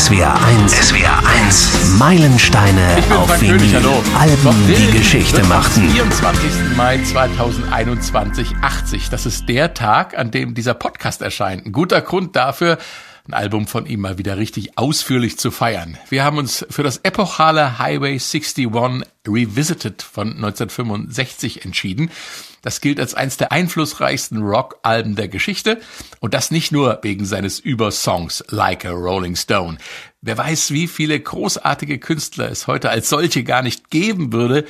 SWR 0.00 0.34
1. 0.42 0.72
SWR 0.72 1.26
1. 1.44 1.98
Meilensteine 1.98 3.02
auf 3.10 3.38
Vinyl. 3.38 3.76
Alben, 4.18 4.42
Bob 4.42 4.54
die 4.66 4.72
Dylan 4.74 4.92
Geschichte 4.94 5.42
am 5.42 5.48
machten. 5.48 5.90
24. 5.90 6.74
Mai 6.74 6.98
2021 7.04 8.56
80. 8.62 9.10
Das 9.10 9.26
ist 9.26 9.46
der 9.46 9.74
Tag, 9.74 10.16
an 10.16 10.30
dem 10.30 10.54
dieser 10.54 10.72
Podcast 10.72 11.20
erscheint. 11.20 11.66
Ein 11.66 11.72
guter 11.72 12.00
Grund 12.00 12.34
dafür, 12.34 12.78
ein 13.28 13.34
Album 13.34 13.66
von 13.66 13.84
ihm 13.84 14.00
mal 14.00 14.16
wieder 14.16 14.38
richtig 14.38 14.78
ausführlich 14.78 15.38
zu 15.38 15.50
feiern. 15.50 15.98
Wir 16.08 16.24
haben 16.24 16.38
uns 16.38 16.64
für 16.70 16.82
das 16.82 17.00
epochale 17.02 17.78
Highway 17.78 18.12
61 18.12 18.68
Revisited 19.28 20.00
von 20.00 20.28
1965 20.28 21.66
entschieden. 21.66 22.10
Das 22.62 22.80
gilt 22.80 23.00
als 23.00 23.14
eines 23.14 23.36
der 23.36 23.52
einflussreichsten 23.52 24.42
Rock-Alben 24.42 25.16
der 25.16 25.28
Geschichte 25.28 25.80
und 26.20 26.34
das 26.34 26.50
nicht 26.50 26.72
nur 26.72 26.98
wegen 27.02 27.24
seines 27.24 27.58
Übersongs 27.58 28.44
Like 28.48 28.84
a 28.84 28.90
Rolling 28.90 29.36
Stone. 29.36 29.78
Wer 30.20 30.36
weiß, 30.36 30.72
wie 30.72 30.86
viele 30.86 31.18
großartige 31.18 31.98
Künstler 31.98 32.50
es 32.50 32.66
heute 32.66 32.90
als 32.90 33.08
solche 33.08 33.44
gar 33.44 33.62
nicht 33.62 33.90
geben 33.90 34.32
würde, 34.32 34.66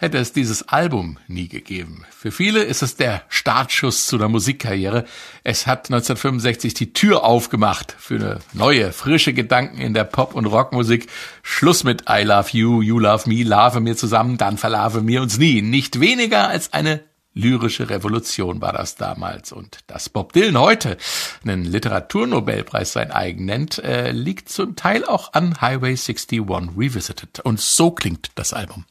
hätte 0.00 0.16
es 0.16 0.32
dieses 0.32 0.66
Album 0.68 1.18
nie 1.28 1.48
gegeben. 1.48 2.04
Für 2.10 2.32
viele 2.32 2.62
ist 2.62 2.82
es 2.82 2.96
der 2.96 3.22
Startschuss 3.28 4.06
zu 4.06 4.16
einer 4.16 4.28
Musikkarriere. 4.28 5.04
Es 5.44 5.66
hat 5.66 5.90
1965 5.90 6.72
die 6.72 6.92
Tür 6.94 7.22
aufgemacht 7.22 7.94
für 7.98 8.14
eine 8.14 8.38
neue, 8.54 8.92
frische 8.92 9.34
Gedanken 9.34 9.78
in 9.78 9.92
der 9.92 10.04
Pop- 10.04 10.34
und 10.34 10.46
Rockmusik. 10.46 11.08
Schluss 11.42 11.84
mit 11.84 12.04
I 12.08 12.22
Love 12.22 12.48
You, 12.52 12.80
You 12.80 12.98
Love 12.98 13.28
Me, 13.28 13.42
Lave 13.42 13.80
mir 13.80 13.94
zusammen, 13.94 14.38
dann 14.38 14.56
verlave 14.56 15.02
mir 15.02 15.20
uns 15.20 15.36
nie. 15.36 15.60
Nicht 15.60 16.00
weniger 16.00 16.48
als 16.48 16.72
eine 16.72 17.02
lyrische 17.34 17.90
Revolution 17.90 18.60
war 18.60 18.72
das 18.72 18.96
damals. 18.96 19.52
Und 19.52 19.80
dass 19.86 20.08
Bob 20.08 20.32
Dylan 20.32 20.58
heute 20.58 20.96
einen 21.42 21.64
Literaturnobelpreis 21.64 22.92
sein 22.92 23.10
eigen 23.10 23.44
nennt, 23.44 23.78
äh, 23.78 24.10
liegt 24.12 24.48
zum 24.48 24.76
Teil 24.76 25.04
auch 25.04 25.32
an 25.32 25.60
Highway 25.60 25.96
61 25.96 26.40
Revisited. 26.76 27.40
Und 27.40 27.60
so 27.60 27.90
klingt 27.90 28.30
das 28.34 28.52
Album. 28.52 28.84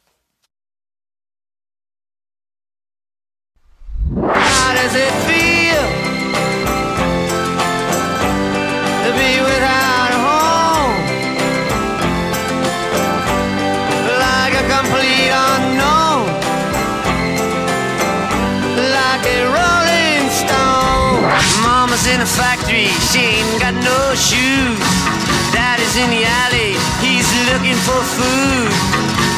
How 4.12 4.74
does 4.74 4.96
it 4.96 5.12
feel 5.28 5.39
in 22.20 22.24
a 22.24 22.26
factory, 22.26 22.88
she 23.12 23.40
ain't 23.40 23.62
got 23.62 23.74
no 23.76 24.00
shoes. 24.16 24.80
Daddy's 25.56 25.96
in 25.96 26.10
the 26.12 26.24
alley, 26.44 26.76
he's 27.00 27.30
looking 27.48 27.80
for 27.88 28.02
food. 28.18 28.68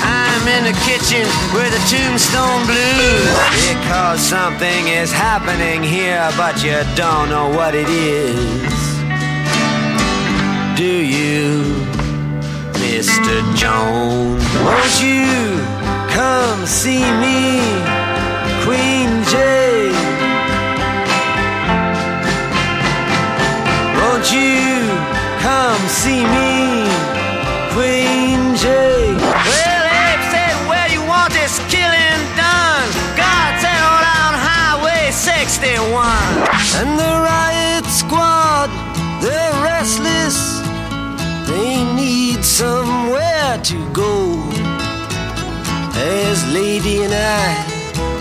I'm 0.02 0.48
in 0.58 0.64
the 0.66 0.78
kitchen 0.82 1.26
with 1.54 1.78
a 1.78 1.82
tombstone 1.92 2.66
blues. 2.66 3.30
Because 3.70 4.20
something 4.20 4.88
is 4.88 5.12
happening 5.12 5.84
here, 5.84 6.28
but 6.36 6.64
you 6.64 6.82
don't 6.96 7.30
know 7.30 7.50
what 7.50 7.76
it 7.76 7.88
is. 7.88 8.82
Do 10.76 10.94
you, 11.16 11.62
Mr. 12.82 13.36
Jones? 13.56 14.44
Won't 14.66 14.96
you 15.06 15.28
come 16.10 16.66
see 16.66 17.06
me, 17.22 17.62
Queen 18.66 19.24
Jane? 19.30 20.31
Won't 24.12 24.34
you 24.34 24.92
come 25.40 25.82
see 25.88 26.20
me, 26.20 26.84
Queen 27.72 28.58
Jane? 28.58 29.16
Well, 29.16 29.84
Abe 29.88 30.24
said, 30.34 30.56
where 30.68 30.90
you 30.92 31.02
want 31.08 31.32
this 31.32 31.60
killing 31.72 32.20
done? 32.36 32.88
God 33.16 33.52
said, 33.64 33.82
on 33.96 34.34
Highway 34.36 35.12
61. 35.12 36.04
And 36.76 37.00
the 37.00 37.14
riot 37.24 37.86
squad, 37.86 38.68
they're 39.24 39.56
restless. 39.64 40.60
They 41.48 41.82
need 41.96 42.44
somewhere 42.44 43.60
to 43.64 43.94
go. 43.94 44.44
As 45.96 46.54
Lady 46.54 47.04
and 47.06 47.14
I 47.14 47.48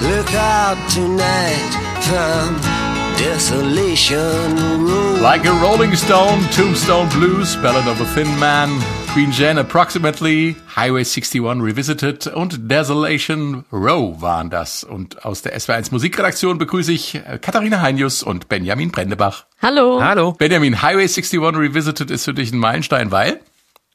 look 0.08 0.32
out 0.34 0.78
tonight 0.88 1.70
from 2.06 2.89
Desolation 3.20 4.56
Road. 4.82 5.20
Like 5.20 5.44
a 5.44 5.52
Rolling 5.60 5.94
Stone, 5.94 6.40
Tombstone 6.56 7.06
Blues, 7.10 7.54
Ballad 7.56 7.86
of 7.86 8.00
a 8.00 8.06
Thin 8.14 8.26
Man, 8.38 8.70
Queen 9.12 9.30
Jan 9.30 9.58
Approximately, 9.58 10.56
Highway 10.74 11.04
61 11.04 11.60
Revisited 11.60 12.28
und 12.28 12.70
Desolation 12.70 13.66
Row 13.70 14.22
waren 14.22 14.48
das. 14.48 14.84
Und 14.84 15.26
aus 15.26 15.42
der 15.42 15.54
SW1 15.54 15.88
Musikredaktion 15.90 16.56
begrüße 16.56 16.92
ich 16.92 17.16
äh, 17.16 17.38
Katharina 17.38 17.82
Heinius 17.82 18.22
und 18.22 18.48
Benjamin 18.48 18.90
Brendebach. 18.90 19.44
Hallo. 19.60 20.02
Hallo. 20.02 20.32
Benjamin, 20.32 20.80
Highway 20.80 21.02
61 21.02 21.40
Revisited 21.40 22.10
ist 22.10 22.24
für 22.24 22.32
dich 22.32 22.52
ein 22.52 22.58
Meilenstein, 22.58 23.10
weil? 23.10 23.40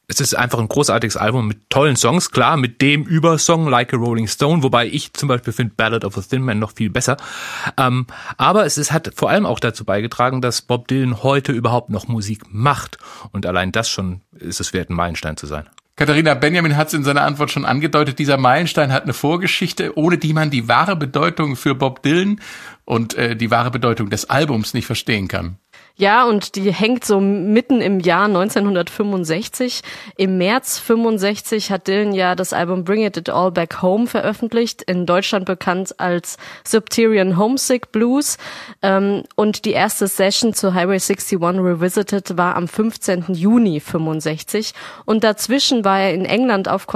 Es 0.08 0.20
ist 0.20 0.34
einfach 0.34 0.60
ein 0.60 0.68
großartiges 0.68 1.16
Album 1.16 1.48
mit 1.48 1.68
tollen 1.68 1.96
Songs, 1.96 2.30
klar, 2.30 2.56
mit 2.56 2.80
dem 2.80 3.02
Übersong 3.02 3.66
Like 3.66 3.92
a 3.92 3.96
Rolling 3.96 4.28
Stone, 4.28 4.62
wobei 4.62 4.86
ich 4.86 5.12
zum 5.12 5.28
Beispiel 5.28 5.52
finde 5.52 5.74
Ballad 5.76 6.04
of 6.04 6.16
a 6.16 6.20
Thin 6.20 6.42
Man 6.42 6.60
noch 6.60 6.74
viel 6.76 6.90
besser. 6.90 7.16
Ähm, 7.76 8.06
aber 8.36 8.64
es 8.66 8.78
ist, 8.78 8.92
hat 8.92 9.10
vor 9.16 9.30
allem 9.30 9.44
auch 9.46 9.58
dazu 9.58 9.84
beigetragen, 9.84 10.40
dass 10.40 10.62
Bob 10.62 10.86
Dylan 10.86 11.24
heute 11.24 11.50
überhaupt 11.50 11.90
noch 11.90 12.06
Musik 12.06 12.42
macht. 12.48 12.98
Und 13.32 13.46
allein 13.46 13.72
das 13.72 13.90
schon 13.90 14.20
ist 14.38 14.60
es 14.60 14.72
wert, 14.72 14.90
ein 14.90 14.94
Meilenstein 14.94 15.36
zu 15.36 15.46
sein. 15.46 15.68
Katharina 15.96 16.34
Benjamin 16.34 16.76
hat 16.76 16.88
es 16.88 16.94
in 16.94 17.02
seiner 17.02 17.22
Antwort 17.22 17.50
schon 17.50 17.64
angedeutet, 17.64 18.18
dieser 18.20 18.36
Meilenstein 18.36 18.92
hat 18.92 19.04
eine 19.04 19.14
Vorgeschichte, 19.14 19.98
ohne 19.98 20.18
die 20.18 20.34
man 20.34 20.50
die 20.50 20.68
wahre 20.68 20.94
Bedeutung 20.94 21.56
für 21.56 21.74
Bob 21.74 22.02
Dylan 22.02 22.40
und 22.84 23.14
äh, 23.14 23.34
die 23.34 23.50
wahre 23.50 23.72
Bedeutung 23.72 24.10
des 24.10 24.30
Albums 24.30 24.72
nicht 24.72 24.86
verstehen 24.86 25.26
kann. 25.26 25.58
Ja, 25.98 26.26
und 26.26 26.56
die 26.56 26.70
hängt 26.72 27.06
so 27.06 27.20
mitten 27.20 27.80
im 27.80 28.00
Jahr 28.00 28.26
1965. 28.26 29.80
Im 30.18 30.36
März 30.36 30.78
65 30.78 31.70
hat 31.70 31.88
Dylan 31.88 32.12
ja 32.12 32.34
das 32.34 32.52
Album 32.52 32.84
Bring 32.84 33.02
It 33.02 33.16
It 33.16 33.30
All 33.30 33.50
Back 33.50 33.80
Home 33.80 34.06
veröffentlicht, 34.06 34.82
in 34.82 35.06
Deutschland 35.06 35.46
bekannt 35.46 35.98
als 35.98 36.36
Subterian 36.64 37.38
Homesick 37.38 37.92
Blues. 37.92 38.36
Ähm, 38.82 39.22
und 39.36 39.64
die 39.64 39.72
erste 39.72 40.06
Session 40.06 40.52
zu 40.52 40.74
Highway 40.74 41.00
61 41.00 41.40
Revisited 41.40 42.36
war 42.36 42.56
am 42.56 42.68
15. 42.68 43.32
Juni 43.32 43.80
65. 43.80 44.74
Und 45.06 45.24
dazwischen 45.24 45.86
war 45.86 46.00
er 46.00 46.12
in 46.12 46.26
England 46.26 46.68
auf 46.68 46.86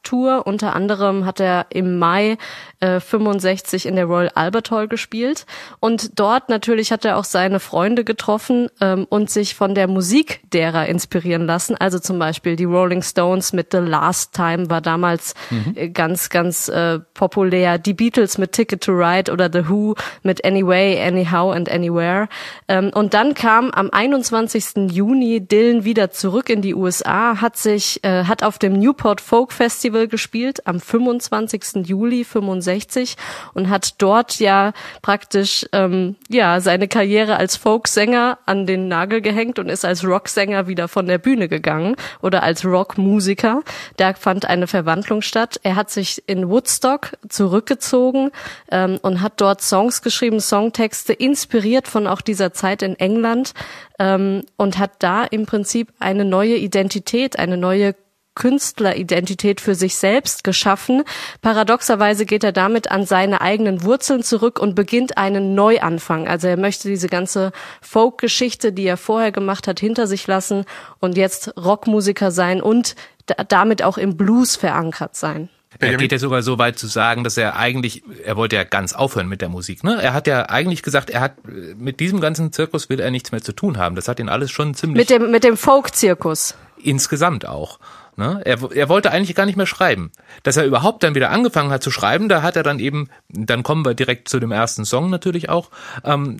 Konzerttour. 0.00 0.46
Unter 0.46 0.74
anderem 0.74 1.24
hat 1.24 1.40
er 1.40 1.66
im 1.70 1.98
Mai 1.98 2.36
äh, 2.80 3.00
65 3.00 3.86
in 3.86 3.96
der 3.96 4.06
Royal 4.06 4.30
Albert 4.34 4.70
Hall 4.70 4.88
gespielt. 4.88 5.46
Und 5.80 6.18
dort 6.18 6.48
natürlich 6.48 6.92
hat 6.92 7.04
er 7.04 7.16
auch 7.16 7.24
seine 7.24 7.60
Freunde 7.60 8.04
getroffen 8.04 8.68
ähm, 8.80 9.06
und 9.08 9.30
sich 9.30 9.54
von 9.54 9.74
der 9.74 9.88
Musik 9.88 10.40
derer 10.52 10.86
inspirieren 10.86 11.46
lassen. 11.46 11.76
Also 11.76 11.98
zum 11.98 12.18
Beispiel 12.18 12.56
die 12.56 12.64
Rolling 12.64 13.02
Stones 13.02 13.52
mit 13.52 13.68
The 13.72 13.78
Last 13.78 14.34
Time 14.34 14.70
war 14.70 14.80
damals 14.80 15.34
äh, 15.74 15.88
ganz, 15.88 16.28
ganz 16.30 16.68
äh, 16.68 16.98
populär. 17.14 17.78
Die 17.78 17.94
Beatles 17.94 18.38
mit 18.38 18.52
Ticket 18.52 18.82
to 18.82 18.92
Ride 18.92 19.32
oder 19.32 19.50
The 19.52 19.68
Who 19.68 19.94
mit 20.22 20.44
Anyway, 20.44 21.00
Anyhow 21.00 21.52
and 21.52 21.70
Anywhere. 21.70 22.28
Ähm, 22.68 22.90
und 22.94 23.14
dann 23.14 23.34
kam 23.34 23.70
am 23.70 23.90
21. 23.90 24.90
Juni 24.92 25.46
Dylan 25.46 25.84
wieder 25.84 26.10
zurück 26.10 26.48
in 26.48 26.62
die 26.62 26.74
USA, 26.74 27.40
hat 27.40 27.56
sich, 27.56 28.02
äh, 28.04 28.24
hat 28.24 28.42
auf 28.42 28.58
dem 28.58 28.72
Newport 28.74 29.20
Folk 29.20 29.52
Festival 29.52 29.89
gespielt 29.90 30.66
am 30.66 30.80
25. 30.80 31.86
Juli 31.86 32.24
65 32.24 33.16
und 33.54 33.68
hat 33.68 33.94
dort 33.98 34.38
ja 34.40 34.72
praktisch 35.02 35.66
ähm, 35.72 36.16
ja 36.28 36.60
seine 36.60 36.88
Karriere 36.88 37.36
als 37.36 37.56
Folksänger 37.56 38.38
an 38.46 38.66
den 38.66 38.88
Nagel 38.88 39.20
gehängt 39.20 39.58
und 39.58 39.68
ist 39.68 39.84
als 39.84 40.04
Rocksänger 40.04 40.66
wieder 40.66 40.88
von 40.88 41.06
der 41.06 41.18
Bühne 41.18 41.48
gegangen 41.48 41.96
oder 42.22 42.42
als 42.42 42.64
Rockmusiker. 42.64 43.62
Da 43.96 44.14
fand 44.14 44.46
eine 44.46 44.66
Verwandlung 44.66 45.22
statt. 45.22 45.60
Er 45.62 45.76
hat 45.76 45.90
sich 45.90 46.22
in 46.26 46.48
Woodstock 46.48 47.16
zurückgezogen 47.28 48.30
ähm, 48.70 48.98
und 49.02 49.20
hat 49.20 49.40
dort 49.40 49.62
Songs 49.62 50.02
geschrieben, 50.02 50.40
Songtexte 50.40 51.12
inspiriert 51.12 51.88
von 51.88 52.06
auch 52.06 52.20
dieser 52.20 52.52
Zeit 52.52 52.82
in 52.82 52.98
England 52.98 53.54
ähm, 53.98 54.42
und 54.56 54.78
hat 54.78 54.92
da 55.00 55.24
im 55.24 55.46
Prinzip 55.46 55.92
eine 55.98 56.24
neue 56.24 56.56
Identität, 56.56 57.38
eine 57.38 57.56
neue 57.56 57.94
Künstleridentität 58.34 59.60
für 59.60 59.74
sich 59.74 59.96
selbst 59.96 60.44
geschaffen. 60.44 61.02
Paradoxerweise 61.42 62.26
geht 62.26 62.44
er 62.44 62.52
damit 62.52 62.90
an 62.90 63.04
seine 63.06 63.40
eigenen 63.40 63.82
Wurzeln 63.82 64.22
zurück 64.22 64.58
und 64.58 64.74
beginnt 64.74 65.18
einen 65.18 65.54
Neuanfang. 65.54 66.28
Also 66.28 66.46
er 66.48 66.56
möchte 66.56 66.88
diese 66.88 67.08
ganze 67.08 67.52
Folk-Geschichte, 67.82 68.72
die 68.72 68.86
er 68.86 68.96
vorher 68.96 69.32
gemacht 69.32 69.66
hat, 69.66 69.80
hinter 69.80 70.06
sich 70.06 70.26
lassen 70.26 70.64
und 71.00 71.16
jetzt 71.16 71.52
Rockmusiker 71.56 72.30
sein 72.30 72.62
und 72.62 72.94
da- 73.26 73.42
damit 73.44 73.82
auch 73.82 73.98
im 73.98 74.16
Blues 74.16 74.56
verankert 74.56 75.16
sein. 75.16 75.48
Er 75.78 75.96
geht 75.96 76.10
ja 76.10 76.18
sogar 76.18 76.42
so 76.42 76.58
weit 76.58 76.78
zu 76.78 76.88
sagen, 76.88 77.22
dass 77.22 77.36
er 77.36 77.56
eigentlich, 77.56 78.02
er 78.24 78.36
wollte 78.36 78.56
ja 78.56 78.64
ganz 78.64 78.92
aufhören 78.92 79.28
mit 79.28 79.40
der 79.40 79.48
Musik. 79.48 79.84
Ne? 79.84 80.02
Er 80.02 80.12
hat 80.14 80.26
ja 80.26 80.48
eigentlich 80.48 80.82
gesagt, 80.82 81.10
er 81.10 81.20
hat 81.20 81.34
mit 81.44 82.00
diesem 82.00 82.20
ganzen 82.20 82.52
Zirkus 82.52 82.88
will 82.90 82.98
er 83.00 83.10
nichts 83.12 83.30
mehr 83.30 83.40
zu 83.40 83.52
tun 83.52 83.78
haben. 83.78 83.94
Das 83.94 84.08
hat 84.08 84.18
ihn 84.18 84.28
alles 84.28 84.50
schon 84.50 84.74
ziemlich. 84.74 84.98
Mit 84.98 85.10
dem, 85.10 85.30
mit 85.30 85.44
dem 85.44 85.56
Folk-Zirkus. 85.56 86.54
Insgesamt 86.84 87.46
auch. 87.46 87.78
Ne? 88.16 88.42
Er, 88.44 88.58
er 88.72 88.88
wollte 88.88 89.10
eigentlich 89.10 89.34
gar 89.34 89.46
nicht 89.46 89.56
mehr 89.56 89.66
schreiben. 89.66 90.10
Dass 90.42 90.56
er 90.56 90.64
überhaupt 90.64 91.02
dann 91.02 91.14
wieder 91.14 91.30
angefangen 91.30 91.70
hat 91.70 91.82
zu 91.82 91.90
schreiben, 91.90 92.28
da 92.28 92.42
hat 92.42 92.56
er 92.56 92.62
dann 92.62 92.78
eben, 92.78 93.08
dann 93.28 93.62
kommen 93.62 93.84
wir 93.84 93.94
direkt 93.94 94.28
zu 94.28 94.40
dem 94.40 94.52
ersten 94.52 94.84
Song 94.84 95.10
natürlich 95.10 95.48
auch. 95.48 95.70
Ähm, 96.04 96.38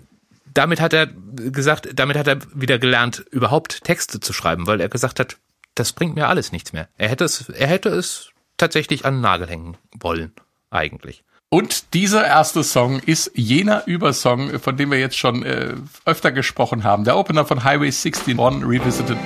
damit 0.52 0.81
hat 0.81 0.92
er 0.92 1.06
gesagt, 1.06 1.88
damit 1.94 2.16
hat 2.16 2.26
er 2.26 2.38
wieder 2.54 2.78
gelernt, 2.78 3.25
überhaupt 3.31 3.84
Texte 3.84 4.20
zu 4.20 4.32
schreiben, 4.32 4.66
weil 4.66 4.81
er 4.81 4.88
gesagt 4.88 5.20
hat, 5.20 5.37
das 5.75 5.92
bringt 5.92 6.16
mir 6.16 6.28
alles 6.28 6.52
nichts 6.52 6.72
mehr. 6.72 6.88
Er 6.98 7.08
hätte 7.08 7.25
es, 7.25 7.48
er 7.48 7.69
hätte 7.69 7.88
es 7.88 8.31
tatsächlich 8.56 9.04
an 9.04 9.14
den 9.14 9.20
Nagel 9.22 9.48
hängen 9.48 9.76
wollen, 9.92 10.32
eigentlich. 10.70 11.22
Und 11.48 11.94
dieser 11.94 12.25
erste 12.26 12.62
Song 12.62 13.00
ist 13.00 13.32
jener 13.34 13.84
Übersong, 13.87 14.60
von 14.60 14.76
dem 14.76 14.92
wir 14.92 15.00
jetzt 15.00 15.16
schon 15.16 15.42
äh, 15.42 15.75
öfter 16.04 16.31
gesprochen 16.31 16.84
haben. 16.84 17.04
Der 17.04 17.16
Opener 17.16 17.44
von 17.44 17.64
Highway 17.64 17.87
61 17.88 18.38
Revisited 18.38 19.19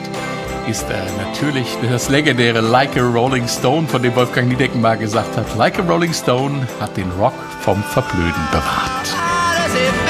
ist 0.68 0.88
äh, 0.90 0.94
natürlich 1.18 1.76
das 1.82 2.08
legendäre 2.08 2.60
Like 2.60 2.96
a 2.96 3.02
Rolling 3.02 3.46
Stone, 3.48 3.86
von 3.86 4.02
dem 4.02 4.14
Wolfgang 4.16 4.48
Niedecken 4.48 4.80
mal 4.80 4.96
gesagt 4.96 5.36
hat, 5.36 5.56
Like 5.56 5.78
a 5.78 5.82
Rolling 5.82 6.12
Stone 6.12 6.66
hat 6.80 6.96
den 6.96 7.10
Rock 7.12 7.34
vom 7.60 7.82
Verblöden 7.82 8.32
bewahrt. 8.50 10.03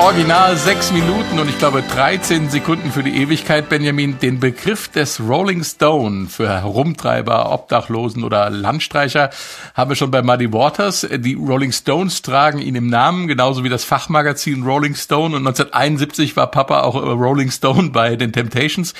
Original 0.00 0.56
sechs 0.56 0.92
Minuten 0.92 1.38
und 1.38 1.50
ich 1.50 1.58
glaube 1.58 1.82
13 1.82 2.48
Sekunden 2.48 2.90
für 2.90 3.02
die 3.02 3.20
Ewigkeit, 3.20 3.68
Benjamin. 3.68 4.18
Den 4.18 4.40
Begriff 4.40 4.88
des 4.88 5.20
Rolling 5.20 5.62
Stone 5.62 6.28
für 6.28 6.48
Herumtreiber, 6.48 7.52
Obdachlosen 7.52 8.24
oder 8.24 8.48
Landstreicher 8.48 9.28
haben 9.74 9.90
wir 9.90 9.96
schon 9.96 10.10
bei 10.10 10.22
Muddy 10.22 10.54
Waters. 10.54 11.06
Die 11.10 11.34
Rolling 11.34 11.70
Stones 11.70 12.22
tragen 12.22 12.60
ihn 12.60 12.76
im 12.76 12.86
Namen, 12.86 13.28
genauso 13.28 13.62
wie 13.62 13.68
das 13.68 13.84
Fachmagazin 13.84 14.62
Rolling 14.62 14.94
Stone. 14.94 15.36
Und 15.36 15.46
1971 15.46 16.34
war 16.34 16.50
Papa 16.50 16.80
auch 16.80 16.94
Rolling 16.94 17.50
Stone 17.50 17.90
bei 17.90 18.16
den 18.16 18.32
Temptations. 18.32 18.94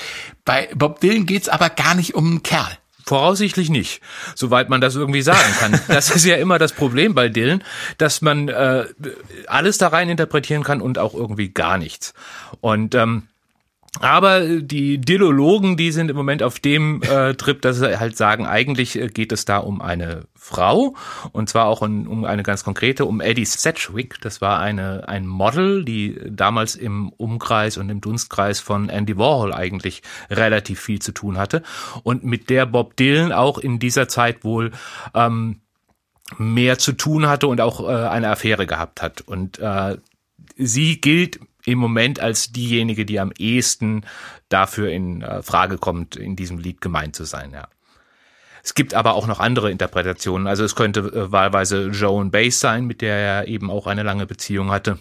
Bei 0.45 0.69
Bob 0.75 1.01
Dylan 1.01 1.25
geht's 1.25 1.49
aber 1.49 1.71
gar 1.71 1.95
nicht 1.95 2.15
um 2.15 2.27
einen 2.27 2.43
Kerl. 2.43 2.77
Voraussichtlich 3.05 3.71
nicht, 3.71 4.01
soweit 4.35 4.69
man 4.69 4.81
das 4.81 4.95
irgendwie 4.97 5.23
sagen 5.23 5.55
kann. 5.59 5.81
Das 5.89 6.11
ist 6.11 6.25
ja 6.25 6.37
immer 6.37 6.59
das 6.59 6.73
Problem 6.73 7.15
bei 7.15 7.29
Dylan, 7.29 7.63
dass 7.99 8.23
man 8.23 8.49
äh, 8.49 8.87
alles 9.47 9.79
da 9.79 9.89
rein 9.89 10.09
interpretieren 10.09 10.63
kann 10.63 10.81
und 10.81 10.99
auch 10.99 11.15
irgendwie 11.15 11.49
gar 11.49 11.79
nichts. 11.79 12.15
Und 12.61 12.95
ähm, 12.95 13.29
aber 13.99 14.61
die 14.61 14.99
Dillologen, 14.99 15.77
die 15.77 15.91
sind 15.91 16.11
im 16.11 16.17
Moment 16.17 16.45
auf 16.45 16.61
dem 16.61 17.03
äh, 17.03 17.35
Trip, 17.35 17.61
dass 17.61 17.79
sie 17.79 17.99
halt 17.99 18.17
sagen, 18.17 18.47
eigentlich 18.47 18.97
äh, 18.97 19.09
geht 19.09 19.33
es 19.33 19.45
da 19.45 19.59
um 19.59 19.83
eine 19.83 20.27
Frau 20.37 20.95
und 21.33 21.49
zwar 21.49 21.67
auch 21.67 21.83
um, 21.83 22.07
um 22.07 22.25
eine 22.25 22.45
ganz 22.45 22.63
konkrete, 22.63 23.05
um 23.05 23.21
Eddie 23.21 23.45
Sedgwick. 23.45 24.21
Das 24.21 24.41
war 24.41 24.61
eine 24.61 25.09
ein 25.09 25.27
Model, 25.27 25.85
die 25.85 26.21
damals 26.25 26.77
im 26.77 27.09
Umkreis 27.09 27.79
und 27.79 27.91
im 27.91 28.01
Dunstkreis 28.01 28.61
von 28.61 28.89
Andy 28.89 29.19
Warhol 29.19 29.53
eigentlich 29.53 30.03
relativ 30.31 30.81
viel 30.81 31.01
zu 31.01 31.11
tun 31.11 31.37
hatte 31.37 31.65
und 32.05 32.23
mit 32.23 32.49
der 32.49 32.67
Bob 32.67 32.97
Dylan 32.97 33.33
auch 33.33 33.59
in 33.59 33.81
dieser 33.81 34.07
Zeit 34.07 34.45
wohl 34.45 34.71
ähm, 35.15 35.63
mehr 36.39 36.79
zu 36.79 36.93
tun 36.93 37.27
hatte 37.27 37.49
und 37.49 37.61
auch 37.61 37.81
äh, 37.81 37.93
eine 37.93 38.31
Affäre 38.31 38.67
gehabt 38.67 39.03
hat. 39.03 39.21
Und 39.23 39.59
äh, 39.59 39.97
sie 40.57 41.01
gilt 41.01 41.41
im 41.65 41.79
Moment 41.79 42.21
als 42.21 42.53
diejenige, 42.53 43.05
die 43.05 43.21
am 43.21 43.33
ehesten 43.39 44.05
dafür 44.49 44.91
in 44.91 45.23
äh, 45.23 45.43
Frage 45.43 45.79
kommt, 45.79 46.17
in 46.17 46.37
diesem 46.37 46.59
Lied 46.59 46.81
gemeint 46.81 47.17
zu 47.17 47.25
sein, 47.25 47.53
ja. 47.53 47.69
Es 48.63 48.75
gibt 48.75 48.93
aber 48.93 49.15
auch 49.15 49.27
noch 49.27 49.41
andere 49.41 49.71
Interpretationen. 49.71 50.47
Also 50.47 50.65
es 50.65 50.75
könnte 50.75 51.01
äh, 51.01 51.33
wahlweise 51.33 51.89
Joan 51.89 52.31
Bass 52.31 52.61
sein, 52.61 52.85
mit 52.85 53.01
der 53.01 53.17
er 53.17 53.49
eben 53.49 53.71
auch 53.71 53.87
eine 53.87 54.03
lange 54.03 54.27
Beziehung 54.27 54.71
hatte 54.71 54.99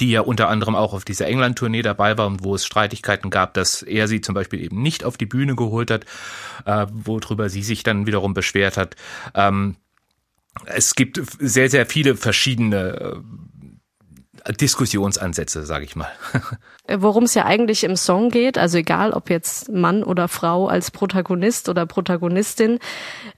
die 0.00 0.10
ja 0.10 0.20
unter 0.20 0.48
anderem 0.48 0.74
auch 0.74 0.92
auf 0.92 1.04
dieser 1.04 1.26
England-Tournee 1.26 1.82
dabei 1.82 2.18
war 2.18 2.26
und 2.26 2.42
wo 2.42 2.54
es 2.54 2.66
Streitigkeiten 2.66 3.30
gab, 3.30 3.54
dass 3.54 3.82
er 3.82 4.08
sie 4.08 4.20
zum 4.20 4.34
Beispiel 4.34 4.60
eben 4.60 4.82
nicht 4.82 5.04
auf 5.04 5.16
die 5.16 5.26
Bühne 5.26 5.54
geholt 5.54 5.90
hat, 5.90 6.04
äh, 6.64 6.86
worüber 6.90 7.48
sie 7.48 7.62
sich 7.62 7.82
dann 7.84 8.06
wiederum 8.06 8.34
beschwert 8.34 8.76
hat. 8.76 8.96
Ähm, 9.34 9.76
es 10.64 10.94
gibt 10.94 11.20
sehr, 11.38 11.70
sehr 11.70 11.86
viele 11.86 12.16
verschiedene 12.16 12.76
äh, 12.76 13.16
Diskussionsansätze, 14.52 15.64
sage 15.64 15.84
ich 15.84 15.96
mal. 15.96 16.10
worum 16.88 17.24
es 17.24 17.34
ja 17.34 17.44
eigentlich 17.44 17.84
im 17.84 17.96
Song 17.96 18.30
geht, 18.30 18.58
also 18.58 18.78
egal 18.78 19.12
ob 19.12 19.30
jetzt 19.30 19.70
Mann 19.70 20.02
oder 20.02 20.28
Frau 20.28 20.68
als 20.68 20.90
Protagonist 20.90 21.68
oder 21.68 21.86
Protagonistin, 21.86 22.78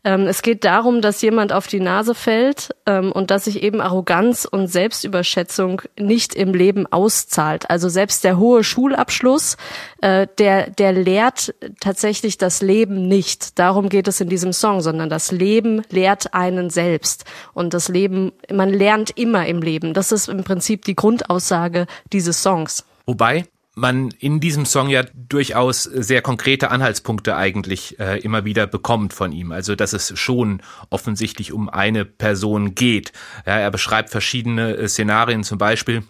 ähm, 0.05 0.27
es 0.27 0.43
geht 0.43 0.65
darum, 0.65 1.01
dass 1.01 1.23
jemand 1.23 1.53
auf 1.53 1.67
die 1.67 1.81
Nase 1.81 2.15
fällt 2.15 2.75
ähm, 2.87 3.13
und 3.13 3.31
dass 3.31 3.45
sich 3.45 3.63
eben 3.63 3.81
Arroganz 3.81 4.45
und 4.45 4.69
Selbstüberschätzung 4.69 5.83
nicht 5.99 6.35
im 6.35 6.53
Leben 6.53 6.87
auszahlt. 6.87 7.71
Also 7.71 7.89
selbst 7.89 8.25
der 8.25 8.39
hohe 8.39 8.65
Schulabschluss, 8.65 9.57
äh, 10.01 10.27
der, 10.39 10.71
der 10.71 10.93
lehrt 10.93 11.55
tatsächlich 11.81 12.39
das 12.39 12.63
Leben 12.63 13.09
nicht. 13.09 13.59
Darum 13.59 13.89
geht 13.89 14.09
es 14.09 14.21
in 14.21 14.29
diesem 14.29 14.53
Song, 14.53 14.81
sondern 14.81 15.09
das 15.09 15.33
Leben 15.33 15.83
lehrt 15.91 16.35
einen 16.35 16.71
selbst. 16.71 17.25
Und 17.55 17.75
das 17.75 17.89
Leben, 17.89 18.33
man 18.53 18.71
lernt 18.71 19.11
immer 19.11 19.47
im 19.47 19.61
Leben. 19.61 19.95
Das 19.95 20.13
ist 20.13 20.29
im 20.29 20.45
Prinzip 20.45 20.85
die 20.85 20.95
Grundaussage 20.95 21.87
dieses 22.13 22.43
Songs. 22.43 22.85
Wobei 23.07 23.47
man 23.79 24.11
in 24.19 24.41
diesem 24.41 24.67
Song 24.67 24.89
ja 24.89 25.05
durchaus 25.15 25.85
sehr 25.85 26.21
konkrete 26.21 26.71
Anhaltspunkte 26.71 27.37
eigentlich 27.37 27.99
äh, 27.99 28.19
immer 28.21 28.45
wieder 28.45 28.67
bekommt 28.67 29.15
von 29.15 29.33
ihm. 29.33 29.53
Also 29.53 29.75
dass 29.75 29.93
es 29.93 30.19
schon 30.19 30.63
offensichtlich 30.91 31.53
um 31.53 31.69
eine 31.69 32.05
Person 32.05 32.75
geht. 32.75 33.13
Ja, 33.47 33.59
er 33.59 33.71
beschreibt 33.71 34.11
verschiedene 34.11 34.77
äh, 34.77 34.89
Szenarien, 34.89 35.45
zum 35.45 35.59
Beispiel 35.59 36.03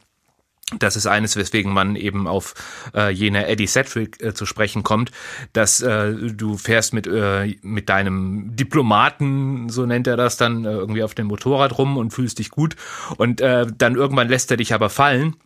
das 0.79 0.97
ist 0.97 1.07
eines, 1.07 1.37
weswegen 1.37 1.73
man 1.73 1.97
eben 1.97 2.27
auf 2.27 2.55
äh, 2.95 3.11
jene 3.11 3.47
Eddie 3.47 3.67
Sedgwick 3.67 4.23
äh, 4.23 4.35
zu 4.35 4.45
sprechen 4.45 4.83
kommt, 4.83 5.13
dass 5.53 5.81
äh, 5.81 6.13
du 6.13 6.59
fährst 6.59 6.93
mit 6.93 7.07
äh, 7.07 7.57
mit 7.63 7.89
deinem 7.89 8.55
Diplomaten, 8.55 9.71
so 9.71 9.87
nennt 9.87 10.07
er 10.07 10.17
das 10.17 10.37
dann, 10.37 10.65
äh, 10.65 10.73
irgendwie 10.73 11.03
auf 11.03 11.15
dem 11.15 11.29
Motorrad 11.29 11.79
rum 11.79 11.97
und 11.97 12.13
fühlst 12.13 12.39
dich 12.39 12.51
gut 12.51 12.77
und 13.17 13.41
äh, 13.41 13.67
dann 13.77 13.95
irgendwann 13.95 14.29
lässt 14.29 14.51
er 14.51 14.59
dich 14.59 14.75
aber 14.75 14.91
fallen 14.91 15.37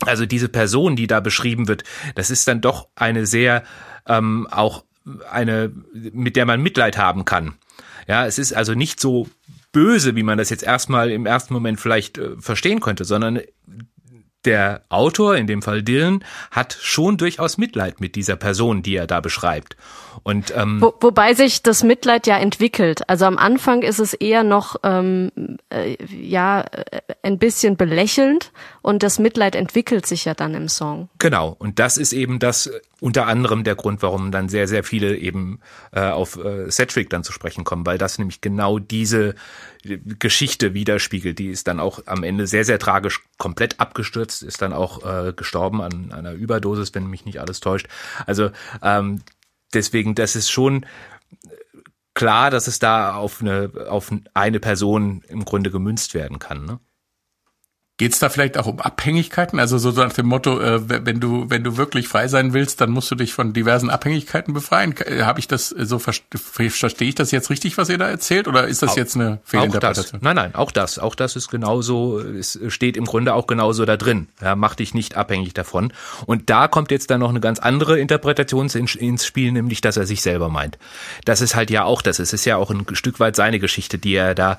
also 0.00 0.26
diese 0.26 0.48
Person, 0.48 0.96
die 0.96 1.06
da 1.06 1.20
beschrieben 1.20 1.68
wird, 1.68 1.84
das 2.14 2.30
ist 2.30 2.48
dann 2.48 2.60
doch 2.60 2.88
eine 2.96 3.26
sehr 3.26 3.64
ähm, 4.06 4.46
auch 4.50 4.84
eine, 5.30 5.72
mit 5.92 6.36
der 6.36 6.46
man 6.46 6.62
Mitleid 6.62 6.96
haben 6.96 7.24
kann. 7.24 7.54
Ja, 8.06 8.26
es 8.26 8.38
ist 8.38 8.52
also 8.52 8.74
nicht 8.74 9.00
so 9.00 9.28
böse, 9.72 10.14
wie 10.16 10.22
man 10.22 10.38
das 10.38 10.50
jetzt 10.50 10.62
erstmal 10.62 11.10
im 11.10 11.26
ersten 11.26 11.54
Moment 11.54 11.80
vielleicht 11.80 12.18
äh, 12.18 12.36
verstehen 12.38 12.80
könnte, 12.80 13.04
sondern 13.04 13.40
der 14.44 14.82
Autor, 14.88 15.36
in 15.36 15.46
dem 15.46 15.62
Fall 15.62 15.82
Dylan, 15.82 16.24
hat 16.50 16.76
schon 16.80 17.16
durchaus 17.16 17.58
Mitleid 17.58 18.00
mit 18.00 18.14
dieser 18.14 18.36
Person, 18.36 18.82
die 18.82 18.96
er 18.96 19.06
da 19.06 19.20
beschreibt. 19.20 19.76
Und 20.22 20.52
ähm, 20.56 20.80
Wo, 20.80 20.94
wobei 21.00 21.34
sich 21.34 21.62
das 21.62 21.82
Mitleid 21.82 22.26
ja 22.26 22.38
entwickelt. 22.38 23.08
Also 23.08 23.24
am 23.26 23.38
Anfang 23.38 23.82
ist 23.82 23.98
es 23.98 24.14
eher 24.14 24.44
noch 24.44 24.76
ähm, 24.82 25.30
äh, 25.70 25.96
ja 26.10 26.62
äh, 26.62 27.00
ein 27.22 27.38
bisschen 27.38 27.76
belächelnd 27.76 28.52
und 28.84 29.02
das 29.02 29.18
Mitleid 29.18 29.56
entwickelt 29.56 30.04
sich 30.04 30.26
ja 30.26 30.34
dann 30.34 30.52
im 30.52 30.68
Song. 30.68 31.08
Genau, 31.18 31.56
und 31.58 31.78
das 31.78 31.96
ist 31.96 32.12
eben 32.12 32.38
das 32.38 32.66
äh, 32.66 32.80
unter 33.00 33.26
anderem 33.26 33.64
der 33.64 33.76
Grund, 33.76 34.02
warum 34.02 34.30
dann 34.30 34.50
sehr, 34.50 34.68
sehr 34.68 34.84
viele 34.84 35.16
eben 35.16 35.60
äh, 35.92 36.02
auf 36.10 36.36
äh, 36.36 36.70
Sedgwick 36.70 37.08
dann 37.08 37.24
zu 37.24 37.32
sprechen 37.32 37.64
kommen, 37.64 37.86
weil 37.86 37.96
das 37.96 38.18
nämlich 38.18 38.42
genau 38.42 38.78
diese 38.78 39.36
Geschichte 39.84 40.74
widerspiegelt. 40.74 41.38
Die 41.38 41.48
ist 41.48 41.66
dann 41.66 41.80
auch 41.80 42.00
am 42.04 42.24
Ende 42.24 42.46
sehr, 42.46 42.66
sehr 42.66 42.78
tragisch 42.78 43.22
komplett 43.38 43.80
abgestürzt, 43.80 44.42
ist 44.42 44.60
dann 44.60 44.74
auch 44.74 45.02
äh, 45.02 45.32
gestorben 45.32 45.80
an 45.80 46.12
einer 46.12 46.32
Überdosis, 46.32 46.94
wenn 46.94 47.06
mich 47.06 47.24
nicht 47.24 47.40
alles 47.40 47.60
täuscht. 47.60 47.88
Also 48.26 48.50
ähm, 48.82 49.22
deswegen, 49.72 50.14
das 50.14 50.36
ist 50.36 50.50
schon 50.50 50.84
klar, 52.12 52.50
dass 52.50 52.66
es 52.66 52.80
da 52.80 53.14
auf 53.14 53.40
eine, 53.40 53.70
auf 53.88 54.12
eine 54.34 54.60
Person 54.60 55.24
im 55.26 55.46
Grunde 55.46 55.70
gemünzt 55.70 56.12
werden 56.12 56.38
kann. 56.38 56.66
Ne? 56.66 56.80
Geht's 58.04 58.18
da 58.18 58.28
vielleicht 58.28 58.58
auch 58.58 58.66
um 58.66 58.80
Abhängigkeiten? 58.80 59.58
Also 59.58 59.78
so 59.78 59.90
nach 59.92 60.12
dem 60.12 60.26
Motto, 60.26 60.60
äh, 60.60 60.80
wenn 61.06 61.20
du 61.20 61.46
wenn 61.48 61.64
du 61.64 61.76
wirklich 61.78 62.06
frei 62.06 62.28
sein 62.28 62.52
willst, 62.52 62.80
dann 62.82 62.90
musst 62.90 63.10
du 63.10 63.14
dich 63.14 63.32
von 63.32 63.52
diversen 63.54 63.88
Abhängigkeiten 63.88 64.52
befreien. 64.52 64.94
Äh, 64.98 65.22
Habe 65.22 65.40
ich 65.40 65.48
das 65.48 65.68
so 65.70 65.98
verstehe 65.98 67.08
ich 67.08 67.14
das 67.14 67.30
jetzt 67.30 67.48
richtig, 67.48 67.78
was 67.78 67.88
ihr 67.88 67.96
da 67.96 68.08
erzählt, 68.08 68.46
oder 68.46 68.66
ist 68.68 68.82
das 68.82 68.90
Auch- 68.90 68.96
jetzt 68.96 69.14
eine 69.16 69.38
Fehlinterpretation? 69.44 70.20
Nein, 70.22 70.36
nein, 70.36 70.54
auch 70.54 70.70
das. 70.70 70.98
Auch 70.98 71.14
das 71.14 71.34
ist 71.36 71.50
genauso, 71.50 72.18
es 72.20 72.58
steht 72.68 72.96
im 72.96 73.06
Grunde 73.06 73.32
auch 73.34 73.46
genauso 73.46 73.84
da 73.86 73.96
drin. 73.96 74.28
Ja, 74.42 74.54
mach 74.54 74.74
dich 74.74 74.92
nicht 74.92 75.16
abhängig 75.16 75.54
davon. 75.54 75.92
Und 76.26 76.50
da 76.50 76.68
kommt 76.68 76.90
jetzt 76.90 77.10
dann 77.10 77.20
noch 77.20 77.30
eine 77.30 77.40
ganz 77.40 77.58
andere 77.58 77.98
Interpretation 77.98 78.68
ins 78.68 79.24
Spiel, 79.24 79.52
nämlich, 79.52 79.80
dass 79.80 79.96
er 79.96 80.06
sich 80.06 80.20
selber 80.20 80.48
meint. 80.50 80.76
Das 81.24 81.40
ist 81.40 81.54
halt 81.54 81.70
ja 81.70 81.84
auch 81.84 82.02
das. 82.02 82.18
Es 82.18 82.32
ist 82.34 82.44
ja 82.44 82.56
auch 82.58 82.70
ein 82.70 82.84
Stück 82.92 83.18
weit 83.18 83.34
seine 83.36 83.58
Geschichte, 83.58 83.96
die 83.98 84.14
er 84.14 84.34
da 84.34 84.58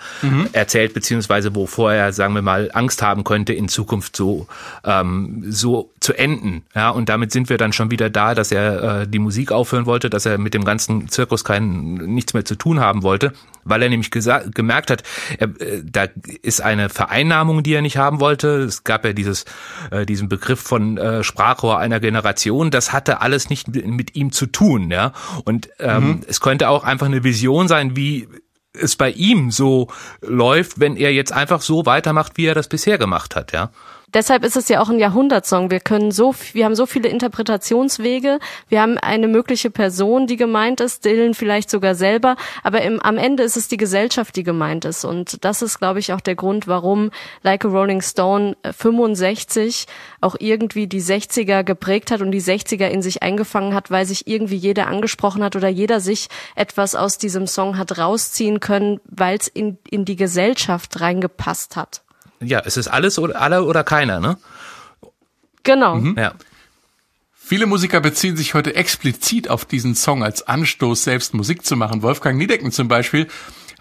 erzählt, 0.54 0.94
beziehungsweise 0.94 1.54
wovor 1.54 1.94
er, 1.94 2.12
sagen 2.12 2.34
wir 2.34 2.42
mal, 2.42 2.72
Angst 2.74 3.02
haben 3.02 3.24
könnte, 3.24 3.35
in 3.36 3.68
Zukunft 3.68 4.16
so, 4.16 4.48
ähm, 4.84 5.44
so 5.48 5.92
zu 6.00 6.14
enden. 6.14 6.64
Ja, 6.74 6.90
und 6.90 7.10
damit 7.10 7.32
sind 7.32 7.50
wir 7.50 7.58
dann 7.58 7.74
schon 7.74 7.92
wieder 7.92 8.10
da, 8.10 8.36
dass 8.36 8.52
er 8.52 9.02
äh, 9.02 9.08
die 9.08 9.20
Musik 9.20 9.52
aufhören 9.52 9.86
wollte, 9.86 10.10
dass 10.10 10.26
er 10.26 10.38
mit 10.38 10.54
dem 10.54 10.64
ganzen 10.64 11.10
Zirkus 11.10 11.44
kein, 11.44 11.96
nichts 11.96 12.34
mehr 12.34 12.46
zu 12.46 12.56
tun 12.56 12.80
haben 12.80 13.04
wollte, 13.04 13.34
weil 13.64 13.82
er 13.82 13.90
nämlich 13.90 14.12
gemerkt 14.12 14.92
hat, 14.92 15.04
er, 15.38 15.50
äh, 15.60 15.82
da 15.84 16.06
ist 16.42 16.62
eine 16.62 16.90
Vereinnahmung, 16.90 17.64
die 17.64 17.74
er 17.74 17.82
nicht 17.82 17.98
haben 17.98 18.20
wollte. 18.20 18.60
Es 18.60 18.84
gab 18.84 19.04
ja 19.04 19.14
dieses, 19.14 19.46
äh, 19.92 20.06
diesen 20.06 20.30
Begriff 20.30 20.62
von 20.62 20.98
äh, 20.98 21.24
Sprachrohr 21.24 21.80
einer 21.80 22.00
Generation. 22.00 22.72
Das 22.72 22.94
hatte 22.94 23.22
alles 23.22 23.50
nicht 23.50 23.68
mit, 23.68 23.86
mit 23.88 24.16
ihm 24.16 24.32
zu 24.32 24.46
tun, 24.46 24.92
ja. 24.92 25.12
Und 25.44 25.70
ähm, 25.80 26.22
es 26.28 26.40
könnte 26.40 26.70
auch 26.70 26.84
einfach 26.84 27.08
eine 27.08 27.24
Vision 27.24 27.68
sein, 27.68 27.96
wie 27.96 28.28
es 28.82 28.96
bei 28.96 29.12
ihm 29.12 29.52
so 29.52 29.88
läuft, 30.22 30.80
wenn 30.80 30.98
er 30.98 31.14
jetzt 31.14 31.32
einfach 31.32 31.62
so 31.62 31.86
weitermacht, 31.86 32.38
wie 32.38 32.46
er 32.46 32.56
das 32.56 32.68
bisher 32.68 32.98
gemacht 32.98 33.36
hat, 33.36 33.52
ja. 33.52 33.72
Deshalb 34.16 34.46
ist 34.46 34.56
es 34.56 34.70
ja 34.70 34.82
auch 34.82 34.88
ein 34.88 34.98
Jahrhundertsong. 34.98 35.72
Wir 35.72 35.82
können 35.82 36.10
so, 36.10 36.34
wir 36.54 36.64
haben 36.64 36.74
so 36.74 36.86
viele 36.86 37.10
Interpretationswege. 37.10 38.40
Wir 38.70 38.82
haben 38.82 38.98
eine 38.98 39.28
mögliche 39.28 39.70
Person, 39.70 40.26
die 40.26 40.38
gemeint 40.38 40.80
ist, 40.80 41.04
Dylan 41.04 41.34
vielleicht 41.34 41.70
sogar 41.70 41.96
selber. 41.96 42.38
Aber 42.64 42.82
im, 42.82 43.02
am 43.02 43.18
Ende 43.18 43.44
ist 43.44 43.58
es 43.58 43.68
die 43.68 43.76
Gesellschaft, 43.76 44.38
die 44.38 44.44
gemeint 44.44 44.86
ist. 44.86 45.04
Und 45.04 45.44
das 45.44 45.62
ist, 45.62 45.80
glaube 45.80 46.00
ich, 46.00 46.14
auch 46.14 46.22
der 46.22 46.36
Grund, 46.36 46.66
warum 46.66 47.12
Like 47.44 47.66
a 47.66 47.68
Rolling 47.68 48.02
Stone 48.02 48.56
äh, 48.64 48.72
65 48.72 49.86
auch 50.22 50.38
irgendwie 50.40 50.88
die 50.88 51.02
60er 51.02 51.66
geprägt 51.66 52.10
hat 52.10 52.22
und 52.22 52.32
die 52.32 52.42
60er 52.42 52.88
in 52.88 53.02
sich 53.02 53.22
eingefangen 53.22 53.74
hat, 53.74 53.92
weil 53.92 54.06
sich 54.06 54.28
irgendwie 54.28 54.56
jeder 54.56 54.88
angesprochen 54.88 55.44
hat 55.44 55.58
oder 55.58 55.68
jeder 55.68 56.00
sich 56.00 56.30
etwas 56.56 56.96
aus 56.96 57.18
diesem 57.18 57.48
Song 57.48 57.78
hat 57.78 57.98
rausziehen 57.98 58.62
können, 58.62 59.02
weil 59.04 59.38
es 59.38 59.50
in, 59.50 59.78
in 59.90 60.06
die 60.06 60.16
Gesellschaft 60.16 61.02
reingepasst 61.02 61.76
hat. 61.76 62.05
Ja, 62.40 62.62
es 62.66 62.78
ist 62.78 62.88
alles 62.88 63.18
oder 63.20 63.42
alle 63.42 63.64
oder 63.64 63.84
keiner, 63.84 64.20
ne? 64.20 64.38
Genau. 65.64 65.98
Ja. 66.16 66.34
Viele 67.34 67.68
Musiker 67.68 68.02
beziehen 68.02 68.36
sich 68.38 68.56
heute 68.56 68.76
explizit 68.76 69.50
auf 69.50 69.66
diesen 69.66 69.94
Song 69.94 70.24
als 70.24 70.48
Anstoß, 70.48 71.04
selbst 71.04 71.34
Musik 71.34 71.64
zu 71.66 71.76
machen. 71.76 72.02
Wolfgang 72.02 72.38
Niedecken 72.38 72.72
zum 72.72 72.88
Beispiel 72.88 73.28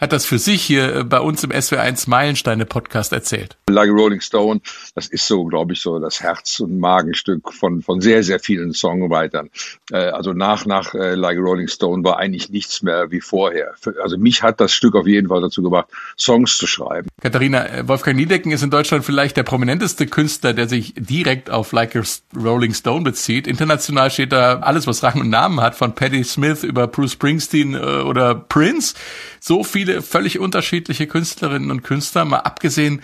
hat 0.01 0.13
das 0.13 0.27
für 0.27 0.39
sich 0.39 0.63
hier 0.63 0.97
äh, 0.97 1.05
bei 1.05 1.21
uns 1.21 1.45
im 1.45 1.51
SW1 1.51 2.09
Meilensteine 2.09 2.67
Podcast 2.67 3.13
erzählt. 3.13 3.57
Like 3.69 3.89
a 3.89 3.93
Rolling 3.93 4.21
Stone, 4.21 4.61
das 4.95 5.07
ist 5.07 5.27
so, 5.27 5.45
glaube 5.45 5.73
ich, 5.73 5.81
so 5.81 5.99
das 5.99 6.21
Herz- 6.21 6.61
und 6.61 6.79
Magenstück 6.79 7.53
von, 7.53 7.83
von 7.83 8.01
sehr, 8.01 8.23
sehr 8.23 8.41
vielen 8.41 8.73
Songwritern. 8.73 9.51
Äh, 9.91 9.97
also 9.97 10.33
nach, 10.33 10.67
nach 10.67 10.95
äh, 10.95 11.15
Like 11.15 11.39
a 11.39 11.41
Rolling 11.41 11.69
Stone 11.69 12.05
war 12.05 12.19
eigentlich 12.19 12.51
nichts 12.51 12.83
mehr 12.83 13.11
wie 13.11 13.21
vorher. 13.21 13.75
Also 14.03 14.19
mich 14.19 14.43
hat 14.43 14.61
das 14.61 14.73
Stück 14.73 14.95
auf 14.95 15.07
jeden 15.07 15.29
Fall 15.29 15.41
dazu 15.41 15.63
gebracht, 15.63 15.89
Songs 16.19 16.59
zu 16.59 16.67
schreiben. 16.67 17.09
Katharina, 17.23 17.89
Wolfgang 17.89 18.17
Niedecken 18.17 18.53
ist 18.53 18.63
in 18.63 18.71
Deutschland 18.71 19.05
vielleicht 19.05 19.37
der 19.37 19.43
prominenteste 19.43 20.07
Künstler, 20.07 20.53
der 20.53 20.69
sich 20.69 20.95
direkt 20.97 21.51
auf 21.51 21.73
Like 21.73 21.97
a 21.97 22.03
Rolling 22.37 22.75
Stone 22.75 23.05
bezieht. 23.05 23.47
International 23.47 24.11
steht 24.11 24.33
da 24.33 24.61
alles, 24.61 24.87
was 24.87 25.03
Rang 25.03 25.21
und 25.21 25.31
Namen 25.31 25.61
hat, 25.61 25.75
von 25.75 25.95
Patti 25.95 26.25
Smith 26.25 26.65
über 26.65 26.87
Bruce 26.87 27.13
Springsteen 27.13 27.77
oder 27.77 28.35
Prince. 28.35 28.95
So 29.41 29.63
viele 29.85 30.01
völlig 30.01 30.39
unterschiedliche 30.39 31.07
Künstlerinnen 31.07 31.71
und 31.71 31.83
Künstler, 31.83 32.25
mal 32.25 32.39
abgesehen 32.39 33.03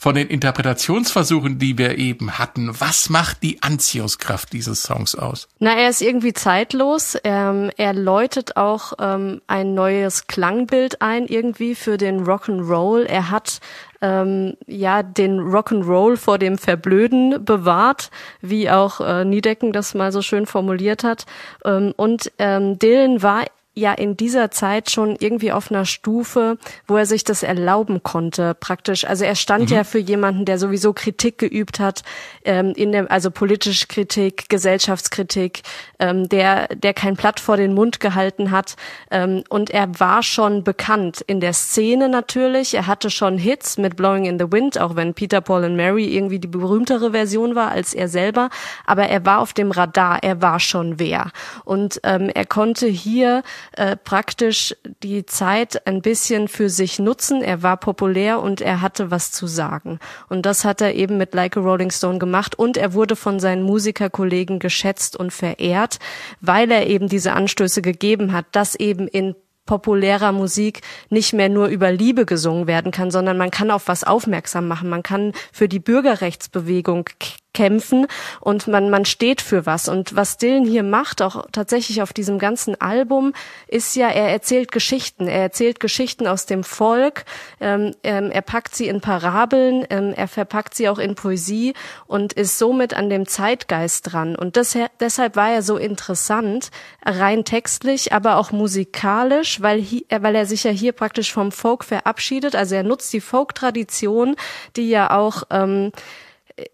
von 0.00 0.14
den 0.16 0.28
Interpretationsversuchen, 0.28 1.58
die 1.58 1.78
wir 1.78 1.96
eben 1.96 2.38
hatten. 2.38 2.70
Was 2.80 3.08
macht 3.08 3.42
die 3.42 3.62
Anziehungskraft 3.62 4.52
dieses 4.52 4.82
Songs 4.82 5.14
aus? 5.14 5.46
Na, 5.60 5.76
er 5.76 5.90
ist 5.90 6.00
irgendwie 6.00 6.32
zeitlos. 6.32 7.16
Ähm, 7.22 7.70
er 7.76 7.92
läutet 7.92 8.56
auch 8.56 8.94
ähm, 8.98 9.42
ein 9.46 9.74
neues 9.74 10.26
Klangbild 10.26 11.02
ein, 11.02 11.26
irgendwie 11.26 11.76
für 11.76 11.98
den 11.98 12.24
Rock'n'Roll. 12.24 13.04
Er 13.04 13.30
hat 13.30 13.60
ähm, 14.00 14.54
ja 14.66 15.04
den 15.04 15.38
Rock'n'Roll 15.38 16.16
vor 16.16 16.38
dem 16.38 16.58
Verblöden 16.58 17.44
bewahrt, 17.44 18.10
wie 18.40 18.70
auch 18.70 19.00
äh, 19.00 19.24
Niedecken 19.24 19.72
das 19.72 19.94
mal 19.94 20.10
so 20.10 20.22
schön 20.22 20.46
formuliert 20.46 21.04
hat. 21.04 21.26
Ähm, 21.64 21.92
und 21.96 22.32
ähm, 22.38 22.76
Dylan 22.78 23.22
war 23.22 23.44
ja 23.74 23.92
in 23.92 24.16
dieser 24.16 24.50
Zeit 24.50 24.90
schon 24.90 25.16
irgendwie 25.18 25.50
auf 25.50 25.70
einer 25.70 25.86
Stufe, 25.86 26.58
wo 26.86 26.96
er 26.96 27.06
sich 27.06 27.24
das 27.24 27.42
erlauben 27.42 28.02
konnte, 28.02 28.54
praktisch. 28.54 29.06
Also 29.06 29.24
er 29.24 29.34
stand 29.34 29.70
ja 29.70 29.84
für 29.84 29.98
jemanden, 29.98 30.44
der 30.44 30.58
sowieso 30.58 30.92
Kritik 30.92 31.38
geübt 31.38 31.80
hat, 31.80 32.02
ähm, 32.44 32.72
in 32.76 32.92
der, 32.92 33.10
also 33.10 33.30
politische 33.30 33.86
Kritik, 33.86 34.50
Gesellschaftskritik, 34.50 35.62
ähm, 35.98 36.28
der, 36.28 36.68
der 36.68 36.92
kein 36.92 37.16
Blatt 37.16 37.40
vor 37.40 37.56
den 37.56 37.72
Mund 37.72 37.98
gehalten 37.98 38.50
hat. 38.50 38.76
Ähm, 39.10 39.42
und 39.48 39.70
er 39.70 39.98
war 39.98 40.22
schon 40.22 40.64
bekannt 40.64 41.22
in 41.26 41.40
der 41.40 41.54
Szene 41.54 42.10
natürlich. 42.10 42.74
Er 42.74 42.86
hatte 42.86 43.08
schon 43.08 43.38
Hits 43.38 43.78
mit 43.78 43.96
Blowing 43.96 44.26
in 44.26 44.38
the 44.38 44.52
Wind, 44.52 44.78
auch 44.78 44.96
wenn 44.96 45.14
Peter, 45.14 45.40
Paul 45.40 45.64
and 45.64 45.76
Mary 45.76 46.14
irgendwie 46.14 46.38
die 46.38 46.48
berühmtere 46.48 47.12
Version 47.12 47.54
war 47.54 47.70
als 47.70 47.94
er 47.94 48.08
selber. 48.08 48.50
Aber 48.84 49.08
er 49.08 49.24
war 49.24 49.38
auf 49.38 49.54
dem 49.54 49.70
Radar, 49.70 50.22
er 50.22 50.42
war 50.42 50.60
schon 50.60 50.98
wer. 50.98 51.30
Und 51.64 52.00
ähm, 52.04 52.28
er 52.28 52.44
konnte 52.44 52.86
hier 52.86 53.42
äh, 53.72 53.96
praktisch 53.96 54.74
die 55.02 55.26
Zeit 55.26 55.86
ein 55.86 56.02
bisschen 56.02 56.48
für 56.48 56.68
sich 56.68 56.98
nutzen. 56.98 57.42
Er 57.42 57.62
war 57.62 57.76
populär 57.76 58.40
und 58.40 58.60
er 58.60 58.80
hatte 58.80 59.10
was 59.10 59.32
zu 59.32 59.46
sagen. 59.46 59.98
Und 60.28 60.46
das 60.46 60.64
hat 60.64 60.80
er 60.80 60.94
eben 60.94 61.18
mit 61.18 61.34
Like 61.34 61.56
a 61.56 61.60
Rolling 61.60 61.90
Stone 61.90 62.18
gemacht. 62.18 62.58
Und 62.58 62.76
er 62.76 62.94
wurde 62.94 63.16
von 63.16 63.40
seinen 63.40 63.62
Musikerkollegen 63.62 64.58
geschätzt 64.58 65.16
und 65.16 65.32
verehrt, 65.32 65.98
weil 66.40 66.70
er 66.70 66.86
eben 66.86 67.08
diese 67.08 67.32
Anstöße 67.32 67.82
gegeben 67.82 68.32
hat, 68.32 68.46
dass 68.52 68.74
eben 68.74 69.08
in 69.08 69.34
populärer 69.66 70.32
Musik 70.32 70.80
nicht 71.08 71.32
mehr 71.32 71.48
nur 71.48 71.68
über 71.68 71.92
Liebe 71.92 72.26
gesungen 72.26 72.66
werden 72.66 72.90
kann, 72.92 73.10
sondern 73.10 73.38
man 73.38 73.50
kann 73.50 73.70
auf 73.70 73.88
was 73.88 74.04
aufmerksam 74.04 74.66
machen. 74.66 74.88
Man 74.88 75.02
kann 75.02 75.32
für 75.52 75.68
die 75.68 75.78
Bürgerrechtsbewegung 75.78 77.08
kämpfen 77.52 78.06
und 78.40 78.66
man, 78.68 78.90
man 78.90 79.04
steht 79.04 79.40
für 79.40 79.66
was. 79.66 79.88
Und 79.88 80.16
was 80.16 80.38
Dylan 80.38 80.64
hier 80.64 80.82
macht, 80.82 81.22
auch 81.22 81.46
tatsächlich 81.52 82.02
auf 82.02 82.12
diesem 82.12 82.38
ganzen 82.38 82.80
Album, 82.80 83.32
ist 83.68 83.94
ja, 83.96 84.08
er 84.08 84.30
erzählt 84.30 84.72
Geschichten. 84.72 85.28
Er 85.28 85.42
erzählt 85.42 85.80
Geschichten 85.80 86.26
aus 86.26 86.46
dem 86.46 86.64
Volk. 86.64 87.24
Ähm, 87.60 87.94
ähm, 88.02 88.30
er 88.30 88.42
packt 88.42 88.74
sie 88.74 88.88
in 88.88 89.00
Parabeln. 89.00 89.86
Ähm, 89.90 90.12
er 90.14 90.28
verpackt 90.28 90.74
sie 90.74 90.88
auch 90.88 90.98
in 90.98 91.14
Poesie 91.14 91.74
und 92.06 92.32
ist 92.32 92.58
somit 92.58 92.94
an 92.94 93.10
dem 93.10 93.26
Zeitgeist 93.26 94.12
dran. 94.12 94.36
Und 94.36 94.56
das, 94.56 94.76
deshalb 95.00 95.36
war 95.36 95.50
er 95.50 95.62
so 95.62 95.76
interessant, 95.76 96.70
rein 97.04 97.44
textlich, 97.44 98.12
aber 98.12 98.36
auch 98.36 98.52
musikalisch, 98.52 99.60
weil, 99.60 99.82
hi, 99.82 100.06
weil 100.08 100.34
er 100.34 100.46
sich 100.46 100.64
ja 100.64 100.70
hier 100.70 100.92
praktisch 100.92 101.32
vom 101.32 101.52
Folk 101.52 101.84
verabschiedet. 101.84 102.56
Also 102.56 102.74
er 102.74 102.82
nutzt 102.82 103.12
die 103.12 103.20
Folk-Tradition, 103.20 104.36
die 104.76 104.88
ja 104.88 105.10
auch 105.16 105.44
ähm, 105.50 105.92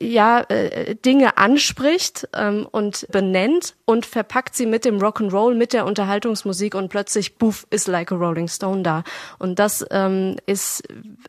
ja 0.00 0.40
äh, 0.48 0.94
Dinge 0.94 1.36
anspricht 1.36 2.28
ähm, 2.34 2.66
und 2.70 3.06
benennt 3.10 3.74
und 3.84 4.06
verpackt 4.06 4.54
sie 4.54 4.66
mit 4.66 4.84
dem 4.84 4.98
Rock'n'Roll, 4.98 5.54
mit 5.54 5.72
der 5.72 5.86
Unterhaltungsmusik 5.86 6.74
und 6.74 6.88
plötzlich 6.88 7.36
buff 7.36 7.66
ist 7.70 7.88
Like 7.88 8.12
a 8.12 8.16
Rolling 8.16 8.48
Stone 8.48 8.82
da 8.82 9.04
und 9.38 9.58
das 9.58 9.84
ähm, 9.90 10.36
ist 10.46 10.82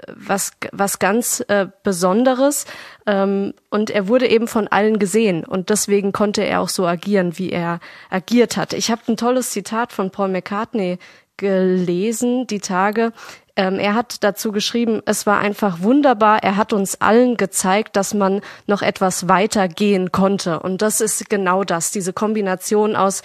was 0.08 0.52
was 0.72 1.00
ganz 1.00 1.44
äh, 1.48 1.68
Besonderes 1.84 2.66
ähm, 3.06 3.54
und 3.70 3.90
er 3.90 4.08
wurde 4.08 4.28
eben 4.28 4.48
von 4.48 4.68
allen 4.68 5.00
gesehen 5.00 5.46
und 5.46 5.70
deswegen 5.70 6.12
konnte 6.12 6.44
er 6.44 6.62
auch 6.62 6.70
so 6.70 6.86
agieren, 6.86 7.38
wie 7.38 7.52
er 7.52 7.80
agiert 8.10 8.58
hat. 8.58 8.74
Ich 8.74 8.92
habe 8.92 9.02
ein 9.08 9.18
tolles 9.18 9.52
Zitat 9.52 9.94
von 9.94 10.12
Paul 10.12 10.30
McCartney 10.30 10.98
gelesen 11.40 12.46
die 12.46 12.60
Tage. 12.60 13.12
Ähm, 13.56 13.80
er 13.80 13.96
hat 13.96 14.24
dazu 14.24 14.52
geschrieben, 14.52 15.02
es 15.06 15.26
war 15.26 15.40
einfach 15.40 15.82
wunderbar. 15.82 16.44
Er 16.44 16.56
hat 16.56 16.72
uns 16.72 17.02
allen 17.02 17.36
gezeigt, 17.36 17.96
dass 17.96 18.14
man 18.14 18.42
noch 18.68 18.84
etwas 18.84 19.28
weiter 19.28 19.68
gehen 19.68 20.12
konnte. 20.12 20.60
Und 20.60 20.82
das 20.82 21.02
ist 21.02 21.30
genau 21.30 21.64
das, 21.64 21.92
diese 21.92 22.14
Kombination 22.14 22.96
aus 22.96 23.24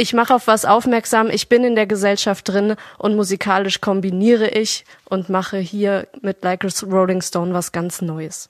ich 0.00 0.14
mache 0.14 0.32
auf 0.32 0.46
was 0.46 0.64
aufmerksam, 0.64 1.28
ich 1.28 1.48
bin 1.48 1.64
in 1.64 1.74
der 1.74 1.88
Gesellschaft 1.88 2.48
drin 2.48 2.76
und 2.98 3.16
musikalisch 3.16 3.80
kombiniere 3.80 4.48
ich 4.48 4.84
und 5.08 5.30
mache 5.30 5.58
hier 5.58 6.06
mit 6.20 6.42
Like 6.44 6.64
a 6.64 6.68
Rolling 6.86 7.22
Stone 7.22 7.54
was 7.54 7.72
ganz 7.72 8.02
Neues. 8.02 8.48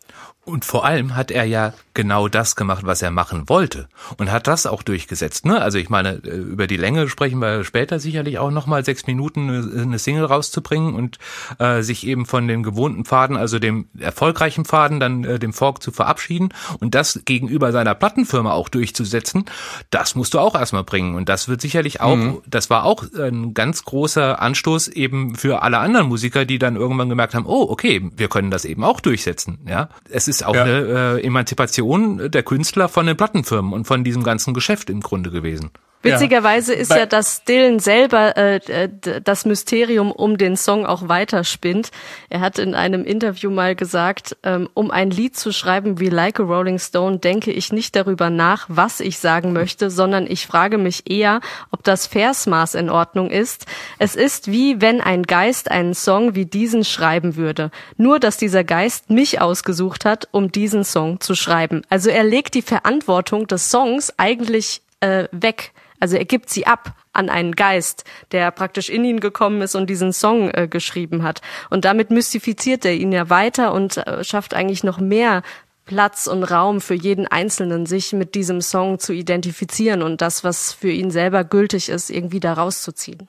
Und 0.49 0.65
vor 0.65 0.87
allem 0.87 1.15
hat 1.15 1.31
er 1.31 1.45
ja 1.45 1.75
genau 1.93 2.27
das 2.27 2.57
gemacht, 2.57 2.87
was 2.87 3.03
er 3.03 3.11
machen 3.11 3.51
wollte 3.51 3.87
und 4.17 4.33
hat 4.33 4.47
das 4.47 4.65
auch 4.65 4.83
durchgesetzt. 4.83 5.45
Ne? 5.45 5.61
Also 5.61 5.77
ich 5.77 5.91
meine, 5.91 6.23
äh, 6.25 6.37
über 6.37 6.67
die 6.67 6.79
Länge 6.79 7.11
sprechen 7.11 7.39
wir 7.41 7.65
später 7.65 8.01
sicherlich 8.01 8.39
auch 8.39 8.51
nochmal 8.51 8.83
sechs 8.83 9.07
Minuten 9.07 9.51
eine 9.51 9.99
Single 9.99 10.25
rauszubringen 10.25 10.95
und 10.95 11.19
äh, 11.59 11.83
sich 11.83 12.07
eben 12.07 12.25
von 12.25 12.49
dem 12.49 12.63
gewohnten 12.63 13.05
Pfaden, 13.05 13.37
also 13.37 13.59
dem 13.59 13.89
erfolgreichen 13.99 14.65
Pfaden, 14.65 15.01
dann 15.01 15.23
äh, 15.25 15.39
dem 15.39 15.53
Fork 15.53 15.83
zu 15.83 15.93
verabschieden 15.93 16.49
und 16.81 16.95
das 16.95 17.21
gegenüber 17.27 17.71
seiner 17.71 17.95
Plattenfirma 17.95 18.53
auch 18.53 18.71
durchzusetzen. 18.71 19.45
Das 19.91 20.15
musst 20.15 20.33
du 20.33 20.39
auch 20.39 20.55
erstmal 20.55 20.85
bringen 20.85 21.15
und 21.15 21.29
das 21.29 21.49
wird 21.49 21.61
sicherlich 21.61 22.01
auch, 22.01 22.17
mhm. 22.17 22.41
das 22.47 22.71
war 22.71 22.85
auch 22.85 23.05
ein 23.13 23.53
ganz 23.53 23.85
großer 23.85 24.41
Anstoß 24.41 24.89
eben 24.89 25.35
für 25.35 25.61
alle 25.61 25.77
anderen 25.77 26.07
Musiker, 26.07 26.47
die 26.49 26.59
dann 26.59 26.75
irgendwann 26.75 27.09
gemerkt 27.09 27.35
haben, 27.35 27.47
oh 27.47 27.67
okay, 27.69 28.11
wir 28.17 28.29
können 28.29 28.51
das 28.51 28.65
eben 28.65 28.83
auch 28.83 28.99
durchsetzen. 29.01 29.59
Ja, 29.69 29.89
es 30.11 30.27
ist 30.27 30.45
auch 30.45 30.57
ja. 30.57 30.65
eine 30.65 31.19
äh, 31.21 31.25
Emanzipation 31.25 32.31
der 32.31 32.43
Künstler 32.43 32.89
von 32.89 33.07
den 33.07 33.17
Plattenfirmen 33.17 33.73
und 33.73 33.87
von 33.87 34.03
diesem 34.03 34.25
ganzen 34.25 34.55
Geschäft 34.55 34.91
im 34.91 35.01
Grunde 35.01 35.31
gewesen. 35.31 35.71
Witzigerweise 36.03 36.75
ist 36.75 36.93
ja, 36.93 37.07
dass 37.07 37.45
Dylan 37.45 37.81
selber 37.81 38.37
äh, 38.37 38.89
das 39.25 39.45
Mysterium 39.45 40.13
um 40.13 40.39
den 40.39 40.57
Song 40.57 40.87
auch 40.87 41.09
weiterspinnt. 41.09 41.91
Er 42.31 42.41
hat 42.41 42.59
in 42.61 42.75
einem 42.75 43.05
Interview 43.05 43.51
mal 43.51 43.75
gesagt, 43.75 44.37
ähm, 44.45 44.69
um 44.75 44.93
ein 44.93 45.11
Lied 45.11 45.37
zu 45.37 45.53
schreiben 45.53 45.99
wie 45.99 46.09
Like 46.09 46.39
a 46.39 46.45
Rolling 46.45 46.79
Stone, 46.79 47.19
denke 47.19 47.51
ich 47.51 47.73
nicht 47.73 47.97
darüber 47.97 48.31
nach, 48.31 48.67
was 48.69 49.01
ich 49.01 49.19
sagen 49.19 49.53
möchte, 49.53 49.91
sondern 49.91 50.27
ich 50.29 50.47
frage 50.47 50.79
mich 50.79 51.11
eher, 51.11 51.41
ob 51.73 51.83
das 51.83 52.07
Versmaß 52.07 52.77
in 52.77 52.91
Ordnung 52.91 53.31
ist. 53.31 53.67
Es 53.99 54.15
ist 54.15 54.53
wie 54.53 54.81
wenn 54.81 55.01
ein 55.01 55.25
Geist 55.25 55.69
einen 55.69 55.95
Song 55.95 56.37
wie 56.37 56.47
diesen 56.47 56.85
schreiben 56.85 57.35
würde. 57.35 57.73
Nur, 57.97 58.21
dass 58.21 58.37
dieser 58.37 58.63
Geist 58.63 59.11
mich 59.11 59.41
ausgesucht 59.41 60.05
hat, 60.05 60.29
um 60.31 60.53
diesen 60.53 60.85
Song 60.85 61.21
zu 61.21 61.35
schreiben. 61.35 61.83
Also 61.89 62.09
er 62.11 62.23
legt 62.23 62.55
die 62.55 62.63
Verantwortung 62.63 63.49
des 63.49 63.71
Songs 63.71 64.15
eigentlich 64.17 64.83
äh, 65.01 65.29
weg 65.33 65.73
also 66.01 66.17
er 66.17 66.25
gibt 66.25 66.51
sie 66.51 66.67
ab 66.67 66.95
an 67.13 67.31
einen 67.31 67.57
Geist, 67.57 68.05
der 68.33 68.51
praktisch 68.51 68.89
in 68.89 69.05
ihn 69.05 69.21
gekommen 69.21 69.63
ist 69.63 69.75
und 69.75 69.91
diesen 69.91 70.13
Song 70.13 70.51
äh, 70.51 70.69
geschrieben 70.69 71.23
hat. 71.23 71.41
Und 71.71 71.85
damit 71.85 72.11
mystifiziert 72.11 72.85
er 72.85 72.95
ihn 72.95 73.13
ja 73.13 73.31
weiter 73.31 73.73
und 73.73 73.97
äh, 73.97 74.23
schafft 74.23 74.55
eigentlich 74.55 74.85
noch 74.85 74.99
mehr 74.99 75.43
Platz 75.85 76.27
und 76.27 76.45
Raum 76.45 76.81
für 76.81 76.95
jeden 76.95 77.27
Einzelnen, 77.27 77.87
sich 77.87 78.13
mit 78.13 78.35
diesem 78.35 78.61
Song 78.61 78.99
zu 78.99 79.13
identifizieren 79.13 80.03
und 80.03 80.21
das, 80.21 80.45
was 80.45 80.73
für 80.73 80.91
ihn 80.91 81.11
selber 81.11 81.45
gültig 81.45 81.89
ist, 81.89 82.11
irgendwie 82.11 82.41
da 82.41 82.53
rauszuziehen. 82.53 83.29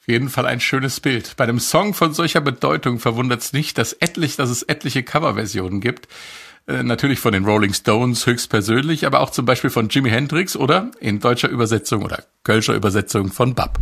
Auf 0.00 0.08
jeden 0.08 0.28
Fall 0.28 0.46
ein 0.46 0.60
schönes 0.60 0.98
Bild. 0.98 1.36
Bei 1.36 1.44
einem 1.44 1.60
Song 1.60 1.94
von 1.94 2.12
solcher 2.12 2.40
Bedeutung 2.40 2.98
verwundert 2.98 3.42
es 3.42 3.52
nicht, 3.52 3.78
dass 3.78 3.92
etlich, 3.92 4.36
dass 4.36 4.50
es 4.50 4.62
etliche 4.64 5.02
Coverversionen 5.02 5.80
gibt. 5.80 6.08
Äh, 6.70 6.82
natürlich 6.84 7.18
von 7.18 7.32
den 7.32 7.44
Rolling 7.44 7.74
Stones 7.74 8.26
höchstpersönlich, 8.26 9.06
aber 9.06 9.20
auch 9.20 9.30
zum 9.30 9.44
Beispiel 9.44 9.70
von 9.70 9.88
Jimi 9.88 10.10
Hendrix 10.10 10.56
oder 10.56 10.90
in 11.00 11.18
deutscher 11.18 11.48
Übersetzung 11.48 12.04
oder 12.04 12.22
kölscher 12.44 12.74
Übersetzung 12.74 13.32
von 13.32 13.54
Bab. 13.54 13.78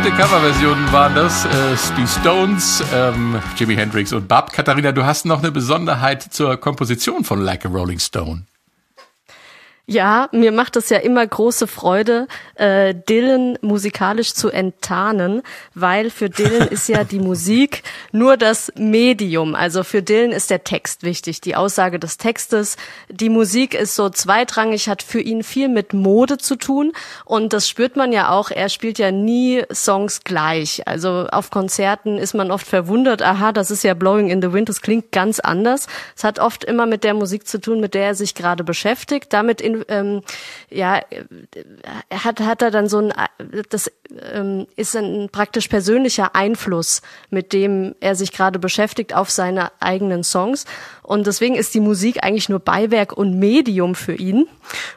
Prominente 0.00 0.22
Coverversionen 0.22 0.92
waren 0.92 1.14
das. 1.14 1.44
Äh, 1.44 1.48
die 1.96 2.06
Stones, 2.06 2.82
ähm, 2.94 3.38
Jimi 3.56 3.74
Hendrix 3.74 4.12
und 4.12 4.28
Bob. 4.28 4.52
Katharina, 4.52 4.92
du 4.92 5.04
hast 5.04 5.26
noch 5.26 5.40
eine 5.40 5.52
Besonderheit 5.52 6.22
zur 6.22 6.56
Komposition 6.56 7.24
von 7.24 7.40
Like 7.40 7.66
a 7.66 7.68
Rolling 7.68 7.98
Stone. 7.98 8.44
Ja, 9.90 10.28
mir 10.30 10.52
macht 10.52 10.76
es 10.76 10.88
ja 10.88 10.98
immer 10.98 11.26
große 11.26 11.66
Freude, 11.66 12.28
äh, 12.54 12.94
Dylan 12.94 13.58
musikalisch 13.60 14.34
zu 14.34 14.48
enttarnen, 14.48 15.42
weil 15.74 16.10
für 16.10 16.30
Dylan 16.30 16.68
ist 16.68 16.88
ja 16.88 17.02
die 17.02 17.18
Musik 17.30 17.82
nur 18.12 18.36
das 18.36 18.72
Medium. 18.76 19.56
Also 19.56 19.82
für 19.82 20.00
Dylan 20.00 20.30
ist 20.30 20.48
der 20.48 20.62
Text 20.62 21.02
wichtig, 21.02 21.40
die 21.40 21.56
Aussage 21.56 21.98
des 21.98 22.18
Textes. 22.18 22.76
Die 23.08 23.30
Musik 23.30 23.74
ist 23.74 23.96
so 23.96 24.10
zweitrangig, 24.10 24.88
hat 24.88 25.02
für 25.02 25.20
ihn 25.20 25.42
viel 25.42 25.68
mit 25.68 25.92
Mode 25.92 26.38
zu 26.38 26.54
tun 26.54 26.92
und 27.24 27.52
das 27.52 27.68
spürt 27.68 27.96
man 27.96 28.12
ja 28.12 28.30
auch. 28.30 28.52
Er 28.52 28.68
spielt 28.68 29.00
ja 29.00 29.10
nie 29.10 29.64
Songs 29.74 30.20
gleich. 30.22 30.86
Also 30.86 31.26
auf 31.32 31.50
Konzerten 31.50 32.16
ist 32.16 32.34
man 32.34 32.52
oft 32.52 32.68
verwundert, 32.68 33.22
aha, 33.22 33.50
das 33.50 33.72
ist 33.72 33.82
ja 33.82 33.94
Blowing 33.94 34.30
in 34.30 34.40
the 34.40 34.52
Wind, 34.52 34.68
das 34.68 34.82
klingt 34.82 35.10
ganz 35.10 35.40
anders. 35.40 35.88
Es 36.16 36.22
hat 36.22 36.38
oft 36.38 36.62
immer 36.62 36.86
mit 36.86 37.02
der 37.02 37.14
Musik 37.14 37.48
zu 37.48 37.60
tun, 37.60 37.80
mit 37.80 37.94
der 37.94 38.04
er 38.04 38.14
sich 38.14 38.36
gerade 38.36 38.62
beschäftigt. 38.62 39.32
Damit 39.32 39.60
in 39.60 39.79
ähm, 39.88 40.22
ja, 40.70 41.00
hat, 42.10 42.40
hat 42.40 42.62
er 42.62 42.70
dann 42.70 42.88
so 42.88 42.98
ein, 42.98 43.12
das 43.68 43.90
ähm, 44.32 44.66
ist 44.76 44.96
ein 44.96 45.28
praktisch 45.30 45.68
persönlicher 45.68 46.34
Einfluss, 46.34 47.02
mit 47.30 47.52
dem 47.52 47.94
er 48.00 48.14
sich 48.14 48.32
gerade 48.32 48.58
beschäftigt 48.58 49.14
auf 49.14 49.30
seine 49.30 49.70
eigenen 49.80 50.24
Songs. 50.24 50.64
Und 51.02 51.26
deswegen 51.26 51.54
ist 51.56 51.74
die 51.74 51.80
Musik 51.80 52.22
eigentlich 52.22 52.48
nur 52.48 52.60
Beiwerk 52.60 53.12
und 53.12 53.38
Medium 53.38 53.94
für 53.94 54.14
ihn. 54.14 54.46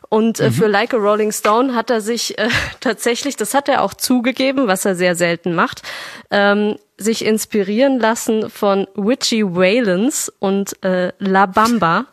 Und 0.09 0.39
äh, 0.39 0.49
mhm. 0.49 0.53
für 0.53 0.67
Like 0.67 0.93
a 0.93 0.97
Rolling 0.97 1.31
Stone 1.31 1.73
hat 1.73 1.89
er 1.89 2.01
sich 2.01 2.37
äh, 2.37 2.49
tatsächlich, 2.79 3.35
das 3.35 3.53
hat 3.53 3.67
er 3.69 3.81
auch 3.81 3.93
zugegeben, 3.93 4.67
was 4.67 4.85
er 4.85 4.95
sehr 4.95 5.15
selten 5.15 5.55
macht, 5.55 5.81
ähm, 6.29 6.77
sich 6.97 7.25
inspirieren 7.25 7.99
lassen 7.99 8.49
von 8.49 8.87
Witchy 8.95 9.43
Whalens 9.43 10.31
und 10.39 10.83
äh, 10.83 11.11
La 11.17 11.47
Bamba. 11.47 12.05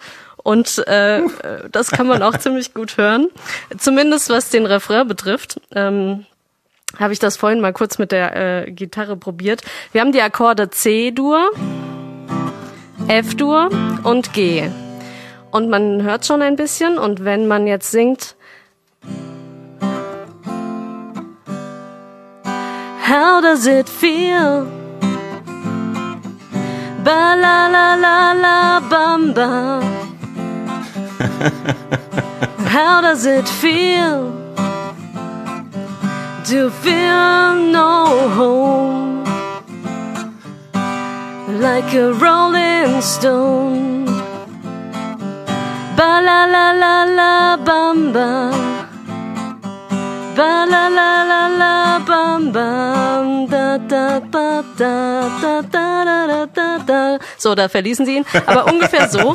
Und 0.43 0.79
äh, 0.87 1.23
das 1.71 1.91
kann 1.91 2.07
man 2.07 2.23
auch 2.23 2.37
ziemlich 2.39 2.75
gut 2.75 2.97
hören. 2.97 3.29
Zumindest 3.79 4.31
was 4.31 4.51
den 4.51 4.67
Refrain 4.67 5.07
betrifft. 5.07 5.61
Ähm, 5.75 6.27
habe 6.99 7.13
ich 7.13 7.19
das 7.19 7.37
vorhin 7.37 7.61
mal 7.61 7.73
kurz 7.73 7.99
mit 7.99 8.11
der 8.11 8.67
äh, 8.67 8.71
Gitarre 8.71 9.17
probiert. 9.17 9.63
Wir 9.93 10.01
haben 10.01 10.13
die 10.13 10.23
Akkorde 10.23 10.71
C-Dur, 10.71 11.51
F-Dur 13.07 13.71
und 14.03 14.33
G. 14.33 14.69
Und 15.51 15.69
man 15.69 16.03
hört 16.03 16.27
schon 16.27 16.43
ein 16.43 16.57
bisschen. 16.57 16.99
Und 16.99 17.25
wenn 17.25 17.47
man 17.47 17.67
jetzt 17.67 17.91
singt, 17.91 18.35
How 23.11 23.41
does 23.41 23.67
it 23.67 23.89
feel? 23.89 24.67
Ba 27.03 27.35
la 27.35 27.67
la 27.67 27.97
la 27.97 28.33
la 28.33 28.81
bam 28.89 29.35
bam. 29.35 30.10
How 32.75 33.03
does 33.03 33.27
it 33.27 33.47
feel 33.47 34.33
to 36.47 36.71
feel 36.71 37.55
no 37.57 38.29
home? 38.31 39.25
Like 41.61 41.93
a 41.93 42.15
rolling 42.15 43.03
stone. 43.03 44.07
Ba 45.95 46.23
la 46.25 46.47
la 46.47 46.73
la 46.73 47.05
la 47.05 47.57
bum 47.59 48.13
ba. 48.15 48.90
Ba 50.41 50.65
la 50.73 50.85
la 50.99 51.11
la 51.31 51.43
la 51.61 51.73
bam 52.09 52.43
bam 52.57 53.27
da 53.53 53.67
da 53.93 54.05
ba 54.33 54.47
da 54.81 54.95
da 55.43 55.55
da 55.75 55.87
da 56.09 56.19
da 56.31 56.47
da 56.57 56.69
da. 56.91 57.19
So, 57.37 57.55
da 57.55 57.69
verließen 57.69 58.07
sie 58.07 58.17
ihn. 58.19 58.25
Aber 58.47 58.65
ungefähr 58.73 59.09
so. 59.09 59.35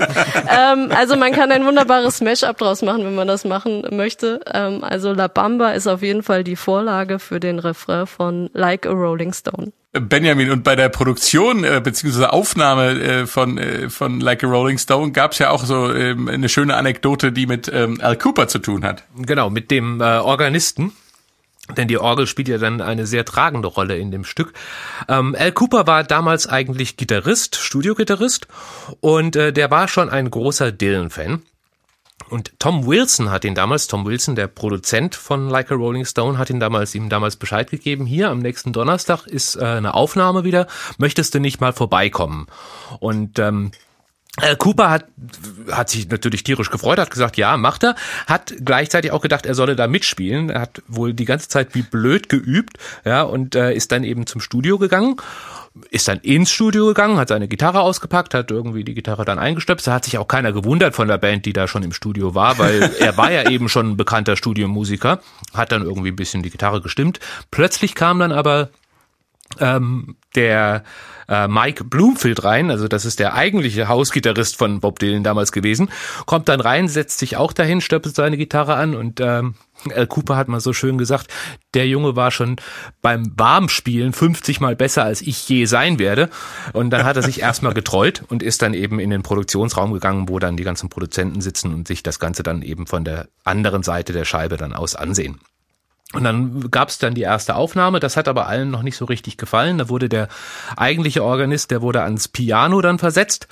ähm, 0.50 0.89
also 1.02 1.15
man 1.15 1.32
kann 1.32 1.52
ein 1.52 1.63
wunderbares 1.63 2.18
Smash-up 2.18 2.58
draus 2.58 2.82
machen, 2.82 3.06
wenn 3.06 3.13
man 3.13 3.28
das 3.28 3.46
machen 3.46 3.84
möchte. 3.91 4.39
Ähm, 4.52 4.84
also 4.84 5.13
La 5.13 5.28
Bamba 5.28 5.72
ist 5.72 5.86
auf 5.86 6.02
jeden 6.02 6.24
Fall 6.24 6.44
die 6.44 6.56
Vorlage 6.56 7.20
für 7.20 7.39
den 7.39 7.60
Refrain 7.60 8.08
von 8.08 8.50
Like 8.54 8.88
a 8.88 8.91
Rolling 8.91 9.34
Stone. 9.34 9.74
Benjamin, 9.99 10.51
und 10.51 10.63
bei 10.63 10.75
der 10.75 10.89
Produktion 10.89 11.63
äh, 11.63 11.81
bzw. 11.84 12.25
Aufnahme 12.25 12.91
äh, 13.01 13.25
von, 13.27 13.58
äh, 13.58 13.89
von 13.89 14.19
Like 14.19 14.43
a 14.43 14.47
Rolling 14.47 14.77
Stone 14.77 15.12
gab 15.12 15.31
es 15.31 15.39
ja 15.39 15.49
auch 15.49 15.63
so 15.63 15.93
ähm, 15.93 16.27
eine 16.27 16.49
schöne 16.49 16.75
Anekdote, 16.75 17.31
die 17.31 17.47
mit 17.47 17.71
ähm, 17.73 17.99
Al 18.01 18.17
Cooper 18.17 18.47
zu 18.47 18.60
tun 18.60 18.84
hat. 18.84 19.03
Genau, 19.17 19.49
mit 19.49 19.71
dem 19.71 20.01
äh, 20.01 20.03
Organisten. 20.03 20.91
Denn 21.75 21.88
die 21.88 21.97
Orgel 21.97 22.27
spielt 22.27 22.47
ja 22.47 22.60
dann 22.60 22.79
eine 22.79 23.08
sehr 23.08 23.25
tragende 23.25 23.67
Rolle 23.67 23.97
in 23.97 24.12
dem 24.12 24.23
Stück. 24.23 24.53
Ähm, 25.08 25.36
Al 25.38 25.51
Cooper 25.51 25.88
war 25.88 26.03
damals 26.03 26.45
eigentlich 26.45 26.95
Gitarrist, 26.95 27.55
Studiogitarrist 27.55 28.47
und 28.99 29.36
äh, 29.36 29.51
der 29.51 29.71
war 29.71 29.88
schon 29.88 30.10
ein 30.10 30.29
großer 30.29 30.71
Dylan-Fan. 30.71 31.41
Und 32.30 32.60
Tom 32.60 32.88
Wilson 32.88 33.30
hat 33.30 33.45
ihn 33.45 33.56
damals, 33.56 33.88
Tom 33.88 34.06
Wilson, 34.06 34.36
der 34.36 34.47
Produzent 34.47 35.15
von 35.15 35.49
Like 35.49 35.71
a 35.71 35.75
Rolling 35.75 36.06
Stone, 36.06 36.38
hat 36.38 36.49
ihn 36.49 36.60
damals, 36.60 36.95
ihm 36.95 37.10
damals 37.10 37.36
Bescheid 37.36 37.69
gegeben, 37.69 38.06
hier 38.06 38.30
am 38.30 38.39
nächsten 38.39 38.73
Donnerstag 38.73 39.28
ist 39.28 39.56
äh, 39.56 39.63
eine 39.63 39.93
Aufnahme 39.93 40.43
wieder, 40.43 40.67
möchtest 40.97 41.36
du 41.36 41.39
nicht 41.39 41.62
mal 41.62 41.73
vorbeikommen? 41.73 42.47
Und 42.99 43.38
ähm, 43.38 43.71
äh, 44.41 44.56
Cooper 44.56 44.89
hat, 44.89 45.06
hat 45.71 45.89
sich 45.89 46.10
natürlich 46.10 46.43
tierisch 46.43 46.69
gefreut, 46.69 46.99
hat 46.99 47.12
gesagt, 47.12 47.38
ja, 47.38 47.56
macht 47.58 47.84
er, 47.84 47.95
hat 48.28 48.54
gleichzeitig 48.63 49.12
auch 49.12 49.21
gedacht, 49.21 49.45
er 49.45 49.56
solle 49.56 49.75
da 49.75 49.88
mitspielen, 49.88 50.49
er 50.49 50.62
hat 50.62 50.82
wohl 50.88 51.13
die 51.13 51.25
ganze 51.25 51.47
Zeit 51.47 51.75
wie 51.75 51.84
blöd 51.84 52.28
geübt, 52.28 52.78
ja, 53.06 53.21
und 53.21 53.56
äh, 53.56 53.73
ist 53.73 53.91
dann 53.91 54.04
eben 54.04 54.25
zum 54.25 54.41
Studio 54.41 54.78
gegangen 54.78 55.17
ist 55.89 56.07
dann 56.07 56.19
ins 56.19 56.51
Studio 56.51 56.88
gegangen, 56.88 57.17
hat 57.17 57.29
seine 57.29 57.47
Gitarre 57.47 57.81
ausgepackt, 57.81 58.33
hat 58.33 58.49
irgendwie 58.49 58.83
die 58.83 58.93
Gitarre 58.93 59.25
dann 59.25 59.39
eingestöpselt. 59.39 59.88
Da 59.88 59.93
hat 59.93 60.05
sich 60.05 60.17
auch 60.17 60.27
keiner 60.27 60.53
gewundert 60.53 60.95
von 60.95 61.07
der 61.07 61.17
Band, 61.17 61.45
die 61.45 61.53
da 61.53 61.67
schon 61.67 61.83
im 61.83 61.91
Studio 61.91 62.33
war, 62.33 62.57
weil 62.57 62.81
er 62.99 63.17
war 63.17 63.31
ja 63.31 63.49
eben 63.49 63.67
schon 63.67 63.91
ein 63.91 63.97
bekannter 63.97 64.35
Studiomusiker, 64.35 65.19
hat 65.53 65.71
dann 65.71 65.83
irgendwie 65.83 66.09
ein 66.09 66.15
bisschen 66.15 66.43
die 66.43 66.49
Gitarre 66.49 66.81
gestimmt. 66.81 67.19
Plötzlich 67.51 67.95
kam 67.95 68.19
dann 68.19 68.31
aber 68.31 68.69
ähm, 69.60 70.17
der 70.36 70.84
äh, 71.27 71.47
Mike 71.47 71.86
Bloomfield 71.86 72.43
rein, 72.43 72.71
also 72.71 72.88
das 72.88 73.05
ist 73.05 73.19
der 73.19 73.34
eigentliche 73.34 73.88
Hausgitarrist 73.88 74.58
von 74.58 74.79
Bob 74.79 74.99
Dylan 74.99 75.23
damals 75.23 75.51
gewesen, 75.51 75.89
kommt 76.25 76.49
dann 76.49 76.60
rein, 76.60 76.88
setzt 76.88 77.19
sich 77.19 77.38
auch 77.38 77.53
dahin, 77.53 77.81
stöpselt 77.81 78.15
seine 78.15 78.38
Gitarre 78.38 78.75
an 78.75 78.95
und 78.95 79.19
ähm, 79.21 79.55
Al 79.93 80.08
Cooper 80.08 80.36
hat 80.36 80.47
mal 80.47 80.60
so 80.60 80.73
schön 80.73 80.97
gesagt, 80.97 81.31
der 81.73 81.88
Junge 81.88 82.15
war 82.15 82.31
schon 82.31 82.55
beim 83.01 83.31
Warmspielen 83.36 84.13
50 84.13 84.62
mal 84.62 84.75
besser 84.75 85.03
als 85.03 85.21
ich 85.21 85.47
je 85.47 85.65
sein 85.65 85.99
werde. 85.99 86.29
Und 86.73 86.89
dann 86.91 87.03
hat 87.03 87.17
er 87.17 87.23
sich 87.23 87.41
erstmal 87.41 87.73
getrollt 87.75 88.23
und 88.29 88.41
ist 88.41 88.62
dann 88.62 88.73
eben 88.73 88.99
in 88.99 89.10
den 89.10 89.21
Produktionsraum 89.21 89.93
gegangen, 89.93 90.29
wo 90.29 90.39
dann 90.39 90.58
die 90.58 90.63
ganzen 90.63 90.89
Produzenten 90.89 91.41
sitzen 91.41 91.73
und 91.73 91.88
sich 91.88 92.03
das 92.03 92.19
Ganze 92.19 92.41
dann 92.41 92.62
eben 92.62 92.88
von 92.88 93.03
der 93.03 93.27
anderen 93.43 93.84
Seite 93.84 94.13
der 94.13 94.25
Scheibe 94.25 94.58
dann 94.58 94.73
aus 94.73 94.95
ansehen. 94.95 95.39
Und 96.15 96.23
dann 96.23 96.71
gab 96.71 96.89
es 96.89 96.97
dann 96.97 97.13
die 97.13 97.21
erste 97.21 97.56
Aufnahme, 97.56 97.99
das 97.99 98.17
hat 98.17 98.28
aber 98.28 98.47
allen 98.47 98.71
noch 98.71 98.82
nicht 98.82 98.97
so 98.97 99.06
richtig 99.06 99.38
gefallen. 99.38 99.78
Da 99.78 99.89
wurde 99.89 100.10
der 100.10 100.28
eigentliche 100.78 101.23
Organist, 101.23 101.71
der 101.71 101.82
wurde 101.82 102.01
ans 102.01 102.28
Piano 102.28 102.82
dann 102.82 102.99
versetzt 102.99 103.47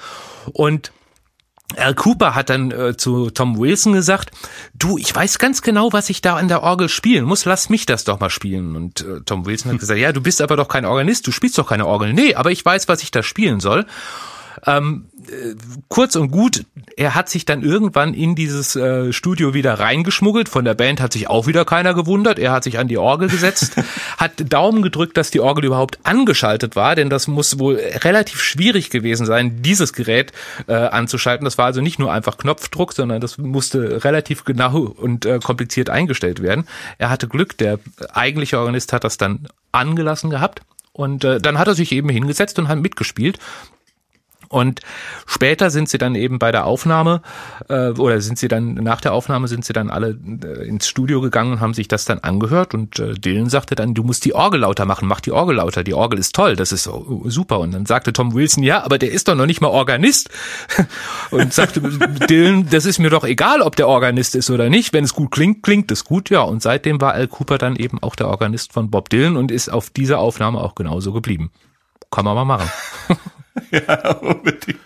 und 0.52 0.92
Al 1.78 1.96
Cooper 1.96 2.36
hat 2.36 2.50
dann 2.50 2.72
äh, 2.72 2.98
zu 2.98 3.30
Tom 3.30 3.58
Wilson 3.58 3.94
gesagt, 3.94 4.32
du, 4.74 4.98
ich 4.98 5.14
weiß 5.14 5.40
ganz 5.40 5.62
genau, 5.62 5.92
was 5.92 6.10
ich 6.10 6.22
da 6.22 6.36
an 6.36 6.48
der 6.48 6.62
Orgel 6.62 6.90
spielen 6.90 7.26
muss, 7.26 7.46
lass 7.46 7.70
mich 7.70 7.86
das 7.86 8.04
doch 8.04 8.20
mal 8.20 8.30
spielen. 8.30 8.76
Und 8.76 9.02
äh, 9.02 9.22
Tom 9.26 9.46
Wilson 9.46 9.72
hat 9.72 9.80
gesagt, 9.80 10.00
ja, 10.00 10.12
du 10.12 10.22
bist 10.22 10.42
aber 10.42 10.56
doch 10.56 10.68
kein 10.68 10.86
Organist, 10.86 11.26
du 11.28 11.32
spielst 11.32 11.58
doch 11.58 11.68
keine 11.68 11.88
Orgel. 11.88 12.14
Nee, 12.14 12.36
aber 12.36 12.52
ich 12.52 12.64
weiß, 12.64 12.88
was 12.88 13.02
ich 13.02 13.12
da 13.12 13.24
spielen 13.24 13.60
soll. 13.60 13.86
Ähm, 14.66 15.06
äh, 15.28 15.56
kurz 15.88 16.16
und 16.16 16.32
gut, 16.32 16.66
er 16.98 17.16
hat 17.16 17.30
sich 17.30 17.46
dann 17.46 17.62
irgendwann 17.62 18.14
in 18.14 18.36
dieses 18.36 18.76
äh, 18.76 19.14
Studio 19.14 19.54
wieder 19.54 19.80
reingeschmuggelt. 19.80 20.50
Von 20.50 20.66
der 20.66 20.74
Band 20.74 21.02
hat 21.02 21.14
sich 21.14 21.30
auch 21.30 21.48
wieder 21.48 21.66
keiner 21.66 21.94
gewundert. 21.94 22.40
Er 22.40 22.52
hat 22.52 22.64
sich 22.64 22.78
an 22.80 22.88
die 22.88 22.98
Orgel 22.98 23.30
gesetzt, 23.30 23.76
hat 24.18 24.32
Daumen 24.52 24.82
gedrückt, 24.82 25.18
dass 25.18 25.32
die 25.32 25.40
Orgel 25.40 25.66
überhaupt 25.66 26.00
angeschaltet 26.04 26.76
war, 26.76 26.96
denn 26.96 27.10
das 27.10 27.28
muss 27.28 27.60
wohl 27.60 27.76
relativ 27.76 28.42
schwierig 28.42 28.90
gewesen 28.90 29.26
sein, 29.26 29.62
dieses 29.62 29.94
Gerät 29.94 30.32
äh, 30.68 30.74
anzuschalten. 30.74 31.46
Das 31.46 31.58
war 31.58 31.66
also 31.66 31.82
nicht 31.82 32.00
nur 32.00 32.12
einfach 32.12 32.38
Knopfdruck, 32.38 32.94
sondern 32.94 33.22
das 33.22 33.38
musste 33.38 34.04
relativ 34.04 34.44
genau 34.44 34.78
und 34.80 35.26
äh, 35.26 35.40
kompliziert 35.40 35.90
eingestellt 35.90 36.42
werden. 36.42 36.66
Er 36.98 37.10
hatte 37.10 37.28
Glück, 37.28 37.58
der 37.58 37.80
eigentliche 38.14 38.60
Organist 38.60 38.94
hat 38.94 39.04
das 39.04 39.18
dann 39.18 39.48
angelassen 39.72 40.30
gehabt. 40.30 40.62
Und 40.94 41.24
äh, 41.24 41.42
dann 41.42 41.58
hat 41.58 41.68
er 41.68 41.74
sich 41.74 41.92
eben 41.92 42.10
hingesetzt 42.10 42.60
und 42.60 42.68
hat 42.68 42.78
mitgespielt. 42.78 43.40
Und 44.54 44.82
später 45.26 45.72
sind 45.72 45.90
sie 45.90 45.98
dann 45.98 46.14
eben 46.14 46.38
bei 46.38 46.52
der 46.52 46.66
Aufnahme 46.66 47.24
äh, 47.70 47.90
oder 47.90 48.22
sind 48.22 48.38
sie 48.38 48.48
dann 48.48 48.76
nach 48.76 49.02
der 49.02 49.14
Aufnahme 49.14 49.48
sind 49.48 49.66
sie 49.66 49.74
dann 49.74 49.90
alle 49.90 50.16
äh, 50.44 50.68
ins 50.68 50.88
Studio 50.88 51.22
gegangen 51.22 51.54
und 51.54 51.60
haben 51.60 51.74
sich 51.74 51.88
das 51.88 52.06
dann 52.06 52.20
angehört 52.20 52.76
und 52.76 53.00
äh, 53.00 53.16
Dylan 53.16 53.50
sagte 53.50 53.74
dann, 53.74 53.96
du 53.96 54.04
musst 54.04 54.26
die 54.26 54.36
Orgel 54.36 54.60
lauter 54.60 54.86
machen, 54.86 55.08
mach 55.08 55.22
die 55.22 55.32
Orgel 55.32 55.56
lauter, 55.56 55.84
die 55.84 55.96
Orgel 55.96 56.20
ist 56.20 56.36
toll, 56.36 56.56
das 56.56 56.72
ist 56.72 56.84
so, 56.84 57.24
super. 57.26 57.60
Und 57.60 57.74
dann 57.74 57.88
sagte 57.88 58.14
Tom 58.14 58.36
Wilson, 58.36 58.62
ja, 58.62 58.84
aber 58.84 59.00
der 59.00 59.12
ist 59.12 59.28
doch 59.28 59.34
noch 59.34 59.48
nicht 59.48 59.60
mal 59.60 59.70
Organist. 59.70 60.30
und 61.32 61.52
sagte 61.52 61.82
Dylan, 61.82 62.70
das 62.70 62.86
ist 62.86 63.00
mir 63.00 63.10
doch 63.10 63.24
egal, 63.24 63.62
ob 63.62 63.76
der 63.76 63.88
Organist 63.88 64.36
ist 64.36 64.52
oder 64.52 64.70
nicht. 64.70 64.94
Wenn 64.94 65.04
es 65.04 65.16
gut 65.16 65.32
klingt, 65.32 65.64
klingt 65.64 65.90
es 65.92 66.04
gut, 66.04 66.30
ja. 66.30 66.42
Und 66.42 66.62
seitdem 66.62 67.02
war 67.02 67.14
Al 67.14 67.28
Cooper 67.28 67.58
dann 67.58 67.76
eben 67.76 68.02
auch 68.04 68.16
der 68.16 68.28
Organist 68.28 68.72
von 68.72 68.92
Bob 68.92 69.10
Dylan 69.10 69.36
und 69.36 69.52
ist 69.52 69.70
auf 69.70 69.90
dieser 69.90 70.20
Aufnahme 70.20 70.62
auch 70.62 70.76
genauso 70.76 71.12
geblieben. 71.12 71.50
Kann 72.12 72.26
man 72.26 72.36
mal 72.36 72.46
machen. 72.46 72.70
Ja, 73.72 74.12
unbedingt. 74.18 74.80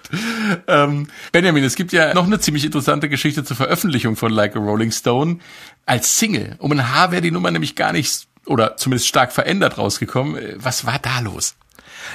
Ähm, 0.68 1.08
Benjamin, 1.32 1.64
es 1.64 1.76
gibt 1.76 1.92
ja 1.94 2.14
noch 2.14 2.26
eine 2.26 2.40
ziemlich 2.40 2.66
interessante 2.66 3.10
Geschichte 3.10 3.44
zur 3.44 3.56
Veröffentlichung 3.56 4.16
von 4.16 4.32
Like 4.32 4.56
a 4.56 4.60
Rolling 4.60 4.92
Stone 4.92 5.40
als 5.86 6.18
Single. 6.20 6.56
Um 6.60 6.72
ein 6.72 6.94
Haar 6.94 7.12
wäre 7.12 7.22
die 7.22 7.32
Nummer 7.32 7.52
nämlich 7.52 7.76
gar 7.76 7.94
nicht 7.94 8.28
oder 8.46 8.78
zumindest 8.78 9.08
stark 9.08 9.32
verändert 9.32 9.78
rausgekommen. 9.78 10.56
Was 10.58 10.86
war 10.86 11.00
da 11.00 11.20
los? 11.20 11.56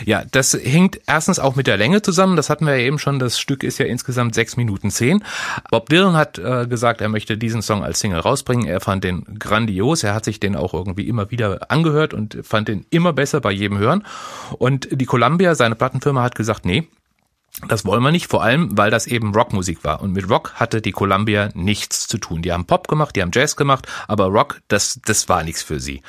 Ja, 0.05 0.23
das 0.31 0.55
hängt 0.55 1.01
erstens 1.07 1.39
auch 1.39 1.57
mit 1.57 1.67
der 1.67 1.77
Länge 1.77 2.03
zusammen. 2.03 2.37
Das 2.37 2.51
hatten 2.51 2.67
wir 2.67 2.77
ja 2.77 2.87
eben 2.87 2.99
schon. 2.99 3.19
Das 3.19 3.39
Stück 3.39 3.63
ist 3.63 3.79
ja 3.79 3.87
insgesamt 3.87 4.35
sechs 4.35 4.57
Minuten 4.57 4.91
zehn. 4.91 5.25
Bob 5.71 5.89
Dylan 5.89 6.15
hat 6.15 6.39
äh, 6.39 6.67
gesagt, 6.67 7.01
er 7.01 7.09
möchte 7.09 7.37
diesen 7.37 7.63
Song 7.63 7.85
als 7.85 8.01
Single 8.01 8.21
rausbringen. 8.21 8.67
Er 8.67 8.81
fand 8.81 9.05
den 9.05 9.25
grandios. 9.39 10.03
Er 10.03 10.15
hat 10.15 10.25
sich 10.25 10.41
den 10.41 10.57
auch 10.57 10.75
irgendwie 10.75 11.09
immer 11.09 11.31
wieder 11.31 11.71
angehört 11.71 12.15
und 12.15 12.39
fand 12.43 12.69
den 12.69 12.87
immer 12.91 13.13
besser 13.13 13.41
bei 13.41 13.53
jedem 13.53 13.79
Hören. 13.79 14.05
Und 14.59 14.89
die 14.91 15.07
Columbia, 15.07 15.55
seine 15.55 15.75
Plattenfirma, 15.75 16.23
hat 16.23 16.35
gesagt, 16.35 16.65
nee, 16.65 16.89
das 17.69 17.85
wollen 17.85 18.03
wir 18.03 18.11
nicht, 18.11 18.29
vor 18.29 18.43
allem, 18.43 18.77
weil 18.79 18.91
das 18.91 19.07
eben 19.07 19.35
Rockmusik 19.35 19.85
war. 19.85 20.01
Und 20.01 20.13
mit 20.13 20.29
Rock 20.29 20.55
hatte 20.55 20.81
die 20.81 20.91
Columbia 20.91 21.51
nichts 21.53 22.09
zu 22.09 22.17
tun. 22.17 22.41
Die 22.41 22.51
haben 22.51 22.65
Pop 22.65 22.89
gemacht, 22.89 23.15
die 23.15 23.21
haben 23.21 23.31
Jazz 23.33 23.57
gemacht, 23.57 23.87
aber 24.09 24.27
Rock, 24.27 24.63
das, 24.69 25.01
das 25.05 25.29
war 25.29 25.45
nichts 25.45 25.63
für 25.63 25.79
sie. 25.79 26.01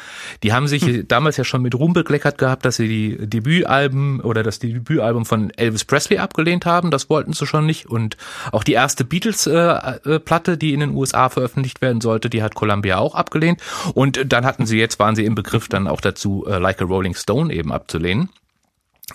Die 0.42 0.54
haben 0.54 0.70
sich 0.70 0.84
hm. 0.84 1.08
damals 1.08 1.36
ja 1.36 1.44
schon 1.44 1.62
mit 1.62 1.76
Ruhm 1.76 1.92
bekleckert 1.92 2.38
gehabt, 2.38 2.64
dass 2.64 2.78
sie 2.78 2.88
die 2.88 3.28
Debütalben 3.28 4.22
oder 4.22 4.42
das 4.42 4.60
Debütalbum 4.60 5.26
von 5.26 5.50
Elvis 5.52 5.84
Presley 5.84 6.18
abgelehnt 6.18 6.66
haben. 6.66 6.92
Das 6.92 7.10
wollten 7.10 7.34
sie 7.34 7.46
schon 7.46 7.66
nicht. 7.66 7.88
Und 7.88 8.16
auch 8.54 8.64
die 8.64 8.74
erste 8.74 9.04
Beatles-Platte, 9.04 10.52
äh, 10.54 10.58
die 10.58 10.74
in 10.74 10.80
den 10.80 10.92
USA 10.92 11.28
veröffentlicht 11.28 11.82
werden 11.82 12.00
sollte, 12.00 12.30
die 12.30 12.42
hat 12.42 12.56
Columbia 12.56 13.00
auch 13.00 13.16
abgelehnt. 13.16 13.62
Und 13.94 14.32
dann 14.32 14.46
hatten 14.46 14.66
sie 14.66 14.80
jetzt, 14.80 14.98
waren 14.98 15.16
sie 15.16 15.26
im 15.26 15.36
Begriff 15.36 15.68
dann 15.68 15.88
auch 15.88 16.00
dazu, 16.00 16.46
äh, 16.48 16.58
Like 16.58 16.82
a 16.82 16.86
Rolling 16.86 17.16
Stone 17.16 17.54
eben 17.54 17.74
abzulehnen. 17.74 18.30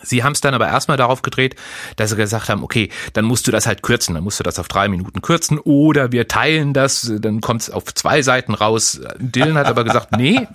Sie 0.02 0.22
haben 0.22 0.32
es 0.32 0.42
dann 0.42 0.52
aber 0.52 0.68
erstmal 0.68 0.98
darauf 0.98 1.22
gedreht, 1.22 1.56
dass 1.96 2.10
sie 2.10 2.16
gesagt 2.16 2.50
haben, 2.50 2.62
okay, 2.62 2.90
dann 3.14 3.24
musst 3.24 3.46
du 3.46 3.50
das 3.50 3.66
halt 3.66 3.82
kürzen, 3.82 4.14
dann 4.14 4.22
musst 4.22 4.38
du 4.38 4.44
das 4.44 4.58
auf 4.58 4.68
drei 4.68 4.86
Minuten 4.86 5.22
kürzen 5.22 5.58
oder 5.58 6.12
wir 6.12 6.28
teilen 6.28 6.74
das, 6.74 7.10
dann 7.20 7.40
kommt 7.40 7.62
es 7.62 7.70
auf 7.70 7.94
zwei 7.94 8.20
Seiten 8.20 8.52
raus. 8.52 9.00
Dylan 9.18 9.56
hat 9.56 9.66
aber 9.66 9.84
gesagt, 9.84 10.12
nee, 10.14 10.46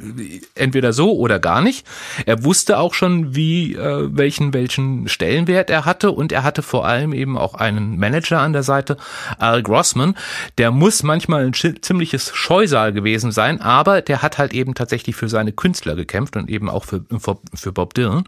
entweder 0.53 0.93
so 0.93 1.17
oder 1.17 1.39
gar 1.39 1.61
nicht. 1.61 1.83
Er 2.27 2.43
wusste 2.43 2.77
auch 2.77 2.93
schon, 2.93 3.35
wie 3.35 3.73
äh, 3.73 4.07
welchen 4.11 4.53
welchen 4.53 5.07
Stellenwert 5.07 5.71
er 5.71 5.85
hatte 5.85 6.11
und 6.11 6.31
er 6.31 6.43
hatte 6.43 6.61
vor 6.61 6.85
allem 6.85 7.11
eben 7.11 7.35
auch 7.35 7.55
einen 7.55 7.97
Manager 7.97 8.39
an 8.39 8.53
der 8.53 8.63
Seite, 8.63 8.97
Al 9.39 9.63
Grossman. 9.63 10.15
Der 10.59 10.69
muss 10.69 11.01
manchmal 11.01 11.43
ein 11.43 11.53
ziemliches 11.53 12.31
Scheusal 12.35 12.93
gewesen 12.93 13.31
sein, 13.31 13.61
aber 13.61 14.03
der 14.03 14.21
hat 14.21 14.37
halt 14.37 14.53
eben 14.53 14.75
tatsächlich 14.75 15.15
für 15.15 15.27
seine 15.27 15.53
Künstler 15.53 15.95
gekämpft 15.95 16.37
und 16.37 16.51
eben 16.51 16.69
auch 16.69 16.85
für, 16.85 17.03
für, 17.17 17.39
für 17.55 17.71
Bob 17.71 17.95
Dylan. 17.95 18.25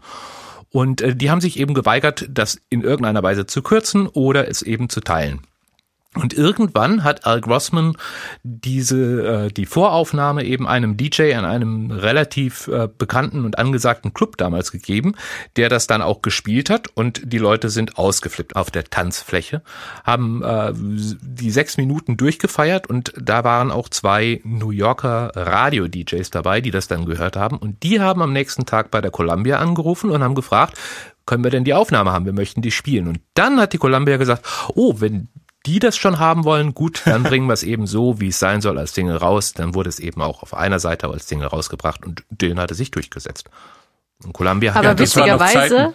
Und 0.76 1.00
äh, 1.00 1.16
die 1.16 1.30
haben 1.30 1.40
sich 1.40 1.58
eben 1.58 1.72
geweigert, 1.72 2.26
das 2.28 2.60
in 2.68 2.82
irgendeiner 2.82 3.22
Weise 3.22 3.46
zu 3.46 3.62
kürzen 3.62 4.06
oder 4.08 4.46
es 4.46 4.60
eben 4.60 4.90
zu 4.90 5.00
teilen. 5.00 5.40
Und 6.16 6.32
irgendwann 6.34 7.04
hat 7.04 7.26
Al 7.26 7.40
Grossman 7.40 7.96
diese 8.42 9.46
äh, 9.46 9.48
die 9.48 9.66
Voraufnahme 9.66 10.44
eben 10.44 10.66
einem 10.66 10.96
DJ 10.96 11.34
an 11.34 11.44
einem 11.44 11.90
relativ 11.90 12.68
äh, 12.68 12.88
bekannten 12.96 13.44
und 13.44 13.58
angesagten 13.58 14.14
Club 14.14 14.36
damals 14.38 14.72
gegeben, 14.72 15.14
der 15.56 15.68
das 15.68 15.86
dann 15.86 16.02
auch 16.02 16.22
gespielt 16.22 16.70
hat 16.70 16.88
und 16.94 17.20
die 17.24 17.38
Leute 17.38 17.68
sind 17.68 17.98
ausgeflippt 17.98 18.56
auf 18.56 18.70
der 18.70 18.84
Tanzfläche, 18.84 19.62
haben 20.04 20.42
äh, 20.42 20.72
die 20.74 21.50
sechs 21.50 21.76
Minuten 21.76 22.16
durchgefeiert 22.16 22.88
und 22.88 23.12
da 23.20 23.44
waren 23.44 23.70
auch 23.70 23.88
zwei 23.90 24.40
New 24.44 24.70
Yorker 24.70 25.32
Radio-DJs 25.34 26.30
dabei, 26.30 26.60
die 26.60 26.70
das 26.70 26.88
dann 26.88 27.04
gehört 27.04 27.36
haben 27.36 27.58
und 27.58 27.82
die 27.82 28.00
haben 28.00 28.22
am 28.22 28.32
nächsten 28.32 28.64
Tag 28.64 28.90
bei 28.90 29.00
der 29.00 29.10
Columbia 29.10 29.58
angerufen 29.58 30.10
und 30.10 30.22
haben 30.22 30.34
gefragt, 30.34 30.78
können 31.26 31.44
wir 31.44 31.50
denn 31.50 31.64
die 31.64 31.74
Aufnahme 31.74 32.12
haben? 32.12 32.24
Wir 32.24 32.32
möchten 32.32 32.62
die 32.62 32.70
spielen. 32.70 33.08
Und 33.08 33.20
dann 33.34 33.60
hat 33.60 33.72
die 33.72 33.78
Columbia 33.78 34.16
gesagt, 34.16 34.46
oh, 34.76 34.94
wenn 35.00 35.28
die 35.66 35.80
das 35.80 35.96
schon 35.96 36.18
haben 36.18 36.44
wollen, 36.44 36.74
gut, 36.74 37.02
dann 37.04 37.24
bringen 37.24 37.48
wir 37.48 37.52
es 37.52 37.62
eben 37.62 37.86
so, 37.86 38.20
wie 38.20 38.28
es 38.28 38.38
sein 38.38 38.60
soll, 38.60 38.78
als 38.78 38.94
Single 38.94 39.16
raus. 39.16 39.52
Dann 39.52 39.74
wurde 39.74 39.88
es 39.88 39.98
eben 39.98 40.22
auch 40.22 40.42
auf 40.42 40.54
einer 40.54 40.78
Seite 40.78 41.08
als 41.08 41.28
Single 41.28 41.48
rausgebracht 41.48 42.06
und 42.06 42.24
Dylan 42.30 42.60
hatte 42.60 42.74
sich 42.74 42.90
durchgesetzt. 42.90 43.50
Und 44.24 44.32
Columbia 44.32 44.72
hat 44.72 44.78
Aber 44.78 44.88
ja, 44.88 44.94
das 44.94 45.16
war 45.16 45.26
noch 45.26 45.40
witzigerweise, 45.40 45.94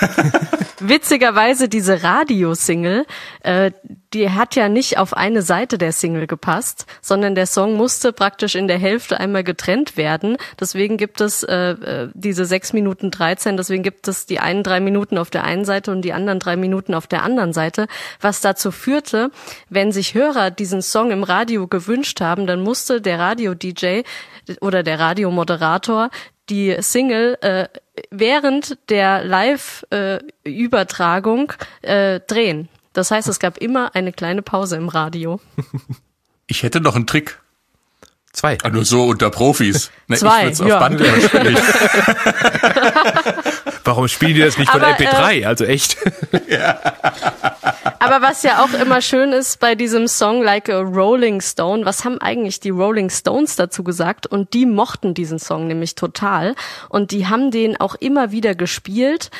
witzigerweise 0.80 1.68
diese 1.68 2.02
Radio-Single, 2.02 3.06
äh, 3.42 3.70
die 4.12 4.30
hat 4.30 4.56
ja 4.56 4.68
nicht 4.68 4.98
auf 4.98 5.16
eine 5.16 5.42
Seite 5.42 5.78
der 5.78 5.92
Single 5.92 6.26
gepasst, 6.26 6.86
sondern 7.00 7.34
der 7.34 7.46
Song 7.46 7.76
musste 7.76 8.12
praktisch 8.12 8.56
in 8.56 8.66
der 8.66 8.78
Hälfte 8.78 9.20
einmal 9.20 9.44
getrennt 9.44 9.96
werden. 9.96 10.36
Deswegen 10.58 10.96
gibt 10.96 11.20
es 11.20 11.42
äh, 11.42 11.70
äh, 11.70 12.08
diese 12.14 12.44
sechs 12.44 12.72
Minuten 12.72 13.10
13, 13.10 13.56
deswegen 13.56 13.82
gibt 13.82 14.08
es 14.08 14.26
die 14.26 14.40
einen 14.40 14.62
drei 14.62 14.80
Minuten 14.80 15.16
auf 15.18 15.30
der 15.30 15.44
einen 15.44 15.64
Seite 15.64 15.92
und 15.92 16.02
die 16.02 16.12
anderen 16.12 16.40
drei 16.40 16.56
Minuten 16.56 16.94
auf 16.94 17.06
der 17.06 17.22
anderen 17.22 17.52
Seite, 17.52 17.86
was 18.20 18.40
dazu 18.40 18.72
führte, 18.72 19.30
wenn 19.68 19.92
sich 19.92 20.14
Hörer 20.14 20.50
diesen 20.50 20.82
Song 20.82 21.10
im 21.10 21.22
Radio 21.22 21.68
gewünscht 21.68 22.20
haben, 22.20 22.46
dann 22.46 22.62
musste 22.62 23.00
der 23.00 23.18
Radio-DJ 23.18 24.02
oder 24.60 24.82
der 24.82 24.98
Radiomoderator 24.98 26.10
die 26.48 26.76
Single 26.80 27.38
äh, 27.42 27.68
während 28.10 28.76
der 28.90 29.24
Live-Übertragung 29.24 31.52
äh, 31.82 32.20
drehen. 32.26 32.68
Das 32.92 33.10
heißt, 33.10 33.28
es 33.28 33.38
gab 33.38 33.56
immer 33.58 33.94
eine 33.94 34.12
kleine 34.12 34.42
Pause 34.42 34.76
im 34.76 34.88
Radio. 34.88 35.40
Ich 36.52 36.64
hätte 36.64 36.80
noch 36.80 36.96
einen 36.96 37.06
Trick. 37.06 37.38
zwei. 38.32 38.58
Ah, 38.64 38.70
nur 38.70 38.84
so 38.84 39.04
unter 39.04 39.30
Profis. 39.30 39.92
Ne, 40.08 40.16
Zwei, 40.16 40.40
ich 40.40 40.46
würd's 40.46 40.60
auf 40.60 40.66
ja. 40.66 40.80
Band 40.80 40.98
überspielen. 41.00 41.56
Warum 43.84 44.08
spielen 44.08 44.34
die 44.34 44.40
das 44.40 44.58
nicht 44.58 44.70
von 44.70 44.82
Aber, 44.82 44.94
MP3? 44.94 45.46
also 45.46 45.64
echt. 45.64 45.96
Aber 47.98 48.22
was 48.22 48.42
ja 48.42 48.62
auch 48.64 48.72
immer 48.72 49.00
schön 49.02 49.32
ist 49.32 49.60
bei 49.60 49.74
diesem 49.74 50.08
Song 50.08 50.42
Like 50.42 50.68
a 50.68 50.80
Rolling 50.80 51.40
Stone, 51.40 51.84
was 51.84 52.04
haben 52.04 52.18
eigentlich 52.20 52.60
die 52.60 52.70
Rolling 52.70 53.10
Stones 53.10 53.56
dazu 53.56 53.84
gesagt? 53.84 54.26
Und 54.26 54.54
die 54.54 54.66
mochten 54.66 55.14
diesen 55.14 55.38
Song 55.38 55.66
nämlich 55.66 55.94
total. 55.94 56.54
Und 56.88 57.10
die 57.10 57.26
haben 57.26 57.50
den 57.50 57.78
auch 57.78 57.94
immer 57.94 58.32
wieder 58.32 58.54
gespielt. 58.54 59.30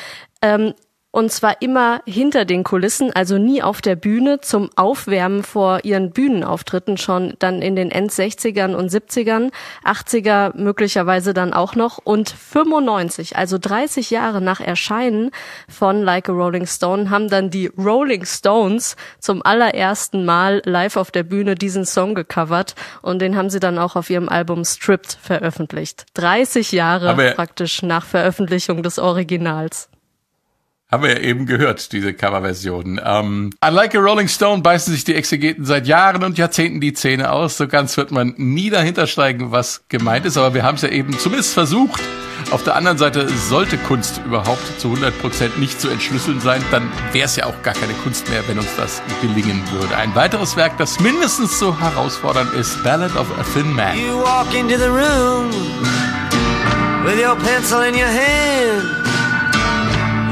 Ähm, 0.41 0.73
und 1.11 1.31
zwar 1.31 1.61
immer 1.61 2.01
hinter 2.05 2.45
den 2.45 2.63
Kulissen, 2.63 3.11
also 3.13 3.37
nie 3.37 3.61
auf 3.61 3.81
der 3.81 3.95
Bühne 3.97 4.39
zum 4.39 4.69
Aufwärmen 4.77 5.43
vor 5.43 5.83
ihren 5.83 6.11
Bühnenauftritten 6.11 6.97
schon 6.97 7.33
dann 7.39 7.61
in 7.61 7.75
den 7.75 7.91
End 7.91 8.11
60ern 8.11 8.73
und 8.73 8.89
70ern, 8.89 9.51
80er 9.83 10.55
möglicherweise 10.57 11.33
dann 11.33 11.53
auch 11.53 11.75
noch 11.75 11.97
und 11.97 12.29
95, 12.29 13.35
also 13.35 13.57
30 13.59 14.09
Jahre 14.09 14.41
nach 14.41 14.61
Erscheinen 14.61 15.31
von 15.67 16.01
Like 16.01 16.29
a 16.29 16.31
Rolling 16.31 16.65
Stone 16.65 17.09
haben 17.09 17.29
dann 17.29 17.49
die 17.49 17.67
Rolling 17.77 18.25
Stones 18.25 18.95
zum 19.19 19.41
allerersten 19.45 20.23
Mal 20.23 20.61
live 20.65 20.95
auf 20.95 21.11
der 21.11 21.23
Bühne 21.23 21.55
diesen 21.55 21.85
Song 21.85 22.15
gecovert 22.15 22.75
und 23.01 23.19
den 23.19 23.35
haben 23.35 23.49
sie 23.49 23.59
dann 23.59 23.77
auch 23.77 23.97
auf 23.97 24.09
ihrem 24.09 24.29
Album 24.29 24.63
Stripped 24.63 25.17
veröffentlicht. 25.21 26.05
30 26.13 26.71
Jahre 26.71 27.09
Aber- 27.09 27.31
praktisch 27.31 27.81
nach 27.83 28.05
Veröffentlichung 28.05 28.81
des 28.81 28.97
Originals. 28.97 29.89
Haben 30.91 31.03
wir 31.03 31.11
ja 31.11 31.19
eben 31.19 31.45
gehört, 31.45 31.93
diese 31.93 32.13
Coverversion. 32.13 32.99
Ähm, 33.01 33.51
an 33.61 33.73
Like 33.73 33.95
a 33.95 33.99
Rolling 33.99 34.27
Stone 34.27 34.61
beißen 34.61 34.93
sich 34.93 35.05
die 35.05 35.15
Exegeten 35.15 35.63
seit 35.63 35.87
Jahren 35.87 36.21
und 36.25 36.37
Jahrzehnten 36.37 36.81
die 36.81 36.91
Zähne 36.91 37.31
aus. 37.31 37.55
So 37.55 37.69
ganz 37.69 37.95
wird 37.95 38.11
man 38.11 38.33
nie 38.35 38.69
dahinter 38.69 39.07
steigen, 39.07 39.51
was 39.51 39.83
gemeint 39.87 40.25
ist, 40.25 40.35
aber 40.35 40.53
wir 40.53 40.63
haben 40.63 40.75
es 40.75 40.81
ja 40.81 40.89
eben 40.89 41.17
zumindest 41.17 41.53
versucht. 41.53 42.01
Auf 42.49 42.65
der 42.65 42.75
anderen 42.75 42.97
Seite 42.97 43.29
sollte 43.29 43.77
Kunst 43.77 44.19
überhaupt 44.25 44.81
zu 44.81 44.89
100% 44.89 45.59
nicht 45.59 45.79
zu 45.79 45.87
entschlüsseln 45.87 46.41
sein, 46.41 46.61
dann 46.71 46.91
wäre 47.13 47.25
es 47.25 47.37
ja 47.37 47.45
auch 47.45 47.61
gar 47.63 47.73
keine 47.73 47.93
Kunst 47.93 48.29
mehr, 48.29 48.45
wenn 48.49 48.57
uns 48.57 48.75
das 48.75 49.01
gelingen 49.21 49.61
würde. 49.71 49.95
Ein 49.95 50.13
weiteres 50.15 50.57
Werk, 50.57 50.77
das 50.77 50.99
mindestens 50.99 51.57
so 51.57 51.79
herausfordernd 51.79 52.51
ist, 52.53 52.83
Ballad 52.83 53.15
of 53.15 53.27
a 53.39 53.43
Thin 53.53 53.73
Man. 53.73 53.97
You 53.97 54.17
walk 54.17 54.53
into 54.53 54.77
the 54.77 54.89
room 54.89 55.51
with 57.05 57.17
your 57.23 57.37
pencil 57.37 57.81
in 57.83 57.95
your 57.95 58.07
hand. 58.07 59.10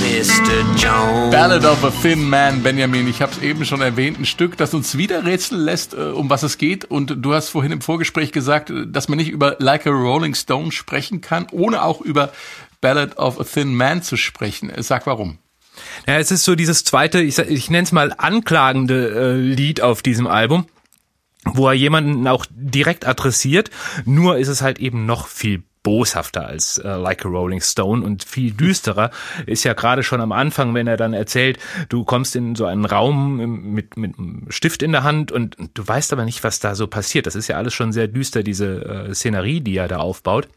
Mr. 0.00 0.64
Jones? 0.78 1.30
Ballad 1.30 1.66
of 1.66 1.84
a 1.84 1.90
Thin 1.90 2.26
Man, 2.26 2.62
Benjamin. 2.62 3.06
Ich 3.06 3.20
habe 3.20 3.32
es 3.32 3.42
eben 3.42 3.66
schon 3.66 3.82
erwähnt, 3.82 4.18
ein 4.18 4.24
Stück, 4.24 4.56
das 4.56 4.72
uns 4.72 4.96
wieder 4.96 5.26
rätseln 5.26 5.60
lässt, 5.60 5.92
äh, 5.92 5.98
um 5.98 6.30
was 6.30 6.42
es 6.42 6.56
geht. 6.56 6.86
Und 6.86 7.16
du 7.18 7.34
hast 7.34 7.50
vorhin 7.50 7.70
im 7.70 7.82
Vorgespräch 7.82 8.32
gesagt, 8.32 8.70
äh, 8.70 8.86
dass 8.86 9.08
man 9.08 9.18
nicht 9.18 9.28
über 9.28 9.56
Like 9.58 9.86
a 9.86 9.90
Rolling 9.90 10.34
Stone 10.34 10.72
sprechen 10.72 11.20
kann, 11.20 11.48
ohne 11.52 11.82
auch 11.82 12.00
über 12.00 12.32
Ballad 12.80 13.18
of 13.18 13.38
a 13.38 13.44
Thin 13.44 13.74
Man 13.74 14.02
zu 14.02 14.16
sprechen. 14.16 14.70
Äh, 14.70 14.82
Sag 14.82 15.06
warum. 15.06 15.36
Ja, 16.06 16.18
es 16.18 16.30
ist 16.30 16.44
so 16.44 16.54
dieses 16.54 16.82
zweite, 16.84 17.20
ich, 17.20 17.38
ich 17.38 17.68
nenne 17.68 17.84
es 17.84 17.92
mal 17.92 18.14
anklagende 18.16 19.08
äh, 19.10 19.36
Lied 19.36 19.82
auf 19.82 20.00
diesem 20.00 20.26
Album, 20.26 20.64
wo 21.44 21.68
er 21.68 21.74
jemanden 21.74 22.26
auch 22.26 22.46
direkt 22.50 23.06
adressiert. 23.06 23.70
Nur 24.06 24.38
ist 24.38 24.48
es 24.48 24.62
halt 24.62 24.78
eben 24.78 25.04
noch 25.04 25.28
viel 25.28 25.62
boshafter 25.82 26.46
als 26.46 26.78
äh, 26.78 26.88
Like 26.88 27.24
a 27.24 27.28
Rolling 27.28 27.60
Stone 27.60 28.04
und 28.04 28.24
viel 28.24 28.52
düsterer 28.52 29.10
ist 29.46 29.64
ja 29.64 29.72
gerade 29.72 30.02
schon 30.02 30.20
am 30.20 30.32
Anfang, 30.32 30.74
wenn 30.74 30.86
er 30.86 30.96
dann 30.96 31.14
erzählt, 31.14 31.58
du 31.88 32.04
kommst 32.04 32.36
in 32.36 32.54
so 32.54 32.66
einen 32.66 32.84
Raum 32.84 33.72
mit 33.74 33.96
mit 33.96 34.18
einem 34.18 34.46
Stift 34.50 34.82
in 34.82 34.92
der 34.92 35.02
Hand 35.02 35.32
und 35.32 35.56
du 35.74 35.86
weißt 35.86 36.12
aber 36.12 36.24
nicht, 36.24 36.44
was 36.44 36.60
da 36.60 36.74
so 36.74 36.86
passiert. 36.86 37.26
Das 37.26 37.34
ist 37.34 37.48
ja 37.48 37.56
alles 37.56 37.74
schon 37.74 37.92
sehr 37.92 38.08
düster 38.08 38.42
diese 38.42 38.84
äh, 38.84 39.14
Szenerie, 39.14 39.60
die 39.60 39.76
er 39.76 39.88
da 39.88 39.98
aufbaut. 39.98 40.48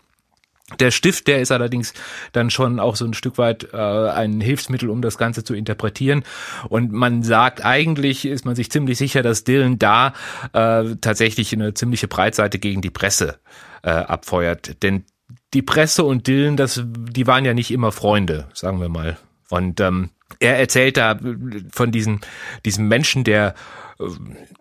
Der 0.79 0.91
Stift, 0.91 1.27
der 1.27 1.41
ist 1.41 1.51
allerdings 1.51 1.93
dann 2.31 2.49
schon 2.49 2.79
auch 2.79 2.95
so 2.95 3.05
ein 3.05 3.13
Stück 3.13 3.37
weit 3.37 3.73
äh, 3.73 3.77
ein 3.77 4.39
Hilfsmittel, 4.39 4.89
um 4.89 5.01
das 5.01 5.17
Ganze 5.17 5.43
zu 5.43 5.53
interpretieren. 5.53 6.23
Und 6.69 6.91
man 6.93 7.21
sagt, 7.21 7.65
eigentlich 7.65 8.25
ist 8.25 8.45
man 8.45 8.55
sich 8.55 8.71
ziemlich 8.71 8.97
sicher, 8.97 9.21
dass 9.23 9.43
Dylan 9.43 9.77
da 9.77 10.13
äh, 10.53 10.95
tatsächlich 11.01 11.53
eine 11.53 11.73
ziemliche 11.73 12.07
Breitseite 12.07 12.59
gegen 12.59 12.81
die 12.81 12.89
Presse 12.89 13.39
äh, 13.83 13.89
abfeuert. 13.89 14.81
Denn 14.83 15.03
die 15.53 15.61
Presse 15.61 16.03
und 16.03 16.27
Dylan, 16.27 16.57
das, 16.57 16.81
die 16.85 17.27
waren 17.27 17.45
ja 17.45 17.53
nicht 17.53 17.71
immer 17.71 17.91
Freunde, 17.91 18.47
sagen 18.53 18.81
wir 18.81 18.89
mal. 18.89 19.17
Und 19.49 19.79
ähm, 19.79 20.09
er 20.39 20.57
erzählt 20.57 20.97
da 20.97 21.19
von 21.71 21.91
diesem, 21.91 22.21
diesem 22.65 22.87
Menschen, 22.87 23.23
der 23.23 23.55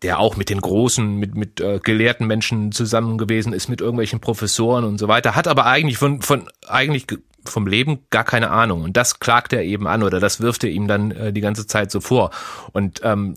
der 0.03 0.19
auch 0.19 0.37
mit 0.37 0.51
den 0.51 0.61
großen, 0.61 1.17
mit, 1.17 1.35
mit 1.35 1.59
äh, 1.61 1.81
gelehrten 1.83 2.27
Menschen 2.27 2.71
zusammen 2.71 3.17
gewesen 3.17 3.55
ist, 3.55 3.69
mit 3.69 3.81
irgendwelchen 3.81 4.21
Professoren 4.21 4.85
und 4.85 4.99
so 4.99 5.09
weiter, 5.09 5.35
hat 5.35 5.49
aber 5.49 5.65
eigentlich 5.65 5.97
von, 5.97 6.21
von 6.21 6.49
eigentlich 6.69 7.07
ge- 7.07 7.19
vom 7.45 7.67
Leben 7.67 8.01
gar 8.11 8.25
keine 8.25 8.51
Ahnung. 8.51 8.83
Und 8.83 8.97
das 8.97 9.21
klagt 9.21 9.55
er 9.55 9.63
eben 9.65 9.89
an 9.89 10.03
oder 10.03 10.21
das 10.21 10.41
wirft 10.41 10.65
er 10.65 10.71
ihm 10.71 10.87
dann 10.87 11.11
äh, 11.13 11.33
die 11.33 11.41
ganze 11.41 11.67
Zeit 11.67 11.91
so 11.91 12.01
vor. 12.01 12.31
Und 12.73 13.01
ähm, 13.05 13.37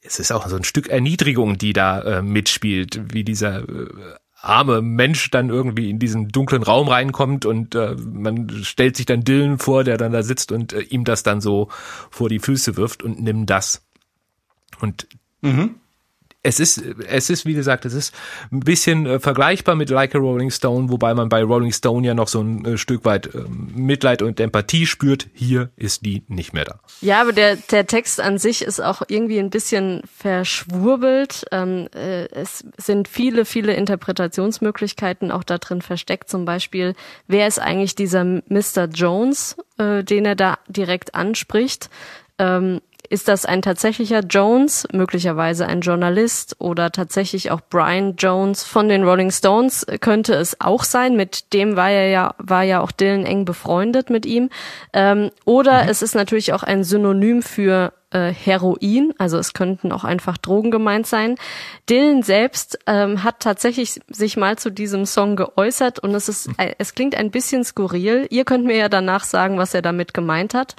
es 0.00 0.20
ist 0.20 0.30
auch 0.30 0.46
so 0.46 0.56
ein 0.56 0.64
Stück 0.64 0.88
Erniedrigung, 0.88 1.58
die 1.58 1.72
da 1.72 2.00
äh, 2.00 2.22
mitspielt, 2.22 3.12
wie 3.12 3.24
dieser 3.24 3.68
äh, 3.68 3.88
arme 4.44 4.82
Mensch 4.82 5.30
dann 5.30 5.48
irgendwie 5.48 5.90
in 5.90 5.98
diesen 5.98 6.28
dunklen 6.28 6.62
Raum 6.62 6.88
reinkommt 6.88 7.46
und 7.46 7.74
äh, 7.74 7.96
man 7.96 8.50
stellt 8.62 8.96
sich 8.96 9.06
dann 9.06 9.24
Dylan 9.24 9.58
vor, 9.58 9.84
der 9.84 9.96
dann 9.96 10.12
da 10.12 10.22
sitzt 10.22 10.52
und 10.52 10.72
äh, 10.72 10.80
ihm 10.80 11.04
das 11.04 11.22
dann 11.22 11.40
so 11.40 11.68
vor 12.10 12.28
die 12.28 12.38
Füße 12.38 12.76
wirft 12.76 13.02
und 13.02 13.20
nimm 13.20 13.46
das. 13.46 13.86
Und 14.80 15.08
es 16.44 16.60
ist, 16.60 16.82
es 17.08 17.30
ist, 17.30 17.46
wie 17.46 17.54
gesagt, 17.54 17.86
es 17.86 17.94
ist 17.94 18.14
ein 18.52 18.60
bisschen 18.60 19.06
äh, 19.06 19.18
vergleichbar 19.18 19.74
mit 19.74 19.88
Like 19.88 20.14
a 20.14 20.18
Rolling 20.18 20.50
Stone, 20.50 20.90
wobei 20.90 21.14
man 21.14 21.30
bei 21.30 21.42
Rolling 21.42 21.72
Stone 21.72 22.06
ja 22.06 22.12
noch 22.12 22.28
so 22.28 22.42
ein 22.42 22.64
äh, 22.66 22.78
Stück 22.78 23.06
weit 23.06 23.34
äh, 23.34 23.44
Mitleid 23.48 24.20
und 24.20 24.38
Empathie 24.38 24.86
spürt. 24.86 25.26
Hier 25.32 25.70
ist 25.76 26.04
die 26.04 26.22
nicht 26.28 26.52
mehr 26.52 26.66
da. 26.66 26.80
Ja, 27.00 27.22
aber 27.22 27.32
der, 27.32 27.56
der 27.56 27.86
Text 27.86 28.20
an 28.20 28.36
sich 28.36 28.60
ist 28.60 28.80
auch 28.80 29.02
irgendwie 29.08 29.38
ein 29.38 29.48
bisschen 29.48 30.02
verschwurbelt. 30.14 31.46
Ähm, 31.50 31.88
äh, 31.94 32.26
es 32.26 32.62
sind 32.76 33.08
viele, 33.08 33.46
viele 33.46 33.72
Interpretationsmöglichkeiten 33.72 35.30
auch 35.30 35.44
da 35.44 35.56
drin 35.56 35.80
versteckt. 35.80 36.28
Zum 36.28 36.44
Beispiel, 36.44 36.94
wer 37.26 37.46
ist 37.46 37.58
eigentlich 37.58 37.94
dieser 37.94 38.22
Mr. 38.22 38.84
Jones, 38.92 39.56
äh, 39.78 40.04
den 40.04 40.26
er 40.26 40.34
da 40.34 40.58
direkt 40.68 41.14
anspricht? 41.14 41.88
Ähm, 42.38 42.80
ist 43.14 43.28
das 43.28 43.46
ein 43.46 43.62
tatsächlicher 43.62 44.20
Jones, 44.20 44.88
möglicherweise 44.92 45.66
ein 45.66 45.82
Journalist 45.82 46.56
oder 46.58 46.90
tatsächlich 46.90 47.52
auch 47.52 47.60
Brian 47.70 48.16
Jones 48.16 48.64
von 48.64 48.88
den 48.88 49.04
Rolling 49.04 49.30
Stones 49.30 49.86
könnte 50.00 50.34
es 50.34 50.60
auch 50.60 50.82
sein. 50.82 51.14
Mit 51.14 51.52
dem 51.52 51.76
war 51.76 51.90
er 51.90 52.08
ja, 52.08 52.34
war 52.38 52.64
ja 52.64 52.80
auch 52.80 52.90
Dylan 52.90 53.24
eng 53.24 53.44
befreundet 53.44 54.10
mit 54.10 54.26
ihm. 54.26 54.50
Ähm, 54.92 55.30
oder 55.44 55.84
mhm. 55.84 55.90
es 55.90 56.02
ist 56.02 56.16
natürlich 56.16 56.52
auch 56.54 56.64
ein 56.64 56.82
Synonym 56.82 57.42
für 57.42 57.92
äh, 58.10 58.32
Heroin, 58.32 59.12
also 59.18 59.38
es 59.38 59.52
könnten 59.52 59.92
auch 59.92 60.04
einfach 60.04 60.36
Drogen 60.36 60.70
gemeint 60.70 61.06
sein. 61.06 61.36
Dylan 61.88 62.24
selbst 62.24 62.78
ähm, 62.86 63.22
hat 63.22 63.40
tatsächlich 63.40 64.00
sich 64.08 64.36
mal 64.36 64.56
zu 64.56 64.70
diesem 64.70 65.06
Song 65.06 65.36
geäußert 65.36 66.00
und 66.00 66.14
es 66.14 66.28
ist, 66.28 66.48
äh, 66.56 66.74
es 66.78 66.94
klingt 66.94 67.14
ein 67.14 67.30
bisschen 67.30 67.64
skurril. 67.64 68.26
Ihr 68.30 68.44
könnt 68.44 68.64
mir 68.64 68.76
ja 68.76 68.88
danach 68.88 69.24
sagen, 69.24 69.58
was 69.58 69.72
er 69.72 69.82
damit 69.82 70.14
gemeint 70.14 70.54
hat. 70.54 70.74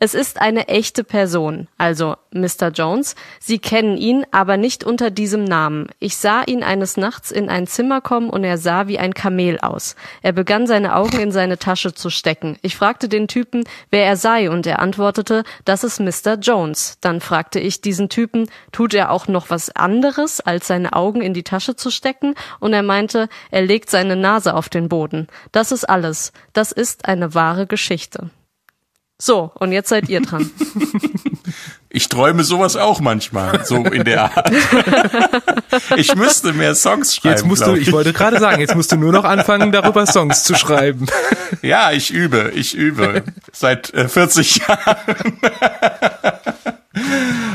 Es 0.00 0.14
ist 0.14 0.40
eine 0.40 0.68
echte 0.68 1.02
Person, 1.02 1.66
also 1.76 2.14
Mr. 2.30 2.68
Jones. 2.72 3.16
Sie 3.40 3.58
kennen 3.58 3.96
ihn, 3.96 4.24
aber 4.30 4.56
nicht 4.56 4.84
unter 4.84 5.10
diesem 5.10 5.42
Namen. 5.42 5.88
Ich 5.98 6.16
sah 6.16 6.44
ihn 6.44 6.62
eines 6.62 6.96
Nachts 6.96 7.32
in 7.32 7.48
ein 7.48 7.66
Zimmer 7.66 8.00
kommen 8.00 8.30
und 8.30 8.44
er 8.44 8.58
sah 8.58 8.86
wie 8.86 9.00
ein 9.00 9.12
Kamel 9.12 9.58
aus. 9.58 9.96
Er 10.22 10.30
begann 10.30 10.68
seine 10.68 10.94
Augen 10.94 11.18
in 11.18 11.32
seine 11.32 11.58
Tasche 11.58 11.94
zu 11.94 12.10
stecken. 12.10 12.58
Ich 12.62 12.76
fragte 12.76 13.08
den 13.08 13.26
Typen, 13.26 13.64
wer 13.90 14.06
er 14.06 14.16
sei, 14.16 14.50
und 14.50 14.68
er 14.68 14.78
antwortete, 14.78 15.42
das 15.64 15.82
ist 15.82 15.98
Mr. 15.98 16.34
Jones. 16.34 16.98
Dann 17.00 17.20
fragte 17.20 17.58
ich 17.58 17.80
diesen 17.80 18.08
Typen, 18.08 18.48
tut 18.70 18.94
er 18.94 19.10
auch 19.10 19.26
noch 19.26 19.50
was 19.50 19.74
anderes, 19.74 20.40
als 20.40 20.68
seine 20.68 20.92
Augen 20.92 21.22
in 21.22 21.34
die 21.34 21.42
Tasche 21.42 21.74
zu 21.74 21.90
stecken? 21.90 22.36
Und 22.60 22.72
er 22.72 22.84
meinte, 22.84 23.28
er 23.50 23.62
legt 23.62 23.90
seine 23.90 24.14
Nase 24.14 24.54
auf 24.54 24.68
den 24.68 24.88
Boden. 24.88 25.26
Das 25.50 25.72
ist 25.72 25.88
alles. 25.88 26.32
Das 26.52 26.70
ist 26.70 27.06
eine 27.06 27.34
wahre 27.34 27.66
Geschichte. 27.66 28.30
So, 29.20 29.50
und 29.54 29.72
jetzt 29.72 29.88
seid 29.88 30.08
ihr 30.08 30.20
dran. 30.20 30.50
Ich 31.90 32.08
träume 32.10 32.44
sowas 32.44 32.76
auch 32.76 33.00
manchmal, 33.00 33.64
so 33.64 33.76
in 33.76 34.04
der 34.04 34.24
Art. 34.24 34.52
Ich 35.96 36.14
müsste 36.14 36.52
mehr 36.52 36.74
Songs 36.74 37.16
schreiben. 37.16 37.34
Jetzt 37.34 37.46
musst 37.46 37.66
du, 37.66 37.74
ich. 37.74 37.88
ich 37.88 37.92
wollte 37.92 38.12
gerade 38.12 38.38
sagen, 38.38 38.60
jetzt 38.60 38.74
musst 38.74 38.92
du 38.92 38.96
nur 38.96 39.10
noch 39.10 39.24
anfangen, 39.24 39.72
darüber 39.72 40.06
Songs 40.06 40.44
zu 40.44 40.54
schreiben. 40.54 41.06
Ja, 41.62 41.92
ich 41.92 42.10
übe, 42.10 42.52
ich 42.54 42.74
übe. 42.74 43.24
Seit 43.52 43.92
äh, 43.94 44.06
40 44.06 44.56
Jahren. 44.56 45.38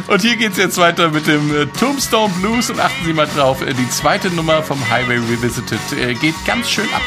Und 0.07 0.21
hier 0.21 0.35
geht's 0.35 0.57
jetzt 0.57 0.77
weiter 0.79 1.09
mit 1.09 1.27
dem 1.27 1.55
äh, 1.55 1.67
Tombstone 1.79 2.33
Blues 2.41 2.71
und 2.71 2.79
achten 2.79 3.05
Sie 3.05 3.13
mal 3.13 3.27
drauf, 3.27 3.61
äh, 3.61 3.73
die 3.73 3.89
zweite 3.89 4.29
Nummer 4.31 4.63
vom 4.63 4.79
Highway 4.89 5.17
Revisited 5.17 5.79
äh, 5.95 6.15
geht 6.15 6.35
ganz 6.45 6.69
schön 6.71 6.91
ab. 6.93 7.01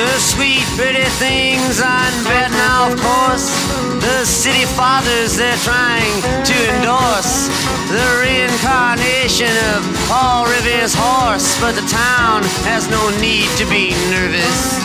The 0.00 0.16
sweet, 0.16 0.64
pretty 0.80 1.04
things 1.20 1.76
on 1.76 2.08
bed 2.24 2.48
now, 2.56 2.88
of 2.88 2.96
course. 2.96 3.52
The 4.00 4.24
city 4.24 4.64
fathers 4.64 5.36
they're 5.36 5.60
trying 5.60 6.24
to 6.40 6.56
endorse. 6.72 7.52
The 7.92 8.08
reincarnation 8.24 9.52
of 9.76 9.84
Paul 10.08 10.48
Revere's 10.48 10.96
horse. 10.96 11.52
But 11.60 11.76
the 11.76 11.84
town 11.84 12.48
has 12.64 12.88
no 12.88 13.12
need 13.20 13.52
to 13.60 13.68
be 13.68 13.92
nervous. 14.08 14.80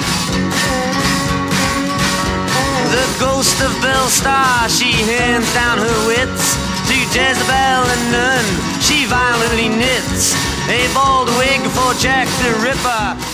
The 2.92 3.08
ghost 3.16 3.56
of 3.64 3.72
Belle 3.80 4.12
Star, 4.12 4.68
she 4.68 4.92
hands 5.16 5.48
down 5.56 5.78
her 5.80 6.00
wits 6.12 6.60
to 6.92 6.96
Jezebel 7.16 7.82
and 7.88 8.04
none. 8.12 8.48
She 8.84 9.06
violently 9.08 9.70
knits. 9.70 10.36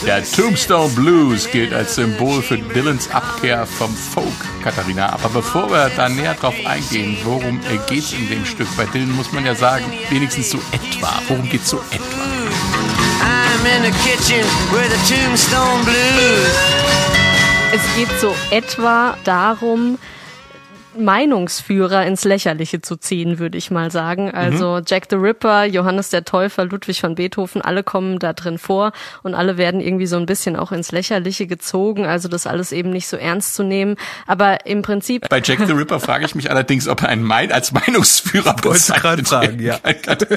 Der 0.06 0.24
Tombstone 0.24 0.89
Blues 0.89 1.50
gilt 1.50 1.74
als 1.74 1.96
Symbol 1.96 2.41
für 2.41 2.58
Dylans 2.58 3.10
Abkehr 3.12 3.65
vom 3.65 3.96
Folk, 3.96 4.26
Katharina. 4.63 5.13
Aber 5.13 5.30
bevor 5.30 5.70
wir 5.70 5.89
da 5.96 6.10
näher 6.10 6.34
drauf 6.34 6.56
eingehen, 6.65 7.17
worum 7.24 7.62
geht 7.88 8.04
es 8.04 8.13
in 8.13 8.28
dem 8.28 8.46
Stück? 8.46 8.67
Bei 8.76 8.86
Dylan 8.86 9.15
muss 9.15 9.32
man 9.32 9.46
ja 9.46 9.56
sagen, 9.56 9.86
wenigstens 10.10 10.50
so 10.50 10.60
etwa. 10.72 11.22
Worum 11.30 11.48
geht 11.50 11.62
es 11.62 11.70
so 11.70 11.78
etwa? 11.91 12.06
I'm 13.22 13.65
in 13.78 13.84
the 13.84 13.91
kitchen 14.00 14.46
with 14.72 14.89
the 14.89 15.15
Tombstone 15.15 15.84
Blues. 15.84 16.82
Es 17.74 17.82
geht 17.96 18.10
so 18.20 18.36
etwa 18.50 19.15
darum, 19.24 19.98
Meinungsführer 20.97 22.06
ins 22.06 22.25
Lächerliche 22.25 22.82
zu 22.82 22.97
ziehen, 22.97 23.39
würde 23.39 23.58
ich 23.58 23.71
mal 23.71 23.91
sagen. 23.91 24.32
Also 24.32 24.77
mhm. 24.77 24.84
Jack 24.86 25.08
the 25.10 25.15
Ripper, 25.15 25.65
Johannes 25.65 26.10
der 26.10 26.25
Täufer, 26.25 26.65
Ludwig 26.65 27.01
van 27.01 27.15
Beethoven, 27.15 27.62
alle 27.62 27.84
kommen 27.84 28.19
da 28.19 28.34
drin 28.34 28.58
vor 28.58 28.91
und 29.23 29.34
alle 29.34 29.58
werden 29.58 29.80
irgendwie 29.80 30.06
so 30.06 30.17
ein 30.17 30.25
bisschen 30.25 30.56
auch 30.56 30.71
ins 30.71 30.91
Lächerliche 30.91 31.47
gezogen. 31.47 32.06
Also 32.06 32.27
das 32.27 32.47
alles 32.47 32.71
eben 32.71 32.89
nicht 32.89 33.08
so 33.08 33.17
ernst 33.17 33.56
zu 33.56 33.63
nehmen. 33.63 33.95
Aber 34.27 34.65
im 34.65 34.82
Prinzip. 34.82 35.30
Bei 35.30 35.41
Jack 35.43 35.60
the 35.65 35.73
Ripper 35.73 35.99
frage 35.99 36.25
ich 36.25 36.36
mich 36.36 36.49
allerdings, 36.49 36.88
ob 36.88 37.01
er 37.04 37.10
einen 37.10 37.23
Mein 37.23 37.51
als 37.51 37.71
Meinungsführer 37.71 38.56
bezeichnet 38.56 39.27
fragen, 39.27 39.62
ja. 39.62 39.80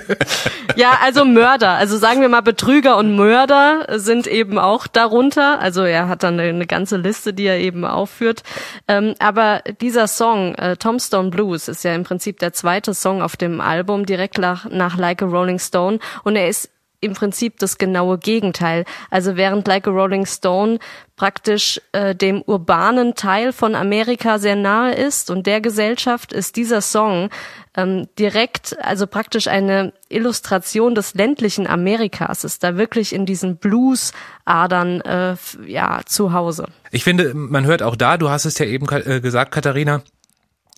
ja, 0.77 0.99
also 1.03 1.25
Mörder. 1.25 1.71
Also 1.71 1.99
sagen 1.99 2.21
wir 2.21 2.29
mal 2.29 2.43
Betrüger 2.43 2.97
und 2.97 3.17
Mörder 3.17 3.87
sind 3.97 4.27
eben 4.27 4.59
auch 4.59 4.87
darunter. 4.87 5.61
Also 5.61 5.83
er 5.83 6.09
hat 6.09 6.23
dann 6.23 6.39
eine 6.39 6.67
ganze 6.67 6.97
Liste, 6.97 7.33
die 7.35 7.45
er 7.45 7.59
eben 7.59 7.85
aufführt. 7.85 8.43
Ähm, 8.89 9.15
aber 9.19 9.63
dieser 9.81 10.07
Song 10.07 10.44
Song, 10.45 10.55
äh, 10.57 10.77
Tombstone 10.77 11.31
Blues, 11.31 11.69
ist 11.69 11.85
ja 11.85 11.95
im 11.95 12.05
Prinzip 12.05 12.39
der 12.39 12.53
zweite 12.53 12.95
Song 12.95 13.23
auf 13.23 13.37
dem 13.37 13.61
Album, 13.61 14.07
direkt 14.07 14.39
nach, 14.39 14.69
nach 14.71 14.97
Like 14.97 15.23
a 15.23 15.27
Rolling 15.27 15.59
Stone. 15.59 15.99
Und 16.25 16.37
er 16.37 16.49
ist 16.49 16.71
im 17.01 17.13
Prinzip 17.13 17.59
das 17.59 17.77
genaue 17.77 18.17
Gegenteil. 18.17 18.87
Also 19.11 19.37
während 19.37 19.69
Like 19.69 19.87
a 19.87 19.91
Rolling 19.91 20.25
Stone 20.25 20.79
praktisch 21.17 21.81
äh, 21.93 22.15
dem 22.15 22.43
urbanen 22.43 23.15
Teil 23.15 23.53
von 23.53 23.75
Amerika 23.75 24.39
sehr 24.39 24.57
nahe 24.57 24.95
ist 24.95 25.31
und 25.31 25.47
der 25.47 25.61
Gesellschaft 25.61 26.33
ist 26.33 26.57
dieser 26.57 26.81
Song 26.81 27.29
ähm, 27.77 28.09
direkt, 28.19 28.77
also 28.83 29.07
praktisch 29.07 29.49
eine 29.49 29.93
Illustration 30.09 30.95
des 30.95 31.15
ländlichen 31.15 31.67
Amerikas, 31.67 32.43
ist 32.43 32.65
da 32.65 32.79
wirklich 32.79 33.13
in 33.13 33.27
diesen 33.27 33.59
Blues-Adern 33.59 35.03
äh, 35.03 35.37
ja, 35.67 36.01
zu 36.07 36.33
Hause. 36.33 36.69
Ich 36.91 37.05
finde, 37.05 37.35
man 37.35 37.67
hört 37.67 37.83
auch 37.83 37.97
da, 37.97 38.17
du 38.17 38.31
hast 38.31 38.47
es 38.47 38.59
ja 38.59 38.65
eben 38.65 38.89
äh, 38.89 39.21
gesagt, 39.21 39.53
Katharina, 39.53 40.03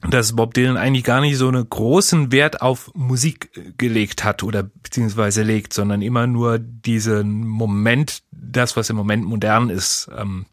dass 0.02 0.36
Bob 0.36 0.54
Dylan 0.54 0.76
eigentlich 0.76 1.04
gar 1.04 1.20
nicht 1.20 1.36
so 1.36 1.48
einen 1.48 1.68
großen 1.68 2.30
Wert 2.30 2.60
auf 2.60 2.90
Musik 2.94 3.78
gelegt 3.78 4.24
hat 4.24 4.42
oder 4.42 4.62
beziehungsweise 4.62 5.42
legt, 5.42 5.72
sondern 5.72 6.02
immer 6.02 6.26
nur 6.26 6.58
diesen 6.58 7.46
Moment, 7.46 8.22
das, 8.30 8.76
was 8.76 8.90
im 8.90 8.96
Moment 8.96 9.24
modern 9.24 9.70
ist, 9.70 10.08
ähm, 10.16 10.46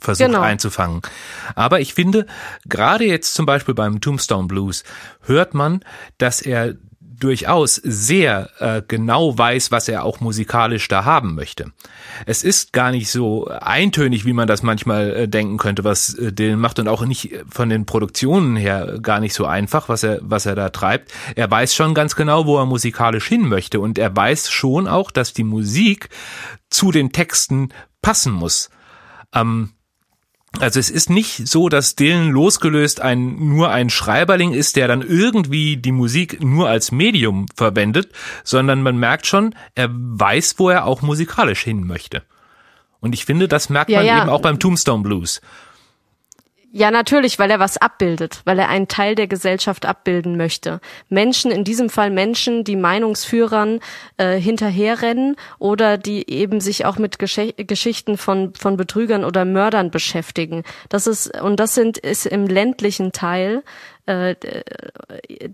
versucht 0.00 0.26
genau. 0.26 0.40
einzufangen. 0.40 1.00
Aber 1.54 1.80
ich 1.80 1.94
finde, 1.94 2.26
gerade 2.68 3.04
jetzt 3.04 3.34
zum 3.34 3.46
Beispiel 3.46 3.74
beim 3.74 4.00
Tombstone 4.00 4.48
Blues 4.48 4.82
hört 5.22 5.54
man, 5.54 5.80
dass 6.18 6.42
er 6.42 6.74
durchaus 7.18 7.76
sehr 7.76 8.50
äh, 8.58 8.82
genau 8.86 9.36
weiß, 9.36 9.70
was 9.70 9.88
er 9.88 10.04
auch 10.04 10.20
musikalisch 10.20 10.88
da 10.88 11.04
haben 11.04 11.34
möchte. 11.34 11.72
Es 12.26 12.44
ist 12.44 12.72
gar 12.72 12.90
nicht 12.90 13.10
so 13.10 13.48
eintönig, 13.48 14.24
wie 14.24 14.32
man 14.32 14.48
das 14.48 14.62
manchmal 14.62 15.14
äh, 15.14 15.28
denken 15.28 15.56
könnte, 15.58 15.84
was 15.84 16.14
äh, 16.14 16.32
Dylan 16.32 16.58
macht 16.58 16.78
und 16.78 16.88
auch 16.88 17.04
nicht 17.04 17.34
von 17.48 17.68
den 17.68 17.86
Produktionen 17.86 18.56
her 18.56 18.98
gar 19.00 19.20
nicht 19.20 19.34
so 19.34 19.46
einfach, 19.46 19.88
was 19.88 20.02
er 20.02 20.18
was 20.22 20.46
er 20.46 20.54
da 20.54 20.70
treibt. 20.70 21.12
Er 21.34 21.50
weiß 21.50 21.74
schon 21.74 21.94
ganz 21.94 22.16
genau, 22.16 22.46
wo 22.46 22.58
er 22.58 22.66
musikalisch 22.66 23.28
hin 23.28 23.48
möchte 23.48 23.80
und 23.80 23.98
er 23.98 24.14
weiß 24.14 24.50
schon 24.50 24.88
auch, 24.88 25.10
dass 25.10 25.32
die 25.32 25.44
Musik 25.44 26.08
zu 26.70 26.92
den 26.92 27.12
Texten 27.12 27.70
passen 28.02 28.32
muss. 28.32 28.70
Ähm, 29.34 29.70
also 30.60 30.80
es 30.80 30.90
ist 30.90 31.10
nicht 31.10 31.48
so, 31.48 31.68
dass 31.68 31.96
Dylan 31.96 32.30
losgelöst 32.30 33.00
ein 33.00 33.48
nur 33.48 33.70
ein 33.70 33.90
Schreiberling 33.90 34.52
ist, 34.52 34.76
der 34.76 34.88
dann 34.88 35.02
irgendwie 35.02 35.76
die 35.76 35.92
Musik 35.92 36.42
nur 36.42 36.68
als 36.68 36.92
Medium 36.92 37.46
verwendet, 37.54 38.10
sondern 38.44 38.82
man 38.82 38.96
merkt 38.96 39.26
schon, 39.26 39.54
er 39.74 39.88
weiß, 39.90 40.54
wo 40.58 40.70
er 40.70 40.84
auch 40.84 41.02
musikalisch 41.02 41.62
hin 41.62 41.86
möchte. 41.86 42.22
Und 43.00 43.12
ich 43.12 43.24
finde, 43.24 43.48
das 43.48 43.68
merkt 43.68 43.90
ja, 43.90 43.98
man 43.98 44.06
ja. 44.06 44.20
eben 44.22 44.30
auch 44.30 44.40
beim 44.40 44.58
Tombstone 44.58 45.02
Blues. 45.02 45.40
Ja, 46.72 46.90
natürlich, 46.90 47.38
weil 47.38 47.50
er 47.50 47.58
was 47.58 47.78
abbildet, 47.78 48.42
weil 48.44 48.58
er 48.58 48.68
einen 48.68 48.88
Teil 48.88 49.14
der 49.14 49.28
Gesellschaft 49.28 49.86
abbilden 49.86 50.36
möchte. 50.36 50.80
Menschen, 51.08 51.50
in 51.50 51.64
diesem 51.64 51.88
Fall 51.88 52.10
Menschen, 52.10 52.64
die 52.64 52.76
Meinungsführern 52.76 53.80
äh, 54.18 54.38
hinterherrennen 54.38 55.36
oder 55.58 55.96
die 55.96 56.28
eben 56.30 56.60
sich 56.60 56.84
auch 56.84 56.98
mit 56.98 57.18
Gesch 57.18 57.40
Geschichten 57.56 58.18
von, 58.18 58.52
von 58.54 58.76
Betrügern 58.76 59.24
oder 59.24 59.44
Mördern 59.44 59.90
beschäftigen. 59.90 60.64
Das 60.88 61.06
ist, 61.06 61.40
und 61.40 61.60
das 61.60 61.74
sind, 61.74 61.98
ist 61.98 62.26
im 62.26 62.46
ländlichen 62.46 63.12
Teil 63.12 63.62
äh, 64.06 64.34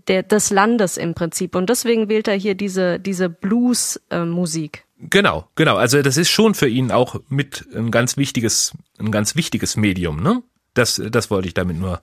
der, 0.07 0.23
des 0.23 0.49
Landes 0.49 0.97
im 0.97 1.13
Prinzip. 1.13 1.55
Und 1.55 1.69
deswegen 1.69 2.09
wählt 2.09 2.27
er 2.27 2.35
hier 2.35 2.55
diese, 2.55 2.99
diese 2.99 3.29
Blues-Musik. 3.29 4.83
Genau, 5.09 5.47
genau. 5.55 5.75
Also 5.75 6.01
das 6.01 6.17
ist 6.17 6.29
schon 6.29 6.53
für 6.53 6.67
ihn 6.67 6.91
auch 6.91 7.19
mit 7.29 7.65
ein 7.75 7.91
ganz 7.91 8.17
wichtiges, 8.17 8.73
ein 8.99 9.11
ganz 9.11 9.35
wichtiges 9.35 9.75
Medium, 9.75 10.21
ne? 10.21 10.43
Das, 10.73 11.01
das 11.09 11.29
wollte 11.29 11.47
ich 11.47 11.53
damit 11.53 11.77
nur, 11.77 12.01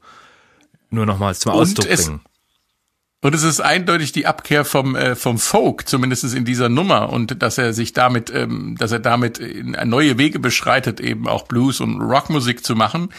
nur 0.91 1.07
nochmals 1.07 1.41
zum 1.41 1.53
Ausdruck 1.53 1.89
bringen. 1.89 2.21
Und 3.23 3.35
es 3.35 3.43
ist 3.43 3.61
eindeutig 3.61 4.13
die 4.13 4.27
Abkehr 4.27 4.65
vom 4.65 4.97
äh, 4.97 5.15
vom 5.15 5.39
Folk, 5.39 5.87
zumindest 5.87 6.25
in 6.35 6.47
dieser 6.47 6.71
Nummer, 6.71 7.11
und 7.11 7.43
dass 7.43 7.59
er 7.59 7.75
sich 7.75 7.93
damit, 7.93 8.33
ähm, 8.35 8.77
dass 8.79 8.93
er 8.93 8.99
damit 8.99 9.37
in 9.39 9.77
neue 9.85 10.17
Wege 10.17 10.39
beschreitet, 10.39 11.01
eben 11.01 11.29
auch 11.29 11.43
Blues 11.43 11.81
und 11.81 12.01
Rockmusik 12.01 12.65
zu 12.65 12.75
machen. 12.75 13.11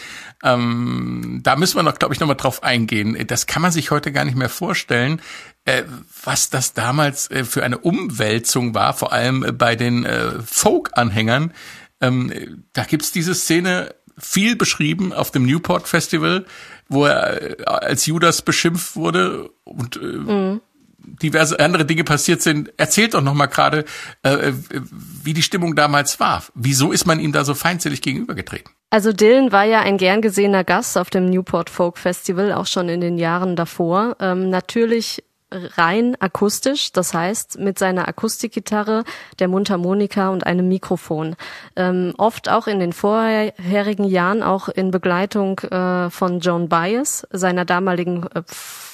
Ähm, 0.42 1.38
da 1.44 1.54
müssen 1.54 1.76
wir 1.76 1.84
noch, 1.84 2.00
glaube 2.00 2.14
ich, 2.14 2.20
noch 2.20 2.26
mal 2.26 2.34
drauf 2.34 2.64
eingehen. 2.64 3.16
Das 3.28 3.46
kann 3.46 3.62
man 3.62 3.70
sich 3.70 3.92
heute 3.92 4.10
gar 4.10 4.24
nicht 4.24 4.36
mehr 4.36 4.48
vorstellen, 4.48 5.22
äh, 5.66 5.84
was 6.24 6.50
das 6.50 6.74
damals 6.74 7.30
äh, 7.30 7.44
für 7.44 7.62
eine 7.62 7.78
Umwälzung 7.78 8.74
war, 8.74 8.94
vor 8.94 9.12
allem 9.12 9.44
äh, 9.44 9.52
bei 9.52 9.76
den 9.76 10.04
äh, 10.04 10.32
Folk-Anhängern. 10.44 11.52
Ähm, 12.00 12.64
da 12.72 12.82
gibt's 12.82 13.12
diese 13.12 13.36
Szene 13.36 13.94
viel 14.22 14.56
beschrieben 14.56 15.12
auf 15.12 15.30
dem 15.30 15.44
Newport 15.44 15.88
Festival, 15.88 16.46
wo 16.88 17.04
er 17.04 17.60
äh, 17.60 17.64
als 17.64 18.06
Judas 18.06 18.42
beschimpft 18.42 18.96
wurde 18.96 19.50
und 19.64 19.96
äh, 19.96 20.00
mhm. 20.00 20.60
diverse 20.98 21.58
andere 21.58 21.84
Dinge 21.84 22.04
passiert 22.04 22.40
sind. 22.40 22.72
Erzählt 22.76 23.14
doch 23.14 23.22
noch 23.22 23.34
mal 23.34 23.46
gerade, 23.46 23.84
äh, 24.22 24.52
wie 25.22 25.34
die 25.34 25.42
Stimmung 25.42 25.74
damals 25.74 26.20
war. 26.20 26.44
Wieso 26.54 26.92
ist 26.92 27.06
man 27.06 27.20
ihm 27.20 27.32
da 27.32 27.44
so 27.44 27.54
feindselig 27.54 28.00
gegenübergetreten? 28.00 28.72
Also 28.90 29.12
Dylan 29.12 29.52
war 29.52 29.64
ja 29.64 29.80
ein 29.80 29.96
gern 29.96 30.22
gesehener 30.22 30.64
Gast 30.64 30.96
auf 30.98 31.10
dem 31.10 31.26
Newport 31.26 31.70
Folk 31.70 31.98
Festival, 31.98 32.52
auch 32.52 32.66
schon 32.66 32.88
in 32.88 33.00
den 33.00 33.18
Jahren 33.18 33.56
davor. 33.56 34.16
Ähm, 34.20 34.50
natürlich 34.50 35.24
rein 35.76 36.16
akustisch, 36.20 36.92
das 36.92 37.14
heißt 37.14 37.58
mit 37.58 37.78
seiner 37.78 38.08
Akustikgitarre, 38.08 39.04
der 39.38 39.48
Mundharmonika 39.48 40.30
und 40.30 40.46
einem 40.46 40.68
Mikrofon. 40.68 41.36
Ähm, 41.76 42.14
oft 42.18 42.48
auch 42.48 42.66
in 42.66 42.80
den 42.80 42.92
vorherigen 42.92 44.04
Jahren 44.04 44.42
auch 44.42 44.68
in 44.68 44.90
Begleitung 44.90 45.58
äh, 45.60 46.10
von 46.10 46.40
Joan 46.40 46.68
Baez, 46.68 47.26
seiner 47.30 47.64
damaligen 47.64 48.26
äh, 48.34 48.42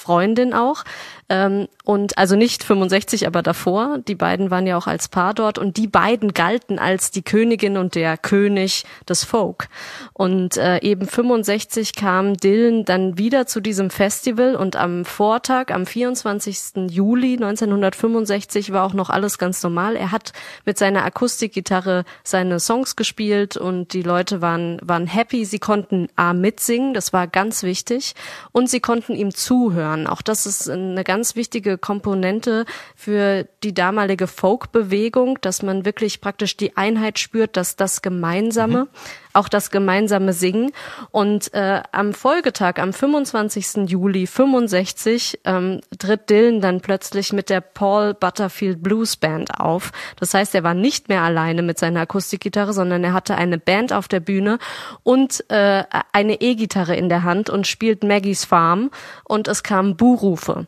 Freundin 0.09 0.55
auch. 0.55 0.85
Ähm, 1.29 1.69
und 1.85 2.17
also 2.17 2.37
nicht 2.37 2.65
65, 2.65 3.27
aber 3.27 3.43
davor. 3.43 3.99
Die 4.07 4.15
beiden 4.15 4.51
waren 4.51 4.67
ja 4.67 4.79
auch 4.79 4.87
als 4.87 5.09
Paar 5.09 5.35
dort 5.35 5.59
und 5.59 5.77
die 5.77 5.87
beiden 5.87 6.33
galten 6.33 6.79
als 6.79 7.11
die 7.11 7.23
Königin 7.23 7.77
und 7.77 7.95
der 7.95 8.17
König 8.17 8.85
des 9.07 9.25
Folk. 9.25 9.69
Und 10.15 10.57
äh, 10.57 10.79
eben 10.81 11.07
65 11.07 11.95
kam 11.95 12.37
Dylan 12.39 12.87
dann 12.87 13.19
wieder 13.19 13.47
zu 13.47 13.61
diesem 13.61 13.91
Festival 13.91 14.55
und 14.55 14.77
am 14.77 15.05
Vortag, 15.05 15.71
am 15.71 15.85
24. 15.85 16.91
Juli 16.91 17.35
1965 17.35 18.73
war 18.73 18.85
auch 18.85 18.95
noch 18.95 19.11
alles 19.11 19.37
ganz 19.37 19.63
normal. 19.63 19.97
Er 19.97 20.13
hat 20.13 20.33
mit 20.65 20.79
seiner 20.79 21.05
Akustikgitarre 21.05 22.05
seine 22.25 22.61
Songs 22.61 22.97
gespielt 22.97 23.59
und 23.59 23.93
die 23.93 24.03
Leute 24.03 24.41
waren, 24.41 24.79
waren 24.83 25.07
happy. 25.07 25.45
Sie 25.45 25.59
konnten 25.59 26.09
A 26.17 26.33
mitsingen, 26.33 26.95
das 26.95 27.13
war 27.13 27.27
ganz 27.27 27.63
wichtig, 27.63 28.15
und 28.53 28.71
sie 28.71 28.81
konnten 28.81 29.15
ihm 29.15 29.35
zuhören. 29.35 29.98
Auch 30.07 30.23
das 30.23 30.47
ist 30.47 30.69
eine 30.69 31.05
ganz 31.05 31.37
wichtige 31.37 31.79
Komponente 31.79 32.65
für 32.95 33.47
die 33.63 33.75
damalige 33.75 34.27
Folk-Bewegung, 34.27 35.39
dass 35.41 35.63
man 35.63 35.85
wirklich 35.85 36.21
praktisch 36.21 36.57
die 36.57 36.77
Einheit 36.77 37.19
spürt, 37.19 37.57
dass 37.57 37.77
das 37.77 38.03
Gemeinsame, 38.03 38.85
mhm. 38.85 38.89
Auch 39.33 39.49
das 39.49 39.71
gemeinsame 39.71 40.33
Singen. 40.33 40.73
Und 41.11 41.53
äh, 41.55 41.83
am 41.93 42.13
Folgetag, 42.13 42.79
am 42.79 42.93
25. 42.93 43.89
Juli 43.91 44.27
65, 44.27 45.41
ähm, 45.45 45.81
tritt 45.99 46.31
Dylan 46.31 46.61
dann 46.61 46.81
plötzlich 46.81 47.33
mit 47.33 47.51
der 47.51 47.61
Paul 47.61 48.15
Butterfield 48.15 48.83
Blues 48.83 49.17
Band 49.17 49.61
auf. 49.61 49.93
Das 50.19 50.35
heißt, 50.35 50.55
er 50.55 50.65
war 50.65 50.75
nicht 50.75 51.09
mehr 51.09 51.23
alleine 51.23 51.63
mit 51.63 51.79
seiner 51.79 52.01
Akustikgitarre, 52.01 52.73
sondern 52.73 53.05
er 53.05 53.13
hatte 53.13 53.37
eine 53.37 53.59
Band 53.59 53.93
auf 53.93 54.09
der 54.09 54.21
Bühne 54.21 54.59
und 55.03 55.45
äh, 55.51 55.85
eine 56.13 56.41
E-Gitarre 56.41 56.97
in 56.97 57.09
der 57.09 57.23
Hand 57.23 57.51
und 57.51 57.67
spielt 57.67 58.05
Maggie's 58.05 58.45
Farm 58.45 58.91
und 59.25 59.49
es 59.49 59.63
kamen 59.63 59.97
Buhrufe. 59.97 60.67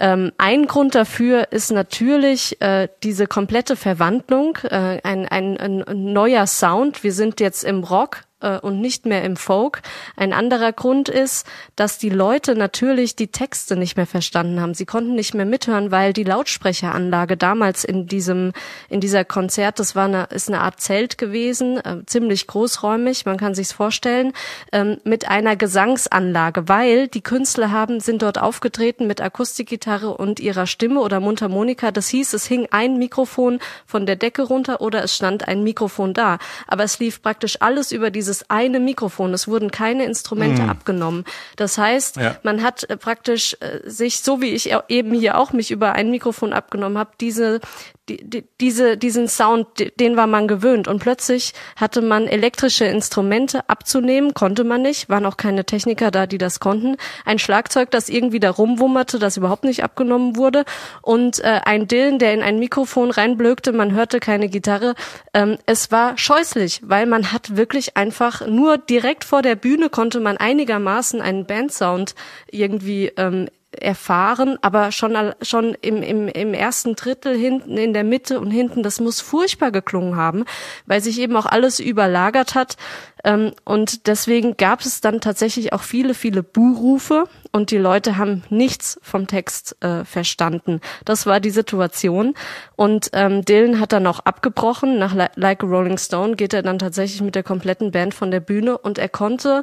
Ähm, 0.00 0.32
ein 0.38 0.66
Grund 0.66 0.94
dafür 0.94 1.50
ist 1.50 1.72
natürlich 1.72 2.60
äh, 2.60 2.88
diese 3.02 3.26
komplette 3.26 3.74
Verwandlung, 3.74 4.56
äh, 4.62 5.00
ein, 5.02 5.26
ein, 5.26 5.58
ein 5.58 6.12
neuer 6.12 6.46
Sound. 6.46 7.02
Wir 7.02 7.12
sind 7.12 7.40
jetzt 7.40 7.64
im 7.64 7.82
Rock, 7.82 8.22
äh, 8.40 8.58
und 8.58 8.80
nicht 8.80 9.06
mehr 9.06 9.24
im 9.24 9.36
Folk. 9.36 9.82
Ein 10.16 10.32
anderer 10.32 10.72
Grund 10.72 11.08
ist, 11.08 11.46
dass 11.76 11.98
die 11.98 12.10
Leute 12.10 12.54
natürlich 12.54 13.16
die 13.16 13.28
Texte 13.28 13.76
nicht 13.76 13.96
mehr 13.96 14.06
verstanden 14.06 14.60
haben. 14.60 14.74
Sie 14.74 14.86
konnten 14.86 15.14
nicht 15.14 15.34
mehr 15.34 15.46
mithören, 15.46 15.90
weil 15.90 16.12
die 16.12 16.24
Lautsprecheranlage 16.24 17.36
damals 17.36 17.84
in 17.84 18.06
diesem 18.06 18.52
in 18.88 19.00
dieser 19.00 19.24
Konzert, 19.24 19.78
das 19.78 19.94
war 19.94 20.06
eine 20.06 20.24
ist 20.30 20.48
eine 20.48 20.60
Art 20.60 20.80
Zelt 20.80 21.18
gewesen, 21.18 21.78
äh, 21.78 22.04
ziemlich 22.06 22.46
großräumig, 22.46 23.26
man 23.26 23.36
kann 23.36 23.54
sich's 23.54 23.72
vorstellen, 23.72 24.32
ähm, 24.72 24.98
mit 25.04 25.28
einer 25.28 25.56
Gesangsanlage, 25.56 26.68
weil 26.68 27.08
die 27.08 27.22
Künstler 27.22 27.70
haben 27.70 28.00
sind 28.00 28.22
dort 28.22 28.38
aufgetreten 28.38 29.06
mit 29.06 29.20
Akustikgitarre 29.20 30.16
und 30.16 30.40
ihrer 30.40 30.66
Stimme 30.66 31.00
oder 31.00 31.20
Mundharmonika. 31.20 31.90
Das 31.90 32.08
hieß, 32.08 32.32
es 32.34 32.46
hing 32.46 32.68
ein 32.70 32.98
Mikrofon 32.98 33.58
von 33.86 34.06
der 34.06 34.16
Decke 34.16 34.42
runter 34.42 34.80
oder 34.80 35.02
es 35.02 35.14
stand 35.14 35.48
ein 35.48 35.62
Mikrofon 35.64 36.14
da, 36.14 36.38
aber 36.66 36.84
es 36.84 36.98
lief 36.98 37.22
praktisch 37.22 37.60
alles 37.60 37.92
über 37.92 38.10
diese 38.10 38.27
dieses 38.28 38.48
eine 38.50 38.78
Mikrofon. 38.78 39.32
Es 39.32 39.48
wurden 39.48 39.70
keine 39.70 40.04
Instrumente 40.04 40.62
mm. 40.62 40.68
abgenommen. 40.68 41.24
Das 41.56 41.78
heißt, 41.78 42.16
ja. 42.16 42.36
man 42.42 42.62
hat 42.62 42.84
äh, 42.84 42.96
praktisch 42.96 43.56
äh, 43.60 43.80
sich, 43.88 44.20
so 44.20 44.40
wie 44.40 44.50
ich 44.50 44.72
eben 44.88 45.12
hier 45.14 45.38
auch 45.38 45.52
mich 45.52 45.70
über 45.70 45.92
ein 45.92 46.10
Mikrofon 46.10 46.52
abgenommen 46.52 46.98
habe, 46.98 47.10
diese 47.20 47.60
die, 48.08 48.18
die, 48.28 48.44
diese, 48.60 48.96
diesen 48.96 49.28
Sound, 49.28 49.66
den 50.00 50.16
war 50.16 50.26
man 50.26 50.48
gewöhnt. 50.48 50.88
Und 50.88 51.00
plötzlich 51.00 51.52
hatte 51.76 52.00
man 52.00 52.26
elektrische 52.26 52.84
Instrumente 52.84 53.68
abzunehmen, 53.68 54.34
konnte 54.34 54.64
man 54.64 54.82
nicht, 54.82 55.08
waren 55.08 55.26
auch 55.26 55.36
keine 55.36 55.64
Techniker 55.64 56.10
da, 56.10 56.26
die 56.26 56.38
das 56.38 56.60
konnten. 56.60 56.96
Ein 57.24 57.38
Schlagzeug, 57.38 57.90
das 57.90 58.08
irgendwie 58.08 58.40
da 58.40 58.50
rumwummerte, 58.50 59.18
das 59.18 59.36
überhaupt 59.36 59.64
nicht 59.64 59.84
abgenommen 59.84 60.36
wurde. 60.36 60.64
Und 61.02 61.40
äh, 61.40 61.60
ein 61.64 61.88
Dillen, 61.88 62.18
der 62.18 62.34
in 62.34 62.42
ein 62.42 62.58
Mikrofon 62.58 63.10
reinblökte, 63.10 63.72
man 63.72 63.92
hörte 63.92 64.20
keine 64.20 64.48
Gitarre. 64.48 64.94
Ähm, 65.34 65.58
es 65.66 65.90
war 65.90 66.16
scheußlich, 66.16 66.80
weil 66.84 67.06
man 67.06 67.32
hat 67.32 67.56
wirklich 67.56 67.96
einfach 67.96 68.46
nur 68.46 68.78
direkt 68.78 69.24
vor 69.24 69.42
der 69.42 69.56
Bühne 69.56 69.90
konnte 69.90 70.20
man 70.20 70.36
einigermaßen 70.36 71.20
einen 71.20 71.46
Bandsound 71.46 72.14
irgendwie 72.50 73.12
ähm, 73.16 73.48
erfahren, 73.80 74.58
aber 74.62 74.92
schon, 74.92 75.16
schon 75.42 75.76
im, 75.80 76.02
im, 76.02 76.28
im 76.28 76.54
ersten 76.54 76.94
Drittel 76.96 77.36
hinten, 77.36 77.76
in 77.76 77.92
der 77.92 78.04
Mitte 78.04 78.40
und 78.40 78.50
hinten, 78.50 78.82
das 78.82 79.00
muss 79.00 79.20
furchtbar 79.20 79.70
geklungen 79.70 80.16
haben, 80.16 80.44
weil 80.86 81.00
sich 81.00 81.20
eben 81.20 81.36
auch 81.36 81.46
alles 81.46 81.80
überlagert 81.80 82.54
hat. 82.54 82.76
Ähm, 83.24 83.52
und 83.64 84.06
deswegen 84.06 84.56
gab 84.56 84.80
es 84.80 85.00
dann 85.00 85.20
tatsächlich 85.20 85.72
auch 85.72 85.82
viele, 85.82 86.14
viele 86.14 86.42
Buhrufe 86.42 87.24
und 87.52 87.70
die 87.70 87.78
Leute 87.78 88.16
haben 88.16 88.42
nichts 88.50 88.98
vom 89.02 89.26
Text 89.26 89.76
äh, 89.82 90.04
verstanden. 90.04 90.80
Das 91.04 91.26
war 91.26 91.40
die 91.40 91.50
Situation. 91.50 92.34
Und 92.76 93.10
ähm, 93.12 93.44
Dylan 93.44 93.80
hat 93.80 93.92
dann 93.92 94.06
auch 94.06 94.20
abgebrochen. 94.20 94.98
Nach 94.98 95.14
Like 95.34 95.64
a 95.64 95.66
Rolling 95.66 95.98
Stone 95.98 96.36
geht 96.36 96.54
er 96.54 96.62
dann 96.62 96.78
tatsächlich 96.78 97.20
mit 97.20 97.34
der 97.34 97.42
kompletten 97.42 97.90
Band 97.90 98.14
von 98.14 98.30
der 98.30 98.40
Bühne 98.40 98.78
und 98.78 98.98
er 98.98 99.08
konnte 99.08 99.62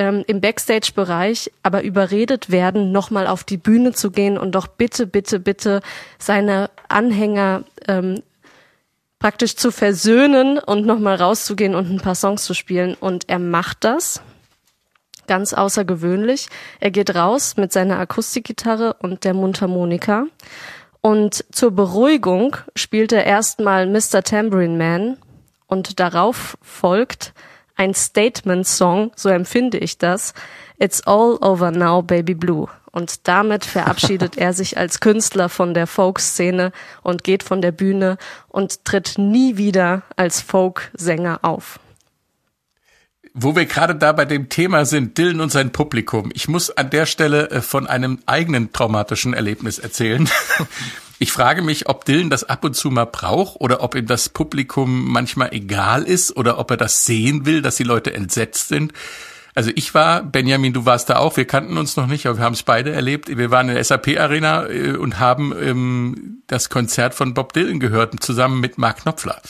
ähm, 0.00 0.24
im 0.26 0.40
Backstage-Bereich 0.40 1.52
aber 1.62 1.82
überredet 1.82 2.50
werden, 2.50 2.90
nochmal 2.90 3.26
auf 3.26 3.44
die 3.44 3.58
Bühne 3.58 3.92
zu 3.92 4.10
gehen 4.10 4.38
und 4.38 4.54
doch 4.54 4.66
bitte, 4.66 5.06
bitte, 5.06 5.38
bitte 5.38 5.82
seine 6.18 6.70
Anhänger 6.88 7.64
ähm, 7.86 8.22
praktisch 9.18 9.56
zu 9.56 9.70
versöhnen 9.70 10.58
und 10.58 10.86
nochmal 10.86 11.16
rauszugehen 11.16 11.74
und 11.74 11.90
ein 11.90 12.00
paar 12.00 12.14
Songs 12.14 12.44
zu 12.44 12.54
spielen. 12.54 12.96
Und 12.98 13.28
er 13.28 13.38
macht 13.38 13.84
das 13.84 14.22
ganz 15.26 15.52
außergewöhnlich. 15.52 16.48
Er 16.80 16.90
geht 16.90 17.14
raus 17.14 17.58
mit 17.58 17.70
seiner 17.70 17.98
Akustikgitarre 17.98 18.94
und 19.00 19.24
der 19.24 19.34
Mundharmonika. 19.34 20.24
Und 21.02 21.44
zur 21.52 21.72
Beruhigung 21.72 22.56
spielt 22.74 23.12
er 23.12 23.26
erstmal 23.26 23.86
Mr. 23.86 24.22
Tambourine 24.22 24.78
Man 24.78 25.18
und 25.66 26.00
darauf 26.00 26.56
folgt 26.62 27.34
ein 27.80 27.94
Statement-Song, 27.94 29.12
so 29.16 29.30
empfinde 29.30 29.78
ich 29.78 29.96
das. 29.96 30.34
It's 30.78 31.00
all 31.06 31.38
over 31.40 31.70
now, 31.70 32.02
Baby 32.02 32.34
Blue. 32.34 32.68
Und 32.92 33.26
damit 33.26 33.64
verabschiedet 33.64 34.36
er 34.36 34.52
sich 34.52 34.76
als 34.76 35.00
Künstler 35.00 35.48
von 35.48 35.72
der 35.72 35.86
Folk-Szene 35.86 36.72
und 37.02 37.24
geht 37.24 37.42
von 37.42 37.62
der 37.62 37.72
Bühne 37.72 38.18
und 38.48 38.84
tritt 38.84 39.14
nie 39.16 39.56
wieder 39.56 40.02
als 40.16 40.42
Folk-Sänger 40.42 41.38
auf. 41.40 41.80
Wo 43.32 43.56
wir 43.56 43.64
gerade 43.64 43.94
da 43.94 44.12
bei 44.12 44.26
dem 44.26 44.50
Thema 44.50 44.84
sind, 44.84 45.16
Dylan 45.16 45.40
und 45.40 45.50
sein 45.50 45.72
Publikum. 45.72 46.30
Ich 46.34 46.48
muss 46.48 46.68
an 46.68 46.90
der 46.90 47.06
Stelle 47.06 47.48
äh, 47.50 47.62
von 47.62 47.86
einem 47.86 48.18
eigenen 48.26 48.74
traumatischen 48.74 49.32
Erlebnis 49.32 49.78
erzählen. 49.78 50.28
Ich 51.22 51.32
frage 51.32 51.60
mich, 51.60 51.86
ob 51.86 52.06
Dylan 52.06 52.30
das 52.30 52.44
ab 52.44 52.64
und 52.64 52.74
zu 52.74 52.90
mal 52.90 53.04
braucht 53.04 53.60
oder 53.60 53.82
ob 53.82 53.94
ihm 53.94 54.06
das 54.06 54.30
Publikum 54.30 55.12
manchmal 55.12 55.52
egal 55.52 56.04
ist 56.04 56.34
oder 56.34 56.58
ob 56.58 56.70
er 56.70 56.78
das 56.78 57.04
sehen 57.04 57.44
will, 57.44 57.60
dass 57.60 57.76
die 57.76 57.84
Leute 57.84 58.14
entsetzt 58.14 58.68
sind. 58.68 58.94
Also 59.54 59.70
ich 59.74 59.92
war, 59.92 60.22
Benjamin, 60.22 60.72
du 60.72 60.86
warst 60.86 61.10
da 61.10 61.16
auch, 61.16 61.36
wir 61.36 61.44
kannten 61.44 61.76
uns 61.76 61.94
noch 61.96 62.06
nicht, 62.06 62.24
aber 62.24 62.38
wir 62.38 62.44
haben 62.44 62.54
es 62.54 62.62
beide 62.62 62.92
erlebt. 62.92 63.36
Wir 63.36 63.50
waren 63.50 63.68
in 63.68 63.74
der 63.74 63.84
SAP-Arena 63.84 64.66
äh, 64.68 64.96
und 64.96 65.18
haben 65.18 65.52
ähm, 65.60 66.42
das 66.46 66.70
Konzert 66.70 67.12
von 67.12 67.34
Bob 67.34 67.52
Dylan 67.52 67.80
gehört, 67.80 68.22
zusammen 68.22 68.58
mit 68.58 68.78
Mark 68.78 69.02
Knopfler. 69.02 69.42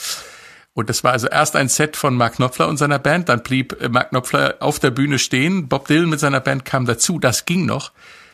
Und 0.73 0.89
das 0.89 1.05
war 1.05 1.13
also 1.13 1.27
erst 1.27 1.55
ein 1.55 1.69
Set 1.69 1.95
von 1.95 2.17
Mark 2.17 2.35
Knopfler 2.35 2.67
und 2.67 2.75
seiner 2.75 2.99
Band, 2.99 3.29
dann 3.29 3.43
blieb 3.43 3.81
äh, 3.81 3.87
Mark 3.87 4.09
Knopfler 4.09 4.55
auf 4.59 4.79
der 4.79 4.91
Bühne 4.91 5.19
stehen, 5.19 5.69
Bob 5.69 5.87
Dylan 5.87 6.09
mit 6.09 6.19
seiner 6.19 6.41
Band 6.41 6.65
kam 6.65 6.85
dazu, 6.85 7.17
das 7.17 7.45
ging 7.45 7.65
noch. 7.65 7.93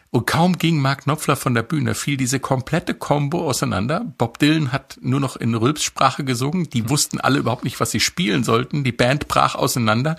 Und 0.09 0.25
kaum 0.25 0.57
ging 0.57 0.79
Mark 0.79 1.03
Knopfler 1.03 1.35
von 1.35 1.53
der 1.53 1.63
Bühne, 1.63 1.93
fiel 1.93 2.17
diese 2.17 2.39
komplette 2.39 2.93
Combo 2.93 3.47
auseinander. 3.47 4.05
Bob 4.17 4.39
Dylan 4.39 4.71
hat 4.71 4.97
nur 5.01 5.19
noch 5.19 5.35
in 5.35 5.53
Rülpssprache 5.53 6.23
gesungen. 6.23 6.69
Die 6.69 6.89
wussten 6.89 7.19
alle 7.19 7.39
überhaupt 7.39 7.65
nicht, 7.65 7.79
was 7.79 7.91
sie 7.91 7.99
spielen 7.99 8.43
sollten. 8.43 8.83
Die 8.83 8.91
Band 8.91 9.27
brach 9.27 9.55
auseinander. 9.55 10.15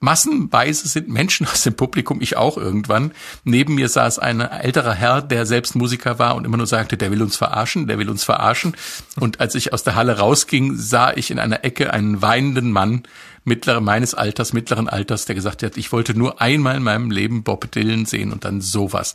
Massenweise 0.00 0.86
sind 0.86 1.08
Menschen 1.08 1.46
aus 1.48 1.64
dem 1.64 1.74
Publikum, 1.74 2.20
ich 2.20 2.36
auch 2.36 2.56
irgendwann. 2.56 3.10
Neben 3.42 3.74
mir 3.74 3.88
saß 3.88 4.20
ein 4.20 4.40
älterer 4.40 4.94
Herr, 4.94 5.22
der 5.22 5.44
selbst 5.44 5.74
Musiker 5.74 6.20
war 6.20 6.36
und 6.36 6.44
immer 6.44 6.56
nur 6.56 6.68
sagte, 6.68 6.96
der 6.96 7.10
will 7.10 7.20
uns 7.20 7.36
verarschen, 7.36 7.88
der 7.88 7.98
will 7.98 8.08
uns 8.08 8.22
verarschen. 8.22 8.76
Und 9.18 9.40
als 9.40 9.56
ich 9.56 9.72
aus 9.72 9.82
der 9.82 9.96
Halle 9.96 10.18
rausging, 10.18 10.76
sah 10.76 11.12
ich 11.12 11.32
in 11.32 11.40
einer 11.40 11.64
Ecke 11.64 11.92
einen 11.92 12.22
weinenden 12.22 12.70
Mann, 12.70 13.02
mittleren, 13.48 13.84
meines 13.84 14.14
Alters, 14.14 14.52
mittleren 14.52 14.88
Alters, 14.88 15.24
der 15.24 15.34
gesagt 15.34 15.62
hat, 15.62 15.76
ich 15.76 15.90
wollte 15.90 16.16
nur 16.16 16.40
einmal 16.40 16.76
in 16.76 16.82
meinem 16.82 17.10
Leben 17.10 17.42
Bob 17.42 17.70
Dylan 17.72 18.06
sehen 18.06 18.32
und 18.32 18.44
dann 18.44 18.60
sowas. 18.60 19.14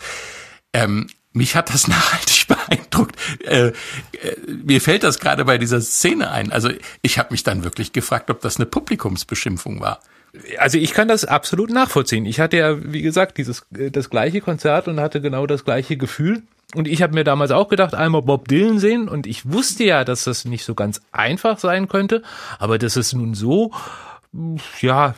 Ähm, 0.73 1.07
mich 1.33 1.55
hat 1.55 1.73
das 1.73 1.87
nachhaltig 1.87 2.47
beeindruckt. 2.47 3.15
Äh, 3.45 3.67
äh, 3.67 3.73
mir 4.47 4.81
fällt 4.81 5.03
das 5.03 5.19
gerade 5.19 5.45
bei 5.45 5.57
dieser 5.57 5.81
Szene 5.81 6.31
ein. 6.31 6.51
Also 6.51 6.69
ich 7.01 7.17
habe 7.17 7.29
mich 7.31 7.43
dann 7.43 7.63
wirklich 7.63 7.93
gefragt, 7.93 8.29
ob 8.29 8.41
das 8.41 8.57
eine 8.57 8.65
Publikumsbeschimpfung 8.65 9.79
war. 9.79 9.99
Also 10.57 10.79
ich 10.79 10.93
kann 10.93 11.07
das 11.07 11.25
absolut 11.25 11.69
nachvollziehen. 11.69 12.25
Ich 12.25 12.39
hatte 12.39 12.57
ja, 12.57 12.91
wie 12.91 13.03
gesagt, 13.03 13.37
dieses 13.37 13.65
äh, 13.77 13.91
das 13.91 14.09
gleiche 14.09 14.41
Konzert 14.41 14.87
und 14.87 14.99
hatte 14.99 15.21
genau 15.21 15.45
das 15.45 15.65
gleiche 15.65 15.97
Gefühl. 15.97 16.43
Und 16.75 16.87
ich 16.87 17.03
habe 17.03 17.13
mir 17.13 17.23
damals 17.23 17.51
auch 17.51 17.67
gedacht, 17.67 17.93
einmal 17.93 18.23
Bob 18.23 18.47
Dylan 18.47 18.79
sehen. 18.79 19.07
Und 19.07 19.27
ich 19.27 19.51
wusste 19.51 19.83
ja, 19.83 20.03
dass 20.03 20.23
das 20.23 20.45
nicht 20.45 20.65
so 20.65 20.73
ganz 20.73 21.01
einfach 21.11 21.59
sein 21.59 21.87
könnte. 21.87 22.23
Aber 22.57 22.79
dass 22.79 22.95
es 22.95 23.13
nun 23.13 23.35
so, 23.35 23.71
ja, 24.81 25.15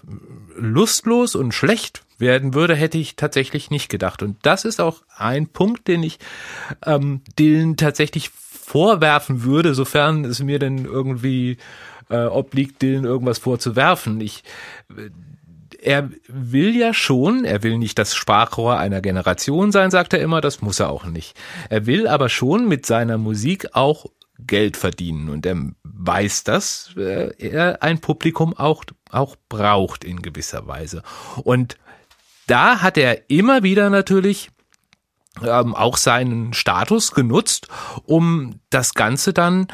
lustlos 0.56 1.36
und 1.36 1.54
schlecht 1.54 2.04
werden 2.18 2.54
würde, 2.54 2.76
hätte 2.76 2.98
ich 2.98 3.16
tatsächlich 3.16 3.72
nicht 3.72 3.90
gedacht. 3.90 4.24
Und 4.24 4.38
das 4.44 4.66
ist 4.66 4.80
auch 4.80 5.02
ein 5.16 5.48
Punkt, 5.48 5.88
den 5.88 6.04
ich 6.04 6.20
ähm, 6.86 7.22
Dylan 7.38 7.78
tatsächlich 7.78 8.30
vorwerfen 8.30 9.44
würde, 9.44 9.74
sofern 9.74 10.26
es 10.26 10.42
mir 10.42 10.60
denn 10.60 10.86
irgendwie 10.86 11.58
äh, 12.10 12.26
obliegt, 12.26 12.82
Dylan 12.82 13.06
irgendwas 13.06 13.40
vorzuwerfen. 13.40 14.20
Ich 14.22 14.44
äh, 14.90 15.10
er 15.82 16.10
will 16.28 16.76
ja 16.76 16.94
schon, 16.94 17.46
er 17.46 17.62
will 17.62 17.78
nicht 17.78 18.00
das 18.00 18.16
Sprachrohr 18.16 18.80
einer 18.80 19.02
Generation 19.02 19.72
sein, 19.72 19.92
sagt 19.92 20.14
er 20.14 20.20
immer, 20.20 20.42
das 20.42 20.62
muss 20.62 20.80
er 20.80 20.90
auch 20.90 21.06
nicht. 21.06 21.38
Er 21.70 21.86
will 21.86 22.08
aber 22.08 22.28
schon 22.28 22.68
mit 22.68 22.88
seiner 22.88 23.20
Musik 23.20 23.68
auch 23.74 24.08
Geld 24.40 24.78
verdienen 24.78 25.30
und 25.30 25.46
er 25.46 25.58
weiß, 25.84 26.44
dass 26.44 26.94
äh, 26.98 27.34
er 27.38 27.82
ein 27.82 28.00
Publikum 28.00 28.56
auch, 28.56 28.84
auch 29.10 29.36
braucht 29.50 30.04
in 30.04 30.22
gewisser 30.22 30.68
Weise. 30.68 31.04
Und 31.44 31.78
da 32.48 32.82
hat 32.82 32.98
er 32.98 33.30
immer 33.30 33.64
wieder 33.64 33.90
natürlich 33.90 34.50
ähm, 35.44 35.76
auch 35.76 35.98
seinen 35.98 36.54
Status 36.54 37.12
genutzt, 37.12 37.68
um 38.06 38.60
das 38.70 38.94
Ganze 38.94 39.34
dann 39.34 39.68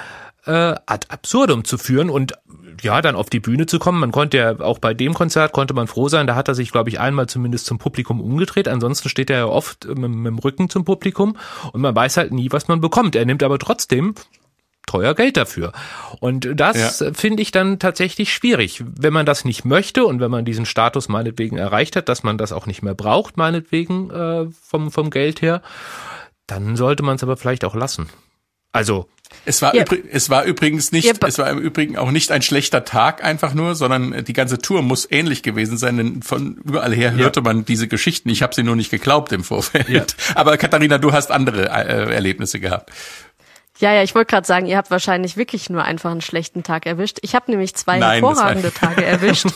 äh, 0.46 0.52
ad 0.86 1.08
absurdum 1.10 1.64
zu 1.66 1.78
führen 1.78 2.10
und 2.10 2.34
ja, 2.82 3.02
dann 3.02 3.16
auf 3.16 3.30
die 3.30 3.40
Bühne 3.40 3.68
zu 3.68 3.78
kommen. 3.78 4.00
Man 4.00 4.12
konnte 4.12 4.38
ja 4.38 4.60
auch 4.60 4.80
bei 4.80 4.94
dem 4.94 5.14
Konzert 5.14 5.52
konnte 5.52 5.74
man 5.74 5.88
froh 5.88 6.08
sein, 6.08 6.26
da 6.26 6.36
hat 6.36 6.48
er 6.48 6.56
sich, 6.56 6.72
glaube 6.72 6.90
ich, 6.90 7.00
einmal 7.00 7.28
zumindest 7.28 7.66
zum 7.66 7.78
Publikum 7.78 8.22
umgedreht. 8.22 8.68
Ansonsten 8.68 9.10
steht 9.10 9.30
er 9.30 9.38
ja 9.38 9.46
oft 9.46 9.86
mit, 9.86 9.98
mit 9.98 10.28
dem 10.28 10.40
Rücken 10.40 10.70
zum 10.70 10.84
Publikum 10.84 11.38
und 11.74 11.82
man 11.82 11.96
weiß 11.96 12.18
halt 12.18 12.32
nie, 12.32 12.52
was 12.52 12.68
man 12.68 12.82
bekommt. 12.82 13.16
Er 13.16 13.26
nimmt 13.26 13.44
aber 13.44 13.60
trotzdem 13.60 14.16
teuer 14.88 15.16
Geld 15.16 15.38
dafür. 15.38 15.72
Und 16.20 16.48
das 16.56 17.00
ja. 17.00 17.14
finde 17.14 17.42
ich 17.42 17.52
dann 17.52 17.80
tatsächlich 17.80 18.34
schwierig. 18.34 18.84
Wenn 18.86 19.14
man 19.14 19.26
das 19.26 19.46
nicht 19.46 19.66
möchte 19.66 20.06
und 20.06 20.20
wenn 20.20 20.32
man 20.32 20.46
diesen 20.46 20.66
Status 20.66 21.10
meinetwegen 21.10 21.58
erreicht 21.58 21.96
hat, 21.96 22.10
dass 22.10 22.24
man 22.24 22.38
das 22.38 22.52
auch 22.52 22.66
nicht 22.66 22.82
mehr 22.82 22.96
braucht, 22.96 23.38
meinetwegen 23.38 24.10
äh, 24.10 24.48
vom, 24.62 24.92
vom 24.92 25.10
Geld 25.10 25.42
her, 25.42 25.62
dann 26.48 26.76
sollte 26.76 27.04
man 27.04 27.16
es 27.16 27.24
aber 27.24 27.38
vielleicht 27.38 27.64
auch 27.64 27.76
lassen. 27.76 28.10
Also 28.74 29.08
es 29.46 29.62
war, 29.62 29.76
ja. 29.76 29.84
es 30.12 30.30
war 30.30 30.44
übrigens 30.44 30.92
nicht, 30.92 31.06
ja, 31.06 31.14
es 31.28 31.40
war 31.40 31.50
im 31.50 31.58
Übrigen 31.58 31.98
auch 31.98 32.12
nicht 32.12 32.32
ein 32.32 32.42
schlechter 32.42 32.86
Tag 32.86 33.24
einfach 33.24 33.54
nur, 33.54 33.76
sondern 33.76 34.24
die 34.24 34.34
ganze 34.34 34.60
Tour 34.60 34.82
muss 34.82 35.08
ähnlich 35.10 35.42
gewesen 35.42 35.78
sein, 35.78 35.98
denn 35.98 36.22
von 36.22 36.58
überall 36.64 36.94
her 36.94 37.14
hörte 37.14 37.40
ja. 37.40 37.44
man 37.44 37.66
diese 37.66 37.88
Geschichten. 37.88 38.30
Ich 38.30 38.44
habe 38.44 38.54
sie 38.54 38.64
nur 38.64 38.76
nicht 38.76 38.92
geglaubt 38.92 39.32
im 39.32 39.44
Vorfeld. 39.44 40.16
Aber 40.36 40.58
Katharina, 40.58 40.98
du 41.00 41.12
hast 41.12 41.32
andere 41.32 41.70
äh, 41.70 42.14
Erlebnisse 42.14 42.60
gehabt. 42.60 42.92
Ja, 43.82 43.94
ja, 43.94 44.04
ich 44.04 44.14
wollte 44.14 44.30
gerade 44.30 44.46
sagen, 44.46 44.68
ihr 44.68 44.78
habt 44.78 44.92
wahrscheinlich 44.92 45.38
wirklich 45.38 45.70
nur 45.72 45.84
einfach 45.84 46.12
einen 46.12 46.22
schlechten 46.22 46.62
Tag 46.62 46.86
erwischt. 46.86 47.18
Ich 47.24 47.34
habe 47.34 47.50
nämlich 47.50 47.76
zwei 47.76 47.98
Nein, 47.98 48.24
hervorragende 48.24 48.72
Tage 48.74 49.04
erwischt. 49.04 49.48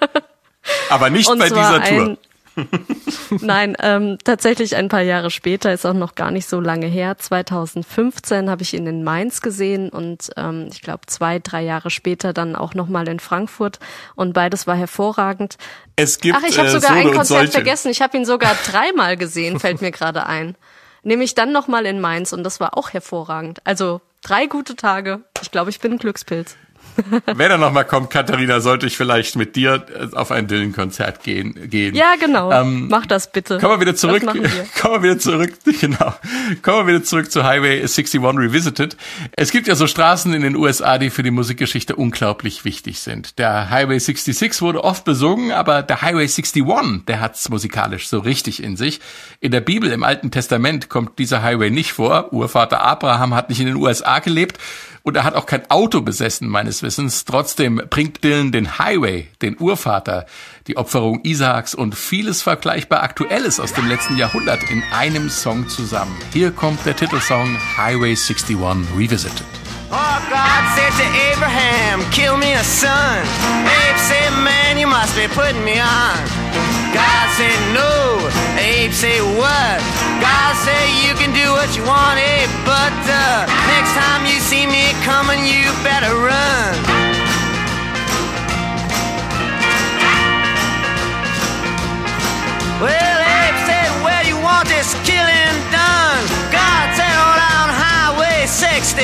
Aber 0.88 1.10
nicht 1.10 1.28
bei 1.28 1.50
dieser 1.50 1.84
Tour. 1.84 2.18
Nein, 3.40 3.76
ähm, 3.80 4.16
tatsächlich 4.24 4.76
ein 4.76 4.88
paar 4.88 5.02
Jahre 5.02 5.30
später, 5.30 5.72
ist 5.72 5.84
auch 5.84 5.92
noch 5.92 6.14
gar 6.14 6.30
nicht 6.30 6.48
so 6.48 6.58
lange 6.58 6.86
her. 6.86 7.18
2015 7.18 8.48
habe 8.48 8.62
ich 8.62 8.72
ihn 8.72 8.86
in 8.86 9.04
Mainz 9.04 9.42
gesehen 9.42 9.90
und 9.90 10.30
ähm, 10.36 10.68
ich 10.72 10.80
glaube 10.80 11.00
zwei, 11.06 11.38
drei 11.38 11.62
Jahre 11.62 11.90
später 11.90 12.32
dann 12.32 12.56
auch 12.56 12.74
nochmal 12.74 13.08
in 13.08 13.20
Frankfurt 13.20 13.78
und 14.14 14.32
beides 14.32 14.66
war 14.66 14.76
hervorragend. 14.76 15.58
Es 15.96 16.18
gibt, 16.18 16.38
Ach, 16.38 16.48
ich 16.48 16.56
habe 16.58 16.68
äh, 16.68 16.70
sogar 16.70 16.92
ein 16.92 17.12
Konzert 17.12 17.50
vergessen. 17.50 17.90
Ich 17.90 18.00
habe 18.00 18.16
ihn 18.16 18.24
sogar 18.24 18.56
dreimal 18.70 19.16
gesehen, 19.16 19.58
fällt 19.58 19.82
mir 19.82 19.90
gerade 19.90 20.24
ein. 20.26 20.56
Nämlich 21.04 21.34
dann 21.34 21.52
nochmal 21.52 21.86
in 21.86 22.00
Mainz 22.00 22.32
und 22.32 22.42
das 22.42 22.60
war 22.60 22.76
auch 22.76 22.92
hervorragend. 22.92 23.60
Also 23.64 24.00
drei 24.22 24.46
gute 24.46 24.74
Tage. 24.74 25.20
Ich 25.42 25.50
glaube, 25.50 25.70
ich 25.70 25.78
bin 25.78 25.92
ein 25.92 25.98
Glückspilz. 25.98 26.56
Wenn 27.26 27.50
er 27.50 27.58
nochmal 27.58 27.84
kommt, 27.84 28.10
Katharina, 28.10 28.60
sollte 28.60 28.86
ich 28.86 28.96
vielleicht 28.96 29.36
mit 29.36 29.56
dir 29.56 29.86
äh, 29.94 30.14
auf 30.16 30.30
ein 30.30 30.46
Dylan-Konzert 30.46 31.22
gehen, 31.22 31.68
gehen. 31.68 31.94
Ja, 31.94 32.14
genau. 32.18 32.52
Ähm, 32.52 32.88
Mach 32.88 33.06
das 33.06 33.30
bitte. 33.30 33.58
Kommen 33.58 33.74
wir 33.74 33.80
wieder 33.80 33.96
zurück. 33.96 34.22
Wir. 34.22 34.66
Kommen 34.80 35.02
wir 35.02 35.10
wieder 35.10 35.18
zurück. 35.18 35.52
Genau. 35.80 36.14
Kommen 36.62 36.86
wir 36.86 36.94
wieder 36.94 37.04
zurück 37.04 37.30
zu 37.30 37.44
Highway 37.44 37.80
61 37.80 38.20
Revisited. 38.22 38.96
Es 39.32 39.50
gibt 39.50 39.66
ja 39.66 39.74
so 39.74 39.86
Straßen 39.86 40.32
in 40.32 40.42
den 40.42 40.56
USA, 40.56 40.98
die 40.98 41.10
für 41.10 41.22
die 41.22 41.30
Musikgeschichte 41.30 41.96
unglaublich 41.96 42.64
wichtig 42.64 43.00
sind. 43.00 43.38
Der 43.38 43.70
Highway 43.70 43.98
66 43.98 44.62
wurde 44.62 44.82
oft 44.82 45.04
besungen, 45.04 45.50
aber 45.50 45.82
der 45.82 46.00
Highway 46.00 46.22
61, 46.22 46.64
der 47.06 47.20
hat's 47.20 47.48
musikalisch 47.50 48.08
so 48.08 48.18
richtig 48.20 48.62
in 48.62 48.76
sich. 48.76 49.00
In 49.40 49.52
der 49.52 49.60
Bibel, 49.60 49.90
im 49.90 50.04
Alten 50.04 50.30
Testament, 50.30 50.88
kommt 50.88 51.18
dieser 51.18 51.42
Highway 51.42 51.70
nicht 51.70 51.92
vor. 51.92 52.32
Urvater 52.32 52.80
Abraham 52.80 53.34
hat 53.34 53.50
nicht 53.50 53.60
in 53.60 53.66
den 53.66 53.76
USA 53.76 54.20
gelebt 54.20 54.58
und 55.04 55.16
er 55.16 55.24
hat 55.24 55.34
auch 55.34 55.46
kein 55.46 55.70
Auto 55.70 56.00
besessen, 56.00 56.48
meines 56.48 56.82
Wissens. 56.82 57.24
Trotzdem 57.24 57.80
bringt 57.90 58.24
Dylan 58.24 58.50
den 58.52 58.78
Highway, 58.78 59.28
den 59.42 59.56
Urvater, 59.60 60.26
die 60.66 60.78
Opferung 60.78 61.20
Isaaks 61.22 61.74
und 61.74 61.94
vieles 61.94 62.42
vergleichbar 62.42 63.02
Aktuelles 63.02 63.60
aus 63.60 63.74
dem 63.74 63.86
letzten 63.86 64.16
Jahrhundert 64.16 64.68
in 64.70 64.82
einem 64.92 65.28
Song 65.28 65.68
zusammen. 65.68 66.16
Hier 66.32 66.50
kommt 66.50 66.84
der 66.86 66.96
Titelsong 66.96 67.56
Highway 67.76 68.16
61 68.16 68.56
Revisited. 68.96 69.63
Oh, 69.92 70.18
God 70.30 70.62
said 70.72 70.92
to 70.96 71.06
Abraham, 71.32 72.00
kill 72.10 72.36
me 72.36 72.54
a 72.54 72.64
son. 72.64 73.20
Abe 73.68 73.98
said, 74.00 74.32
man, 74.42 74.78
you 74.78 74.86
must 74.86 75.14
be 75.16 75.28
putting 75.28 75.64
me 75.64 75.78
on. 75.78 76.16
God 76.96 77.26
said, 77.36 77.58
no. 77.76 78.16
Abe 78.56 78.92
said, 78.92 79.20
what? 79.36 79.78
God 80.24 80.52
said, 80.64 80.86
you 81.04 81.12
can 81.20 81.34
do 81.36 81.52
what 81.52 81.76
you 81.76 81.84
want, 81.84 82.18
Abe, 82.18 82.48
but 82.64 82.96
uh, 83.10 83.44
next 83.76 83.92
time 83.92 84.24
you 84.24 84.40
see 84.40 84.66
me 84.66 84.96
coming, 85.04 85.44
you 85.44 85.68
better 85.84 86.16
run. 86.16 86.72
Well, 92.80 93.18
Abe 93.20 93.58
said, 93.68 93.90
where 94.02 94.24
you 94.24 94.40
want 94.40 94.66
this 94.68 94.94
killing 95.04 95.56
done? 95.68 96.24
61. 98.54 98.94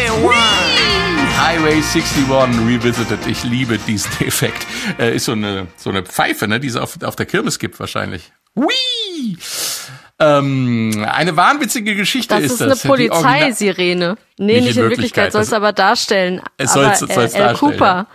Highway 1.37 1.83
61 1.83 2.29
Revisited. 2.69 3.19
Ich 3.27 3.43
liebe 3.43 3.79
diesen 3.79 4.13
Effekt. 4.25 4.65
Äh, 4.97 5.17
ist 5.17 5.25
so 5.25 5.33
eine, 5.33 5.67
so 5.77 5.91
eine 5.91 6.05
Pfeife, 6.05 6.47
ne, 6.47 6.61
die 6.61 6.69
es 6.69 6.77
auf, 6.77 7.03
auf 7.03 7.17
der 7.17 7.27
Kirmes 7.27 7.59
gibt 7.59 7.81
wahrscheinlich. 7.81 8.31
Whee! 8.55 9.37
Ähm, 10.21 11.05
eine 11.11 11.37
wahnwitzige 11.37 11.97
Geschichte 11.97 12.33
das 12.33 12.45
ist, 12.45 12.53
ist 12.53 12.61
das. 12.61 12.69
Das 12.69 12.79
ist 12.79 12.85
eine 12.85 12.93
Polizeisirene. 12.93 14.17
Nee, 14.39 14.47
nicht, 14.47 14.67
nicht 14.67 14.77
in 14.77 14.83
Wirklichkeit, 14.85 14.89
Wirklichkeit 14.91 15.33
soll 15.33 15.43
es 15.43 15.53
aber 15.53 15.73
darstellen. 15.73 16.43
Es 16.57 16.73
soll 16.73 16.85
es 16.85 17.01
darstellen. 17.01 17.57
Cooper. 17.57 17.85
Ja. 17.85 18.07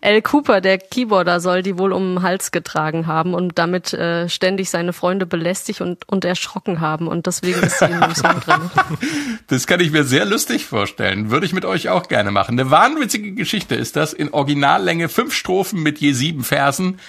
Al 0.00 0.22
Cooper, 0.22 0.60
der 0.60 0.78
Keyboarder, 0.78 1.40
soll 1.40 1.62
die 1.62 1.76
wohl 1.76 1.92
um 1.92 2.14
den 2.14 2.22
Hals 2.22 2.52
getragen 2.52 3.06
haben 3.06 3.34
und 3.34 3.58
damit 3.58 3.92
äh, 3.92 4.28
ständig 4.28 4.70
seine 4.70 4.92
Freunde 4.92 5.26
belästigt 5.26 5.80
und, 5.80 6.08
und 6.08 6.24
erschrocken 6.24 6.80
haben. 6.80 7.08
Und 7.08 7.26
deswegen 7.26 7.60
ist 7.60 7.80
sie 7.80 7.86
in 7.86 8.00
dem 8.00 8.14
Song 8.14 8.40
drin. 8.40 8.70
Das 9.48 9.66
kann 9.66 9.80
ich 9.80 9.90
mir 9.90 10.04
sehr 10.04 10.26
lustig 10.26 10.66
vorstellen. 10.66 11.30
Würde 11.30 11.46
ich 11.46 11.54
mit 11.54 11.64
euch 11.64 11.88
auch 11.88 12.08
gerne 12.08 12.30
machen. 12.30 12.58
Eine 12.58 12.70
wahnwitzige 12.70 13.32
Geschichte 13.32 13.74
ist 13.74 13.96
das. 13.96 14.12
In 14.12 14.32
Originallänge 14.32 15.08
fünf 15.08 15.34
Strophen 15.34 15.82
mit 15.82 15.98
je 15.98 16.12
sieben 16.12 16.44
Versen. 16.44 17.00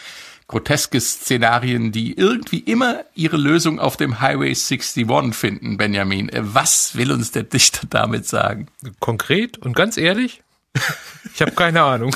groteske 0.47 0.99
Szenarien, 0.99 1.91
die 1.91 2.17
irgendwie 2.17 2.59
immer 2.59 3.03
ihre 3.13 3.37
Lösung 3.37 3.79
auf 3.79 3.97
dem 3.97 4.19
Highway 4.19 4.49
61 4.49 5.05
finden, 5.35 5.77
Benjamin. 5.77 6.29
Äh, 6.29 6.41
was 6.41 6.95
will 6.95 7.11
uns 7.11 7.31
der 7.31 7.43
Dichter 7.43 7.87
damit 7.89 8.25
sagen? 8.25 8.67
Konkret 8.99 9.57
und 9.57 9.75
ganz 9.75 9.97
ehrlich, 9.97 10.41
ich 11.33 11.41
habe 11.41 11.51
keine 11.51 11.81
Ahnung. 11.83 12.15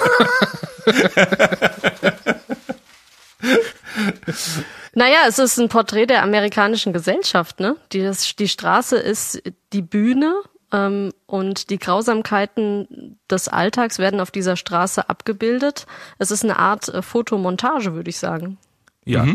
Naja, 4.95 5.19
es 5.27 5.39
ist 5.39 5.59
ein 5.59 5.69
Porträt 5.69 6.05
der 6.05 6.21
amerikanischen 6.23 6.93
Gesellschaft, 6.93 7.59
ne? 7.59 7.75
Die, 7.91 8.01
das, 8.01 8.35
die 8.35 8.47
Straße 8.47 8.97
ist 8.97 9.41
die 9.73 9.81
Bühne 9.81 10.35
ähm, 10.71 11.11
und 11.25 11.69
die 11.71 11.79
Grausamkeiten 11.79 13.19
des 13.29 13.47
Alltags 13.47 13.97
werden 13.97 14.19
auf 14.19 14.29
dieser 14.29 14.55
Straße 14.55 15.09
abgebildet. 15.09 15.87
Es 16.19 16.29
ist 16.29 16.43
eine 16.43 16.59
Art 16.59 16.89
äh, 16.89 17.01
Fotomontage, 17.01 17.93
würde 17.93 18.09
ich 18.09 18.17
sagen. 18.17 18.59
Ja, 19.05 19.25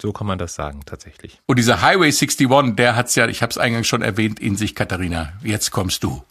so 0.00 0.12
kann 0.12 0.28
man 0.28 0.38
das 0.38 0.54
sagen, 0.54 0.82
tatsächlich. 0.86 1.40
Und 1.46 1.58
dieser 1.58 1.82
Highway 1.82 2.06
61, 2.12 2.76
der 2.76 2.94
hat's 2.94 3.16
ja, 3.16 3.26
ich 3.26 3.42
habe 3.42 3.50
es 3.50 3.58
eingangs 3.58 3.88
schon 3.88 4.02
erwähnt, 4.02 4.38
in 4.38 4.56
sich, 4.56 4.74
Katharina. 4.74 5.32
Jetzt 5.42 5.72
kommst 5.72 6.04
du. 6.04 6.22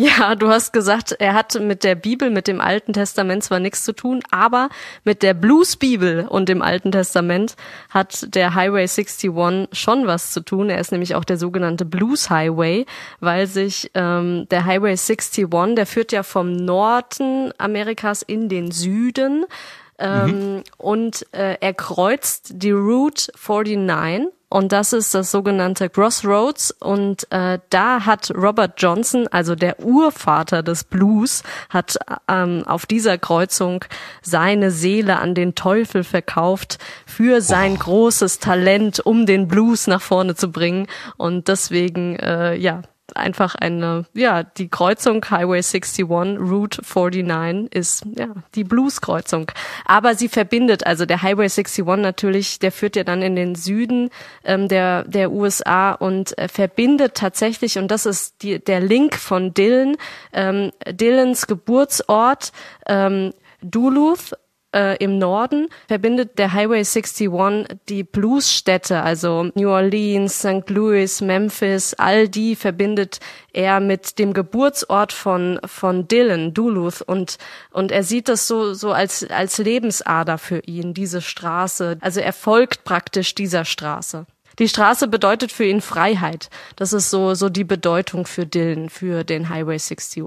Ja, 0.00 0.36
du 0.36 0.48
hast 0.48 0.72
gesagt, 0.72 1.16
er 1.18 1.34
hat 1.34 1.60
mit 1.60 1.82
der 1.82 1.96
Bibel, 1.96 2.30
mit 2.30 2.46
dem 2.46 2.60
Alten 2.60 2.92
Testament 2.92 3.42
zwar 3.42 3.58
nichts 3.58 3.82
zu 3.82 3.92
tun, 3.92 4.22
aber 4.30 4.68
mit 5.02 5.24
der 5.24 5.34
Blues-Bibel 5.34 6.28
und 6.28 6.48
dem 6.48 6.62
Alten 6.62 6.92
Testament 6.92 7.56
hat 7.90 8.32
der 8.32 8.54
Highway 8.54 8.82
61 8.82 9.32
schon 9.72 10.06
was 10.06 10.30
zu 10.30 10.42
tun. 10.42 10.70
Er 10.70 10.78
ist 10.78 10.92
nämlich 10.92 11.16
auch 11.16 11.24
der 11.24 11.36
sogenannte 11.36 11.84
Blues 11.84 12.30
Highway, 12.30 12.86
weil 13.18 13.48
sich 13.48 13.90
ähm, 13.94 14.46
der 14.52 14.66
Highway 14.66 14.90
61, 14.90 15.48
der 15.74 15.84
führt 15.84 16.12
ja 16.12 16.22
vom 16.22 16.52
Norden 16.54 17.52
Amerikas 17.58 18.22
in 18.22 18.48
den 18.48 18.70
Süden. 18.70 19.46
Ähm, 19.98 20.62
Und 20.76 21.26
äh, 21.32 21.56
er 21.60 21.74
kreuzt 21.74 22.50
die 22.54 22.70
Route 22.70 23.32
49 23.36 24.32
und 24.50 24.72
das 24.72 24.94
ist 24.94 25.14
das 25.14 25.30
sogenannte 25.30 25.90
Crossroads. 25.90 26.70
Und 26.70 27.30
äh, 27.30 27.58
da 27.68 28.06
hat 28.06 28.32
Robert 28.34 28.80
Johnson, 28.80 29.28
also 29.28 29.54
der 29.54 29.84
Urvater 29.84 30.62
des 30.62 30.84
Blues, 30.84 31.42
hat 31.68 31.98
ähm, 32.28 32.64
auf 32.66 32.86
dieser 32.86 33.18
Kreuzung 33.18 33.84
seine 34.22 34.70
Seele 34.70 35.18
an 35.18 35.34
den 35.34 35.54
Teufel 35.54 36.02
verkauft 36.02 36.78
für 37.04 37.42
sein 37.42 37.76
großes 37.76 38.38
Talent, 38.38 39.00
um 39.04 39.26
den 39.26 39.48
Blues 39.48 39.86
nach 39.86 40.00
vorne 40.00 40.34
zu 40.34 40.50
bringen. 40.50 40.86
Und 41.18 41.48
deswegen, 41.48 42.16
äh, 42.16 42.54
ja, 42.54 42.82
einfach 43.16 43.54
eine, 43.54 44.04
ja, 44.14 44.42
die 44.42 44.68
Kreuzung 44.68 45.24
Highway 45.28 45.58
61, 45.58 46.04
Route 46.04 46.82
49 46.82 47.74
ist, 47.74 48.04
ja, 48.16 48.28
die 48.54 48.64
Blues-Kreuzung. 48.64 49.50
Aber 49.84 50.14
sie 50.14 50.28
verbindet, 50.28 50.86
also 50.86 51.06
der 51.06 51.22
Highway 51.22 51.44
61 51.44 51.84
natürlich, 51.84 52.58
der 52.58 52.72
führt 52.72 52.96
ja 52.96 53.04
dann 53.04 53.22
in 53.22 53.36
den 53.36 53.54
Süden 53.54 54.10
ähm, 54.44 54.68
der, 54.68 55.04
der 55.04 55.32
USA 55.32 55.92
und 55.92 56.36
äh, 56.38 56.48
verbindet 56.48 57.14
tatsächlich, 57.14 57.78
und 57.78 57.90
das 57.90 58.06
ist 58.06 58.42
die, 58.42 58.58
der 58.58 58.80
Link 58.80 59.14
von 59.16 59.54
Dylan, 59.54 59.96
ähm, 60.32 60.72
Dylans 60.86 61.46
Geburtsort, 61.46 62.52
ähm, 62.86 63.32
Duluth, 63.62 64.36
äh, 64.74 64.96
im 65.02 65.18
Norden 65.18 65.68
verbindet 65.86 66.38
der 66.38 66.52
Highway 66.52 66.78
61 66.78 67.30
die 67.88 68.04
Bluesstädte, 68.04 69.02
also 69.02 69.50
New 69.54 69.70
Orleans, 69.70 70.38
St. 70.38 70.68
Louis, 70.68 71.20
Memphis, 71.20 71.94
all 71.94 72.28
die 72.28 72.56
verbindet 72.56 73.20
er 73.52 73.80
mit 73.80 74.18
dem 74.18 74.32
Geburtsort 74.32 75.12
von 75.12 75.58
von 75.64 76.06
Dylan, 76.06 76.54
Duluth 76.54 77.02
und 77.02 77.38
und 77.70 77.92
er 77.92 78.02
sieht 78.02 78.28
das 78.28 78.46
so 78.46 78.74
so 78.74 78.92
als 78.92 79.28
als 79.30 79.58
Lebensader 79.58 80.38
für 80.38 80.60
ihn 80.60 80.94
diese 80.94 81.22
Straße. 81.22 81.98
Also 82.00 82.20
er 82.20 82.32
folgt 82.32 82.84
praktisch 82.84 83.34
dieser 83.34 83.64
Straße. 83.64 84.26
Die 84.58 84.68
Straße 84.68 85.06
bedeutet 85.08 85.52
für 85.52 85.64
ihn 85.64 85.80
Freiheit. 85.80 86.50
Das 86.76 86.92
ist 86.92 87.10
so 87.10 87.34
so 87.34 87.48
die 87.48 87.64
Bedeutung 87.64 88.26
für 88.26 88.44
Dylan 88.44 88.90
für 88.90 89.24
den 89.24 89.48
Highway 89.48 89.78
61. 89.78 90.24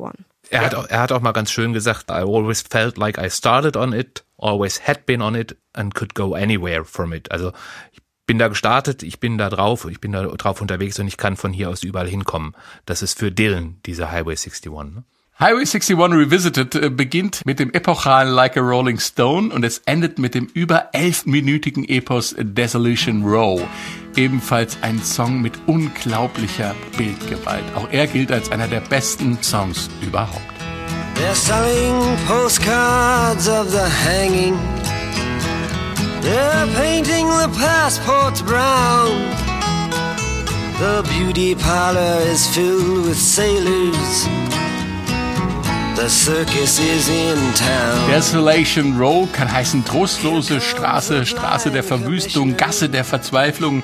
Er, 0.51 0.65
hat 0.65 0.75
auch, 0.75 0.87
er 0.87 0.99
hat 0.99 1.11
auch 1.13 1.21
mal 1.21 1.31
ganz 1.31 1.49
schön 1.49 1.71
gesagt, 1.71 2.09
I 2.09 2.23
always 2.23 2.61
felt 2.61 2.97
like 2.97 3.17
I 3.17 3.29
started 3.29 3.77
on 3.77 3.93
it, 3.93 4.23
always 4.41 4.87
had 4.87 5.05
been 5.05 5.21
on 5.21 5.35
it 5.35 5.55
and 5.73 5.93
could 5.93 6.13
go 6.13 6.33
anywhere 6.33 6.83
from 6.83 7.13
it. 7.13 7.31
Also 7.31 7.53
ich 7.91 8.01
bin 8.25 8.39
da 8.39 8.47
gestartet, 8.47 9.03
ich 9.03 9.19
bin 9.19 9.37
da 9.37 9.49
drauf, 9.49 9.87
ich 9.89 9.99
bin 9.99 10.11
da 10.11 10.23
drauf 10.23 10.61
unterwegs 10.61 10.99
und 10.99 11.07
ich 11.07 11.17
kann 11.17 11.37
von 11.37 11.53
hier 11.53 11.69
aus 11.69 11.83
überall 11.83 12.07
hinkommen. 12.07 12.55
Das 12.85 13.01
ist 13.01 13.19
für 13.19 13.31
Dylan 13.31 13.77
dieser 13.85 14.11
Highway 14.11 14.35
61. 14.35 14.71
Ne? 14.71 15.03
Highway 15.39 15.65
61 15.65 15.97
Revisited 15.97 16.75
äh, 16.75 16.89
beginnt 16.89 17.45
mit 17.45 17.59
dem 17.59 17.73
epochalen 17.73 18.31
Like 18.31 18.57
a 18.57 18.61
Rolling 18.61 18.99
Stone 18.99 19.51
und 19.51 19.65
es 19.65 19.79
endet 19.79 20.19
mit 20.19 20.35
dem 20.35 20.45
über 20.45 20.89
elfminütigen 20.93 21.83
Epos 21.83 22.35
Dissolution 22.37 23.23
Row. 23.23 23.61
Ebenfalls 24.15 24.77
ein 24.81 25.01
Song 25.01 25.41
mit 25.41 25.53
unglaublicher 25.65 26.75
Bildgewalt. 26.95 27.63
Auch 27.75 27.89
er 27.91 28.05
gilt 28.07 28.31
als 28.31 28.51
einer 28.51 28.67
der 28.67 28.81
besten 28.81 29.41
Songs 29.41 29.89
überhaupt. 30.05 30.60
They're 31.21 31.35
selling 31.35 32.17
postcards 32.25 33.47
of 33.47 33.71
the 33.71 33.87
hanging. 33.87 34.55
They're 36.21 36.67
painting 36.73 37.27
the 37.27 37.47
passports 37.59 38.41
brown. 38.41 39.11
The 40.79 41.07
beauty 41.13 41.53
parlor 41.53 42.17
is 42.23 42.47
filled 42.47 43.05
with 43.05 43.19
sailors. 43.19 44.25
The 45.95 46.09
circus 46.09 46.79
is 46.79 47.07
in 47.07 47.37
town. 47.53 48.09
Desolation 48.09 48.97
Row 48.97 49.27
kann 49.31 49.51
heißen 49.51 49.85
trostlose 49.85 50.59
Straße, 50.59 51.27
Straße 51.27 51.69
der 51.69 51.83
Verwüstung, 51.83 52.57
Gasse 52.57 52.89
der 52.89 53.03
Verzweiflung. 53.03 53.83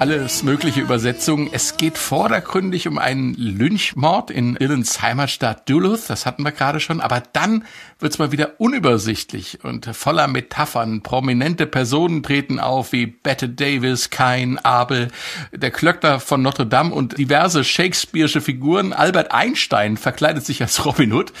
Alles 0.00 0.42
mögliche 0.42 0.80
Übersetzungen. 0.80 1.50
Es 1.52 1.76
geht 1.76 1.98
vordergründig 1.98 2.88
um 2.88 2.96
einen 2.96 3.34
Lynchmord 3.34 4.30
in 4.30 4.54
Dylans 4.54 5.02
Heimatstadt 5.02 5.68
Duluth, 5.68 6.08
das 6.08 6.24
hatten 6.24 6.42
wir 6.42 6.52
gerade 6.52 6.80
schon, 6.80 7.02
aber 7.02 7.22
dann 7.34 7.66
wird's 8.00 8.18
mal 8.18 8.32
wieder 8.32 8.54
unübersichtlich 8.58 9.58
und 9.62 9.86
voller 9.94 10.26
Metaphern. 10.28 11.02
Prominente 11.02 11.66
Personen 11.66 12.22
treten 12.22 12.58
auf 12.58 12.92
wie 12.92 13.06
Bette 13.06 13.48
Davis, 13.48 14.10
Kain, 14.10 14.58
Abel, 14.58 15.08
der 15.52 15.70
Klöckner 15.70 16.20
von 16.20 16.42
Notre 16.42 16.66
Dame 16.66 16.94
und 16.94 17.18
diverse 17.18 17.60
Shakespeare'sche 17.60 18.40
Figuren. 18.40 18.92
Albert 18.92 19.32
Einstein 19.32 19.96
verkleidet 19.96 20.44
sich 20.46 20.62
als 20.62 20.84
Robin 20.84 21.12
Hood. 21.12 21.32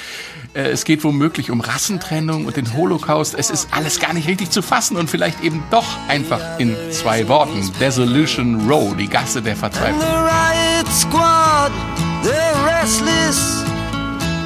Äh, 0.54 0.70
Es 0.70 0.84
geht 0.84 1.04
womöglich 1.04 1.50
um 1.50 1.60
Rassentrennung 1.60 2.46
und 2.46 2.56
den 2.56 2.74
Holocaust. 2.74 3.34
Es 3.34 3.50
ist 3.50 3.68
alles 3.72 4.00
gar 4.00 4.12
nicht 4.12 4.28
richtig 4.28 4.50
zu 4.50 4.62
fassen 4.62 4.96
und 4.96 5.10
vielleicht 5.10 5.42
eben 5.42 5.62
doch 5.70 5.86
einfach 6.08 6.58
in 6.58 6.76
zwei 6.90 7.28
Worten. 7.28 7.70
Dissolution 7.80 8.68
Row, 8.68 8.96
die 8.96 9.08
Gasse 9.08 9.42
der 9.42 9.56
Verzweiflung. 9.56 10.00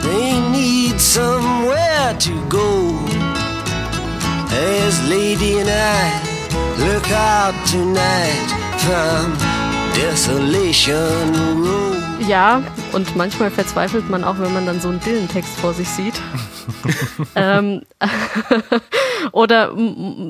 They 0.04 0.40
need 0.50 1.00
somewhere 1.00 2.14
to 2.18 2.32
go. 2.48 2.98
As 4.50 5.00
Lady 5.08 5.58
and 5.58 5.68
I 5.68 6.34
look 6.78 7.10
out 7.10 7.54
tonight 7.66 8.48
from 8.84 9.36
Desolation 9.94 11.64
Row. 11.64 11.94
Ja, 12.28 12.62
und 12.92 13.16
manchmal 13.16 13.50
verzweifelt 13.50 14.08
man 14.08 14.24
auch, 14.24 14.38
wenn 14.38 14.52
man 14.52 14.66
dann 14.66 14.80
so 14.80 14.88
einen 14.88 15.00
Dillentext 15.00 15.56
vor 15.58 15.74
sich 15.74 15.88
sieht. 15.88 16.14
ähm, 17.34 17.82
oder 19.32 19.72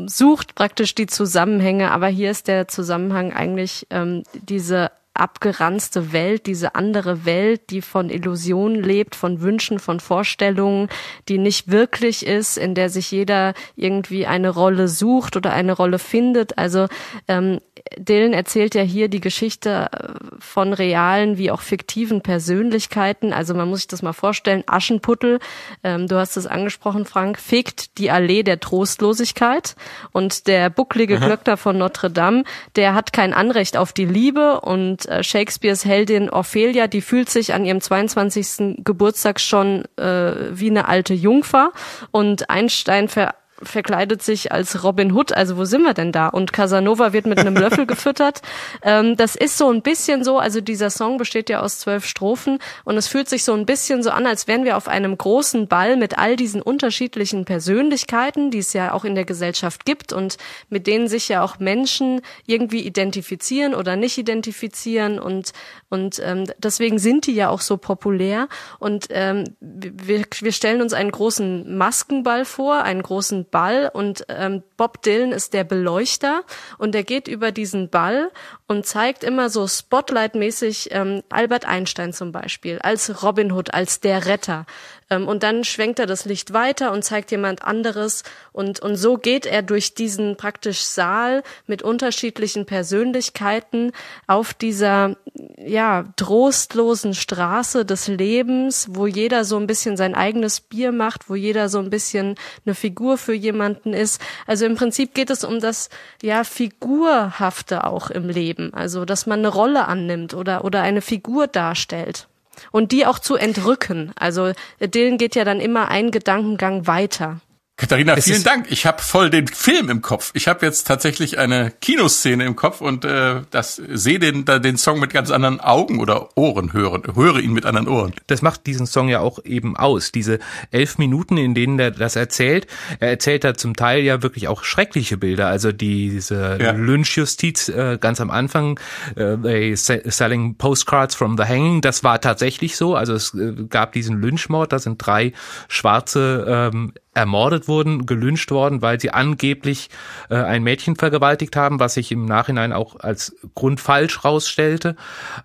sucht 0.06 0.54
praktisch 0.54 0.94
die 0.94 1.06
Zusammenhänge, 1.06 1.90
aber 1.90 2.08
hier 2.08 2.30
ist 2.30 2.48
der 2.48 2.68
Zusammenhang 2.68 3.32
eigentlich 3.32 3.86
ähm, 3.90 4.22
diese 4.34 4.90
abgeranzte 5.14 6.12
Welt, 6.12 6.46
diese 6.46 6.74
andere 6.74 7.24
Welt, 7.24 7.70
die 7.70 7.82
von 7.82 8.10
Illusionen 8.10 8.82
lebt, 8.82 9.14
von 9.14 9.40
Wünschen, 9.40 9.78
von 9.78 10.00
Vorstellungen, 10.00 10.88
die 11.28 11.38
nicht 11.38 11.70
wirklich 11.70 12.26
ist, 12.26 12.58
in 12.58 12.74
der 12.74 12.90
sich 12.90 13.10
jeder 13.10 13.54
irgendwie 13.76 14.26
eine 14.26 14.50
Rolle 14.50 14.88
sucht 14.88 15.36
oder 15.36 15.52
eine 15.52 15.72
Rolle 15.72 15.98
findet. 15.98 16.58
Also 16.58 16.88
ähm, 17.28 17.60
Dylan 17.98 18.32
erzählt 18.32 18.74
ja 18.74 18.82
hier 18.82 19.08
die 19.08 19.20
Geschichte 19.20 19.88
äh, 19.92 20.08
von 20.38 20.72
realen 20.72 21.38
wie 21.38 21.50
auch 21.50 21.60
fiktiven 21.60 22.22
Persönlichkeiten. 22.22 23.32
Also 23.32 23.54
man 23.54 23.68
muss 23.68 23.80
sich 23.80 23.88
das 23.88 24.02
mal 24.02 24.12
vorstellen. 24.12 24.64
Aschenputtel, 24.66 25.38
ähm, 25.82 26.08
du 26.08 26.16
hast 26.16 26.36
es 26.36 26.46
angesprochen, 26.46 27.04
Frank, 27.04 27.38
fegt 27.38 27.98
die 27.98 28.10
Allee 28.10 28.42
der 28.42 28.60
Trostlosigkeit 28.60 29.76
und 30.12 30.46
der 30.46 30.70
bucklige 30.70 31.18
Glöckner 31.18 31.56
von 31.56 31.76
Notre 31.78 32.10
Dame, 32.10 32.44
der 32.76 32.94
hat 32.94 33.12
kein 33.12 33.34
Anrecht 33.34 33.76
auf 33.76 33.92
die 33.92 34.06
Liebe 34.06 34.60
und 34.60 35.06
äh, 35.06 35.22
Shakespeares 35.22 35.84
Heldin 35.84 36.30
Ophelia, 36.30 36.86
die 36.86 37.02
fühlt 37.02 37.28
sich 37.28 37.52
an 37.52 37.64
ihrem 37.64 37.80
22. 37.80 38.82
Geburtstag 38.84 39.40
schon 39.40 39.84
äh, 39.96 40.32
wie 40.50 40.70
eine 40.70 40.88
alte 40.88 41.14
Jungfer 41.14 41.72
und 42.10 42.48
Einstein 42.50 43.08
ver 43.08 43.34
verkleidet 43.62 44.22
sich 44.22 44.52
als 44.52 44.82
Robin 44.82 45.12
Hood. 45.12 45.32
Also 45.32 45.56
wo 45.56 45.64
sind 45.64 45.82
wir 45.82 45.94
denn 45.94 46.12
da? 46.12 46.28
Und 46.28 46.52
Casanova 46.52 47.12
wird 47.12 47.26
mit 47.26 47.38
einem 47.38 47.56
Löffel 47.56 47.86
gefüttert. 47.94 48.42
Ähm, 48.82 49.16
das 49.16 49.36
ist 49.36 49.56
so 49.56 49.70
ein 49.70 49.82
bisschen 49.82 50.24
so, 50.24 50.38
also 50.38 50.60
dieser 50.60 50.90
Song 50.90 51.18
besteht 51.18 51.48
ja 51.48 51.60
aus 51.60 51.78
zwölf 51.78 52.06
Strophen 52.06 52.58
und 52.84 52.96
es 52.96 53.06
fühlt 53.06 53.28
sich 53.28 53.44
so 53.44 53.52
ein 53.54 53.66
bisschen 53.66 54.02
so 54.02 54.10
an, 54.10 54.26
als 54.26 54.46
wären 54.48 54.64
wir 54.64 54.76
auf 54.76 54.88
einem 54.88 55.16
großen 55.16 55.68
Ball 55.68 55.96
mit 55.96 56.18
all 56.18 56.36
diesen 56.36 56.62
unterschiedlichen 56.62 57.44
Persönlichkeiten, 57.44 58.50
die 58.50 58.58
es 58.58 58.72
ja 58.72 58.92
auch 58.92 59.04
in 59.04 59.14
der 59.14 59.24
Gesellschaft 59.24 59.84
gibt 59.84 60.12
und 60.12 60.36
mit 60.68 60.86
denen 60.86 61.08
sich 61.08 61.28
ja 61.28 61.42
auch 61.42 61.58
Menschen 61.58 62.22
irgendwie 62.46 62.80
identifizieren 62.80 63.74
oder 63.74 63.96
nicht 63.96 64.18
identifizieren 64.18 65.18
und 65.18 65.52
und 65.88 66.20
ähm, 66.24 66.44
deswegen 66.58 66.98
sind 66.98 67.26
die 67.28 67.34
ja 67.34 67.50
auch 67.50 67.60
so 67.60 67.76
populär 67.76 68.48
und 68.80 69.06
ähm, 69.10 69.44
wir, 69.60 70.24
wir 70.40 70.52
stellen 70.52 70.82
uns 70.82 70.92
einen 70.92 71.12
großen 71.12 71.76
Maskenball 71.76 72.44
vor, 72.44 72.82
einen 72.82 73.02
großen 73.02 73.43
Ball 73.44 73.90
und 73.92 74.24
ähm, 74.28 74.62
Bob 74.76 75.02
Dylan 75.02 75.32
ist 75.32 75.54
der 75.54 75.64
Beleuchter 75.64 76.42
und 76.78 76.94
er 76.94 77.04
geht 77.04 77.28
über 77.28 77.52
diesen 77.52 77.88
Ball 77.90 78.30
und 78.66 78.86
zeigt 78.86 79.24
immer 79.24 79.50
so 79.50 79.66
Spotlight-mäßig 79.66 80.88
ähm, 80.92 81.22
Albert 81.28 81.66
Einstein 81.66 82.12
zum 82.12 82.32
Beispiel 82.32 82.78
als 82.80 83.22
Robin 83.22 83.52
Hood, 83.52 83.72
als 83.74 84.00
der 84.00 84.26
Retter. 84.26 84.66
Ähm, 85.10 85.28
und 85.28 85.42
dann 85.42 85.64
schwenkt 85.64 85.98
er 85.98 86.06
das 86.06 86.24
Licht 86.24 86.52
weiter 86.52 86.92
und 86.92 87.04
zeigt 87.04 87.30
jemand 87.30 87.62
anderes 87.62 88.22
und, 88.52 88.80
und 88.80 88.96
so 88.96 89.16
geht 89.18 89.46
er 89.46 89.62
durch 89.62 89.94
diesen 89.94 90.36
praktisch 90.36 90.82
Saal 90.82 91.42
mit 91.66 91.82
unterschiedlichen 91.82 92.66
Persönlichkeiten 92.66 93.92
auf 94.26 94.54
dieser, 94.54 95.16
ja, 95.58 96.04
trostlosen 96.16 97.12
Straße 97.12 97.84
des 97.84 98.06
Lebens, 98.06 98.88
wo 98.90 99.06
jeder 99.06 99.44
so 99.44 99.56
ein 99.56 99.66
bisschen 99.66 99.96
sein 99.96 100.14
eigenes 100.14 100.60
Bier 100.60 100.92
macht, 100.92 101.28
wo 101.28 101.34
jeder 101.34 101.68
so 101.68 101.80
ein 101.80 101.90
bisschen 101.90 102.36
eine 102.64 102.74
Figur 102.74 103.18
für 103.18 103.34
jemanden 103.34 103.94
ist. 103.94 104.20
Also 104.46 104.64
im 104.64 104.76
Prinzip 104.76 105.12
geht 105.14 105.30
es 105.30 105.42
um 105.42 105.60
das, 105.60 105.90
ja, 106.22 106.44
Figurhafte 106.44 107.84
auch 107.84 108.10
im 108.10 108.28
Leben. 108.28 108.72
Also 108.74 109.04
dass 109.04 109.26
man 109.26 109.40
eine 109.40 109.48
Rolle 109.48 109.88
annimmt 109.88 110.34
oder, 110.34 110.64
oder 110.64 110.82
eine 110.82 111.02
Figur 111.02 111.48
darstellt. 111.48 112.28
Und 112.70 112.92
die 112.92 113.04
auch 113.04 113.18
zu 113.18 113.34
entrücken. 113.34 114.12
Also 114.14 114.52
Dylan 114.80 115.18
geht 115.18 115.34
ja 115.34 115.44
dann 115.44 115.58
immer 115.58 115.88
einen 115.88 116.12
Gedankengang 116.12 116.86
weiter. 116.86 117.40
Katharina, 117.76 118.14
vielen 118.14 118.44
Dank. 118.44 118.70
Ich 118.70 118.86
habe 118.86 119.02
voll 119.02 119.30
den 119.30 119.48
Film 119.48 119.90
im 119.90 120.00
Kopf. 120.00 120.30
Ich 120.34 120.46
habe 120.46 120.64
jetzt 120.64 120.86
tatsächlich 120.86 121.38
eine 121.38 121.72
Kinoszene 121.80 122.44
im 122.44 122.54
Kopf 122.54 122.80
und 122.80 123.04
äh, 123.04 123.40
das 123.50 123.74
sehe 123.74 124.20
den 124.20 124.44
da 124.44 124.60
den 124.60 124.76
Song 124.76 125.00
mit 125.00 125.12
ganz 125.12 125.32
anderen 125.32 125.58
Augen 125.58 125.98
oder 125.98 126.36
Ohren 126.36 126.72
hören, 126.72 127.02
höre 127.16 127.40
ihn 127.40 127.52
mit 127.52 127.66
anderen 127.66 127.88
Ohren. 127.88 128.14
Das 128.28 128.42
macht 128.42 128.66
diesen 128.66 128.86
Song 128.86 129.08
ja 129.08 129.18
auch 129.18 129.44
eben 129.44 129.76
aus. 129.76 130.12
Diese 130.12 130.38
elf 130.70 130.98
Minuten, 130.98 131.36
in 131.36 131.56
denen 131.56 131.76
er 131.80 131.90
das 131.90 132.14
erzählt. 132.14 132.68
Er 133.00 133.08
erzählt 133.08 133.42
da 133.42 133.54
zum 133.54 133.74
Teil 133.74 134.04
ja 134.04 134.22
wirklich 134.22 134.46
auch 134.46 134.62
schreckliche 134.62 135.16
Bilder. 135.16 135.48
Also 135.48 135.72
diese 135.72 136.58
ja. 136.60 136.70
Lynchjustiz 136.70 137.70
äh, 137.70 137.98
ganz 138.00 138.20
am 138.20 138.30
Anfang, 138.30 138.78
äh, 139.16 139.36
they 139.36 139.74
selling 139.74 140.56
postcards 140.58 141.16
from 141.16 141.36
the 141.36 141.42
hanging. 141.42 141.80
Das 141.80 142.04
war 142.04 142.20
tatsächlich 142.20 142.76
so. 142.76 142.94
Also 142.94 143.14
es 143.14 143.34
äh, 143.34 143.52
gab 143.68 143.90
diesen 143.94 144.20
Lynchmord. 144.20 144.72
Da 144.72 144.78
sind 144.78 145.04
drei 145.04 145.32
schwarze 145.66 146.70
ähm, 146.72 146.92
ermordet 147.14 147.68
wurden, 147.68 148.06
gelünscht 148.06 148.50
worden, 148.50 148.82
weil 148.82 149.00
sie 149.00 149.10
angeblich 149.10 149.88
äh, 150.28 150.36
ein 150.36 150.62
Mädchen 150.62 150.96
vergewaltigt 150.96 151.56
haben, 151.56 151.80
was 151.80 151.94
sich 151.94 152.12
im 152.12 152.26
Nachhinein 152.26 152.72
auch 152.72 153.00
als 153.00 153.36
grundfalsch 153.54 154.24
rausstellte. 154.24 154.96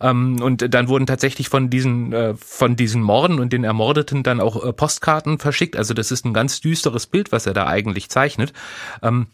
Ähm, 0.01 0.41
und 0.41 0.73
dann 0.73 0.87
wurden 0.87 1.05
tatsächlich 1.05 1.49
von 1.49 1.69
diesen 1.69 2.11
äh, 2.11 2.33
von 2.35 2.75
diesen 2.75 3.01
Morden 3.01 3.39
und 3.39 3.53
den 3.53 3.63
Ermordeten 3.63 4.23
dann 4.23 4.41
auch 4.41 4.63
äh, 4.65 4.73
Postkarten 4.73 5.39
verschickt. 5.39 5.75
Also 5.75 5.93
das 5.93 6.11
ist 6.11 6.25
ein 6.25 6.33
ganz 6.33 6.59
düsteres 6.59 7.05
Bild, 7.07 7.31
was 7.31 7.45
er 7.45 7.53
da 7.53 7.67
eigentlich 7.67 8.09
zeichnet. 8.09 8.51
Ähm, 9.03 9.27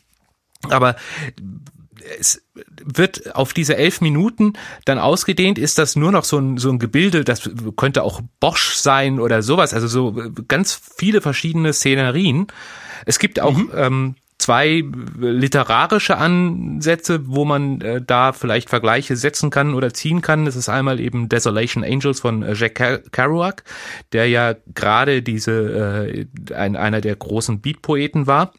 aber 0.69 0.95
es 2.19 2.41
wird 2.83 3.35
auf 3.35 3.53
diese 3.53 3.77
elf 3.77 4.01
Minuten 4.01 4.53
dann 4.85 4.99
ausgedehnt, 4.99 5.57
ist 5.57 5.77
das 5.77 5.95
nur 5.95 6.11
noch 6.11 6.23
so 6.23 6.37
ein, 6.37 6.57
so 6.57 6.69
ein 6.69 6.79
Gebilde, 6.79 7.23
das 7.23 7.49
könnte 7.77 8.03
auch 8.03 8.21
Bosch 8.39 8.75
sein 8.75 9.19
oder 9.19 9.41
sowas, 9.41 9.73
also 9.73 9.87
so 9.87 10.31
ganz 10.47 10.79
viele 10.97 11.21
verschiedene 11.21 11.73
Szenerien. 11.73 12.47
Es 13.05 13.19
gibt 13.19 13.39
auch 13.39 13.57
mhm. 13.57 13.71
ähm, 13.75 14.15
zwei 14.37 14.83
literarische 15.17 16.17
Ansätze, 16.17 17.21
wo 17.27 17.45
man 17.45 17.81
äh, 17.81 18.01
da 18.05 18.33
vielleicht 18.33 18.69
Vergleiche 18.69 19.15
setzen 19.15 19.49
kann 19.49 19.73
oder 19.73 19.93
ziehen 19.93 20.21
kann. 20.21 20.45
Das 20.45 20.55
ist 20.55 20.69
einmal 20.69 20.99
eben 20.99 21.29
Desolation 21.29 21.83
Angels 21.83 22.19
von 22.19 22.43
äh, 22.43 22.53
Jack 22.53 23.11
Kerouac, 23.11 23.63
der 24.11 24.27
ja 24.27 24.53
gerade 24.73 25.21
diese 25.21 26.27
äh, 26.51 26.53
ein, 26.53 26.75
einer 26.75 27.01
der 27.01 27.15
großen 27.15 27.61
Beat-Poeten 27.61 28.27
war. 28.27 28.53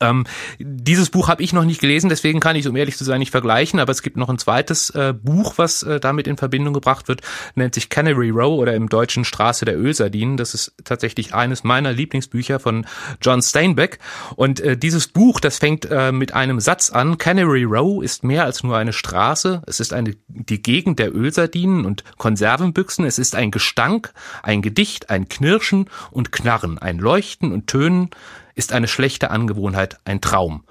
Ähm, 0.00 0.24
dieses 0.58 1.08
Buch 1.08 1.28
habe 1.28 1.42
ich 1.42 1.52
noch 1.52 1.64
nicht 1.64 1.80
gelesen, 1.80 2.10
deswegen 2.10 2.40
kann 2.40 2.56
ich 2.56 2.64
es, 2.64 2.70
um 2.70 2.76
ehrlich 2.76 2.96
zu 2.96 3.04
sein, 3.04 3.20
nicht 3.20 3.30
vergleichen, 3.30 3.80
aber 3.80 3.90
es 3.90 4.02
gibt 4.02 4.18
noch 4.18 4.28
ein 4.28 4.38
zweites 4.38 4.90
äh, 4.90 5.14
Buch, 5.14 5.54
was 5.56 5.82
äh, 5.82 5.98
damit 5.98 6.26
in 6.26 6.36
Verbindung 6.36 6.74
gebracht 6.74 7.08
wird, 7.08 7.22
nennt 7.54 7.74
sich 7.74 7.88
Canary 7.88 8.28
Row 8.30 8.58
oder 8.58 8.74
im 8.74 8.88
Deutschen 8.88 9.24
Straße 9.24 9.64
der 9.64 9.78
Ölsardinen. 9.78 10.36
Das 10.36 10.52
ist 10.52 10.74
tatsächlich 10.84 11.34
eines 11.34 11.64
meiner 11.64 11.92
Lieblingsbücher 11.92 12.60
von 12.60 12.86
John 13.22 13.40
Steinbeck. 13.40 13.98
Und 14.36 14.60
äh, 14.60 14.76
dieses 14.76 15.08
Buch, 15.08 15.40
das 15.40 15.58
fängt 15.58 15.86
äh, 15.86 16.12
mit 16.12 16.34
einem 16.34 16.60
Satz 16.60 16.90
an, 16.90 17.16
Canary 17.16 17.64
Row 17.64 18.02
ist 18.02 18.24
mehr 18.24 18.44
als 18.44 18.62
nur 18.62 18.76
eine 18.76 18.92
Straße, 18.92 19.62
es 19.66 19.80
ist 19.80 19.94
eine, 19.94 20.16
die 20.28 20.62
Gegend 20.62 20.98
der 20.98 21.14
Ölsardinen 21.14 21.86
und 21.86 22.04
Konservenbüchsen, 22.18 23.06
es 23.06 23.18
ist 23.18 23.34
ein 23.34 23.50
Gestank, 23.50 24.12
ein 24.42 24.60
Gedicht, 24.60 25.08
ein 25.08 25.28
Knirschen 25.28 25.88
und 26.10 26.30
Knarren, 26.30 26.78
ein 26.78 26.98
Leuchten 26.98 27.52
und 27.52 27.68
Tönen, 27.68 28.10
ist 28.58 28.72
eine 28.72 28.88
schlechte 28.88 29.30
Angewohnheit 29.30 29.98
ein 30.04 30.20
Traum. 30.20 30.64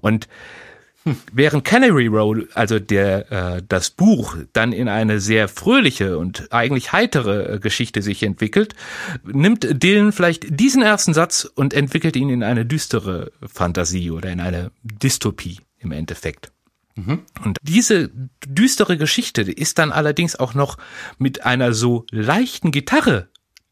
Und 0.00 0.28
Während 1.32 1.64
Canary 1.64 2.08
Row, 2.08 2.36
also 2.52 2.78
der 2.78 3.32
äh, 3.32 3.62
das 3.66 3.88
Buch, 3.88 4.36
dann 4.52 4.72
in 4.72 4.86
eine 4.86 5.18
sehr 5.18 5.48
fröhliche 5.48 6.18
und 6.18 6.52
eigentlich 6.52 6.92
heitere 6.92 7.54
äh, 7.54 7.58
Geschichte 7.58 8.02
sich 8.02 8.22
entwickelt, 8.22 8.74
nimmt 9.24 9.66
Dylan 9.82 10.12
vielleicht 10.12 10.60
diesen 10.60 10.82
ersten 10.82 11.14
Satz 11.14 11.50
und 11.54 11.72
entwickelt 11.72 12.16
ihn 12.16 12.28
in 12.28 12.42
eine 12.42 12.66
düstere 12.66 13.32
Fantasie 13.42 14.10
oder 14.10 14.30
in 14.30 14.40
eine 14.40 14.72
Dystopie 14.82 15.60
im 15.78 15.92
Endeffekt. 15.92 16.52
Mhm. 16.96 17.20
Und 17.44 17.56
diese 17.62 18.10
düstere 18.46 18.98
Geschichte 18.98 19.40
ist 19.40 19.78
dann 19.78 19.92
allerdings 19.92 20.36
auch 20.36 20.52
noch 20.52 20.76
mit 21.16 21.46
einer 21.46 21.72
so 21.72 22.04
leichten 22.10 22.72
Gitarre 22.72 23.28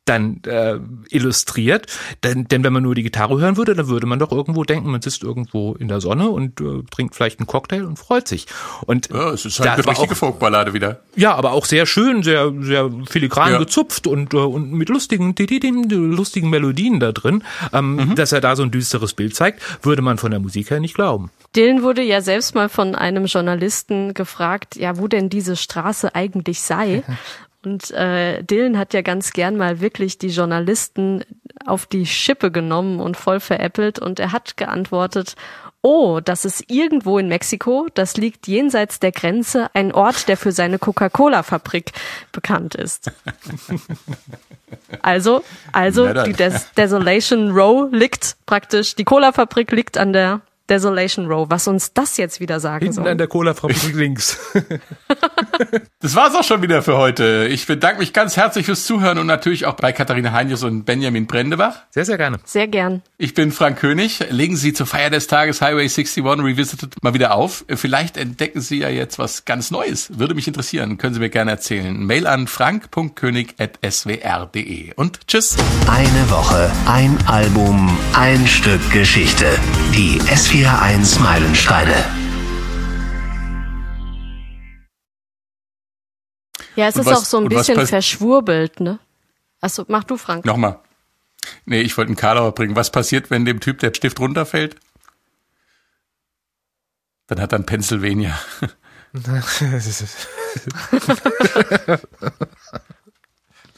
dann 0.09 0.41
äh, 0.47 0.79
illustriert. 1.11 1.87
Denn, 2.25 2.45
denn 2.49 2.65
wenn 2.65 2.73
man 2.73 2.83
nur 2.83 2.95
die 2.95 3.03
Gitarre 3.03 3.39
hören 3.39 3.57
würde, 3.57 3.75
dann 3.75 3.89
würde 3.89 4.07
man 4.07 4.19
doch 4.19 4.33
irgendwo 4.33 4.65
denken, 4.65 4.91
man 4.91 5.03
sitzt 5.03 5.23
irgendwo 5.23 5.75
in 5.75 5.89
der 5.89 6.01
Sonne 6.01 6.31
und 6.31 6.61
äh, 6.61 6.83
trinkt 6.91 7.15
vielleicht 7.15 7.41
einen 7.41 7.47
Cocktail 7.47 7.85
und 7.85 7.99
freut 7.99 8.29
sich. 8.29 8.47
Und 8.87 9.09
ja, 9.11 9.31
es 9.31 9.45
ist 9.45 9.61
halt 9.61 9.71
eine 9.71 9.87
richtige 9.87 10.15
Folkballade 10.15 10.73
wieder. 10.73 11.01
Ja, 11.17 11.35
aber 11.35 11.53
auch 11.53 11.65
sehr 11.65 11.87
schön, 11.87 12.23
sehr 12.23 12.53
sehr 12.61 12.91
filigran 13.09 13.53
ja. 13.53 13.59
gezupft 13.59 14.07
und 14.07 14.35
äh, 14.35 14.39
und 14.39 14.73
mit 14.73 14.89
lustigen 14.89 15.35
lustigen 15.37 16.51
Melodien 16.51 17.01
da 17.01 17.13
drin, 17.13 17.45
ähm, 17.73 17.97
mhm. 17.97 18.15
dass 18.15 18.33
er 18.33 18.41
da 18.41 18.57
so 18.57 18.63
ein 18.63 18.71
düsteres 18.71 19.15
Bild 19.15 19.35
zeigt, 19.35 19.63
würde 19.85 20.03
man 20.03 20.19
von 20.19 20.31
der 20.31 20.41
Musik 20.41 20.71
her 20.71 20.81
nicht 20.81 20.95
glauben. 20.95 21.31
Dylan 21.57 21.83
wurde 21.83 22.03
ja 22.03 22.21
selbst 22.21 22.55
mal 22.55 22.69
von 22.69 22.95
einem 22.95 23.27
Journalisten 23.27 24.15
gefragt, 24.15 24.77
ja, 24.77 24.99
wo 24.99 25.09
denn 25.09 25.29
diese 25.29 25.57
Straße 25.57 26.15
eigentlich 26.15 26.61
sei. 26.61 27.03
Und 27.69 27.91
äh, 27.91 28.43
Dylan 28.43 28.79
hat 28.79 28.95
ja 28.95 29.03
ganz 29.03 29.33
gern 29.33 29.57
mal 29.57 29.81
wirklich 29.81 30.17
die 30.17 30.29
Journalisten 30.29 31.23
auf 31.67 31.85
die 31.85 32.07
Schippe 32.07 32.51
genommen 32.51 32.99
und 32.99 33.19
voll 33.19 33.41
veräppelt. 33.41 33.99
Und 33.99 34.19
er 34.19 34.33
hat 34.33 34.57
geantwortet, 34.57 35.35
oh, 35.83 36.21
das 36.25 36.47
ist 36.47 36.65
irgendwo 36.71 37.19
in 37.19 37.29
Mexiko, 37.29 37.89
das 37.93 38.17
liegt 38.17 38.49
jenseits 38.49 39.01
der 39.01 39.13
Grenze, 39.13 39.69
ein 39.75 39.93
Ort, 39.93 40.29
der 40.29 40.39
für 40.39 40.51
seine 40.51 40.79
Coca-Cola-Fabrik 40.79 41.93
bekannt 42.33 42.75
ist. 42.75 43.13
Also, 45.01 45.43
also 45.73 46.13
die 46.25 46.35
Des 46.35 46.73
Desolation 46.73 47.53
Row 47.53 47.91
liegt 47.91 48.37
praktisch, 48.45 48.95
die 48.95 49.05
Cola-Fabrik 49.05 49.73
liegt 49.73 49.97
an 49.97 50.13
der 50.13 50.43
Desolation 50.69 51.27
Row, 51.27 51.47
was 51.49 51.67
uns 51.67 51.93
das 51.93 52.17
jetzt 52.17 52.41
wieder 52.41 52.61
sagen 52.61 52.85
Hinten 52.85 52.95
soll. 52.95 53.09
an 53.09 53.19
der 53.19 53.27
Cola-Fabrik 53.27 53.95
links. 53.95 54.39
das 56.01 56.15
war's 56.15 56.35
auch 56.35 56.45
schon 56.45 56.63
wieder 56.63 56.83
für 56.83 56.97
heute. 56.97 57.49
Ich 57.51 57.67
bedanke 57.67 57.99
mich 58.01 58.13
ganz 58.13 58.37
herzlich 58.37 58.67
fürs 58.67 58.85
Zuhören 58.85 59.19
und 59.19 59.27
natürlich 59.27 59.67
auch 59.67 59.75
bei 59.75 59.93
Katharina 59.93 60.33
Heinjes 60.33 60.63
und 60.63 60.85
Benjamin 60.85 61.27
Brendebach. 61.27 61.83
Sehr, 61.91 62.05
sehr 62.05 62.19
gerne. 62.19 62.39
Sehr 62.45 62.69
gern. 62.69 63.03
Ich 63.17 63.35
bin 63.35 63.51
Frank 63.51 63.79
König. 63.79 64.25
Legen 64.31 64.57
Sie 64.57 64.73
zur 64.73 64.87
Feier 64.87 65.11
des 65.11 65.27
Tages 65.27 65.61
Highway 65.63 65.85
61 65.85 66.25
Revisited 66.25 67.03
mal 67.03 67.15
wieder 67.15 67.35
auf. 67.35 67.65
Vielleicht 67.69 68.17
entdecken 68.17 68.61
Sie 68.61 68.79
ja 68.79 68.89
jetzt 68.89 69.19
was 69.19 69.45
ganz 69.45 69.71
Neues. 69.71 70.19
Würde 70.19 70.35
mich 70.35 70.49
interessieren. 70.49 70.99
Können 70.99 71.15
Sie 71.15 71.21
mir 71.21 71.31
gerne 71.31 71.51
erzählen. 71.53 72.05
Mail 72.05 72.27
an 72.27 72.47
frank.könig.swr.de. 72.47 74.95
Und 74.95 75.27
tschüss. 75.27 75.57
Eine 75.89 76.31
Woche, 76.31 76.71
ein 76.87 77.17
Album, 77.27 77.97
ein 78.13 78.47
Stück 78.47 78.81
Geschichte. 78.93 79.47
Die 79.95 80.19
SWR 80.35 80.58
441 80.59 81.21
Meilensteine. 81.21 81.95
Ja, 86.75 86.89
es 86.89 86.97
ist 86.97 87.07
was, 87.07 87.19
auch 87.19 87.25
so 87.25 87.39
ein 87.39 87.49
bisschen 87.49 87.87
verschwurbelt, 87.87 88.81
ne? 88.81 88.99
Achso, 89.61 89.85
mach 89.87 90.03
du, 90.03 90.17
Frank. 90.17 90.45
Nochmal. 90.45 90.81
Nee, 91.65 91.83
ich 91.83 91.97
wollte 91.97 92.09
einen 92.09 92.17
Karlauer 92.17 92.53
bringen. 92.57 92.75
Was 92.75 92.91
passiert, 92.91 93.31
wenn 93.31 93.45
dem 93.45 93.61
Typ 93.61 93.79
der 93.79 93.95
Stift 93.95 94.19
runterfällt? 94.19 94.75
Dann 97.29 97.41
hat 97.41 97.53
er 97.53 97.61
ein 97.61 97.67
Pennsylvania. 97.67 98.37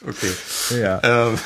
okay. 0.07 0.33
ja. 0.81 0.99
Ähm, 1.03 1.37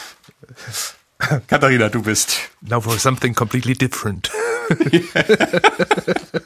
Katharina, 1.48 1.90
du 1.90 2.02
bist. 2.02 2.52
Now 2.62 2.82
for 2.82 3.00
something 3.00 3.34
completely 3.34 3.74
different. 3.74 4.30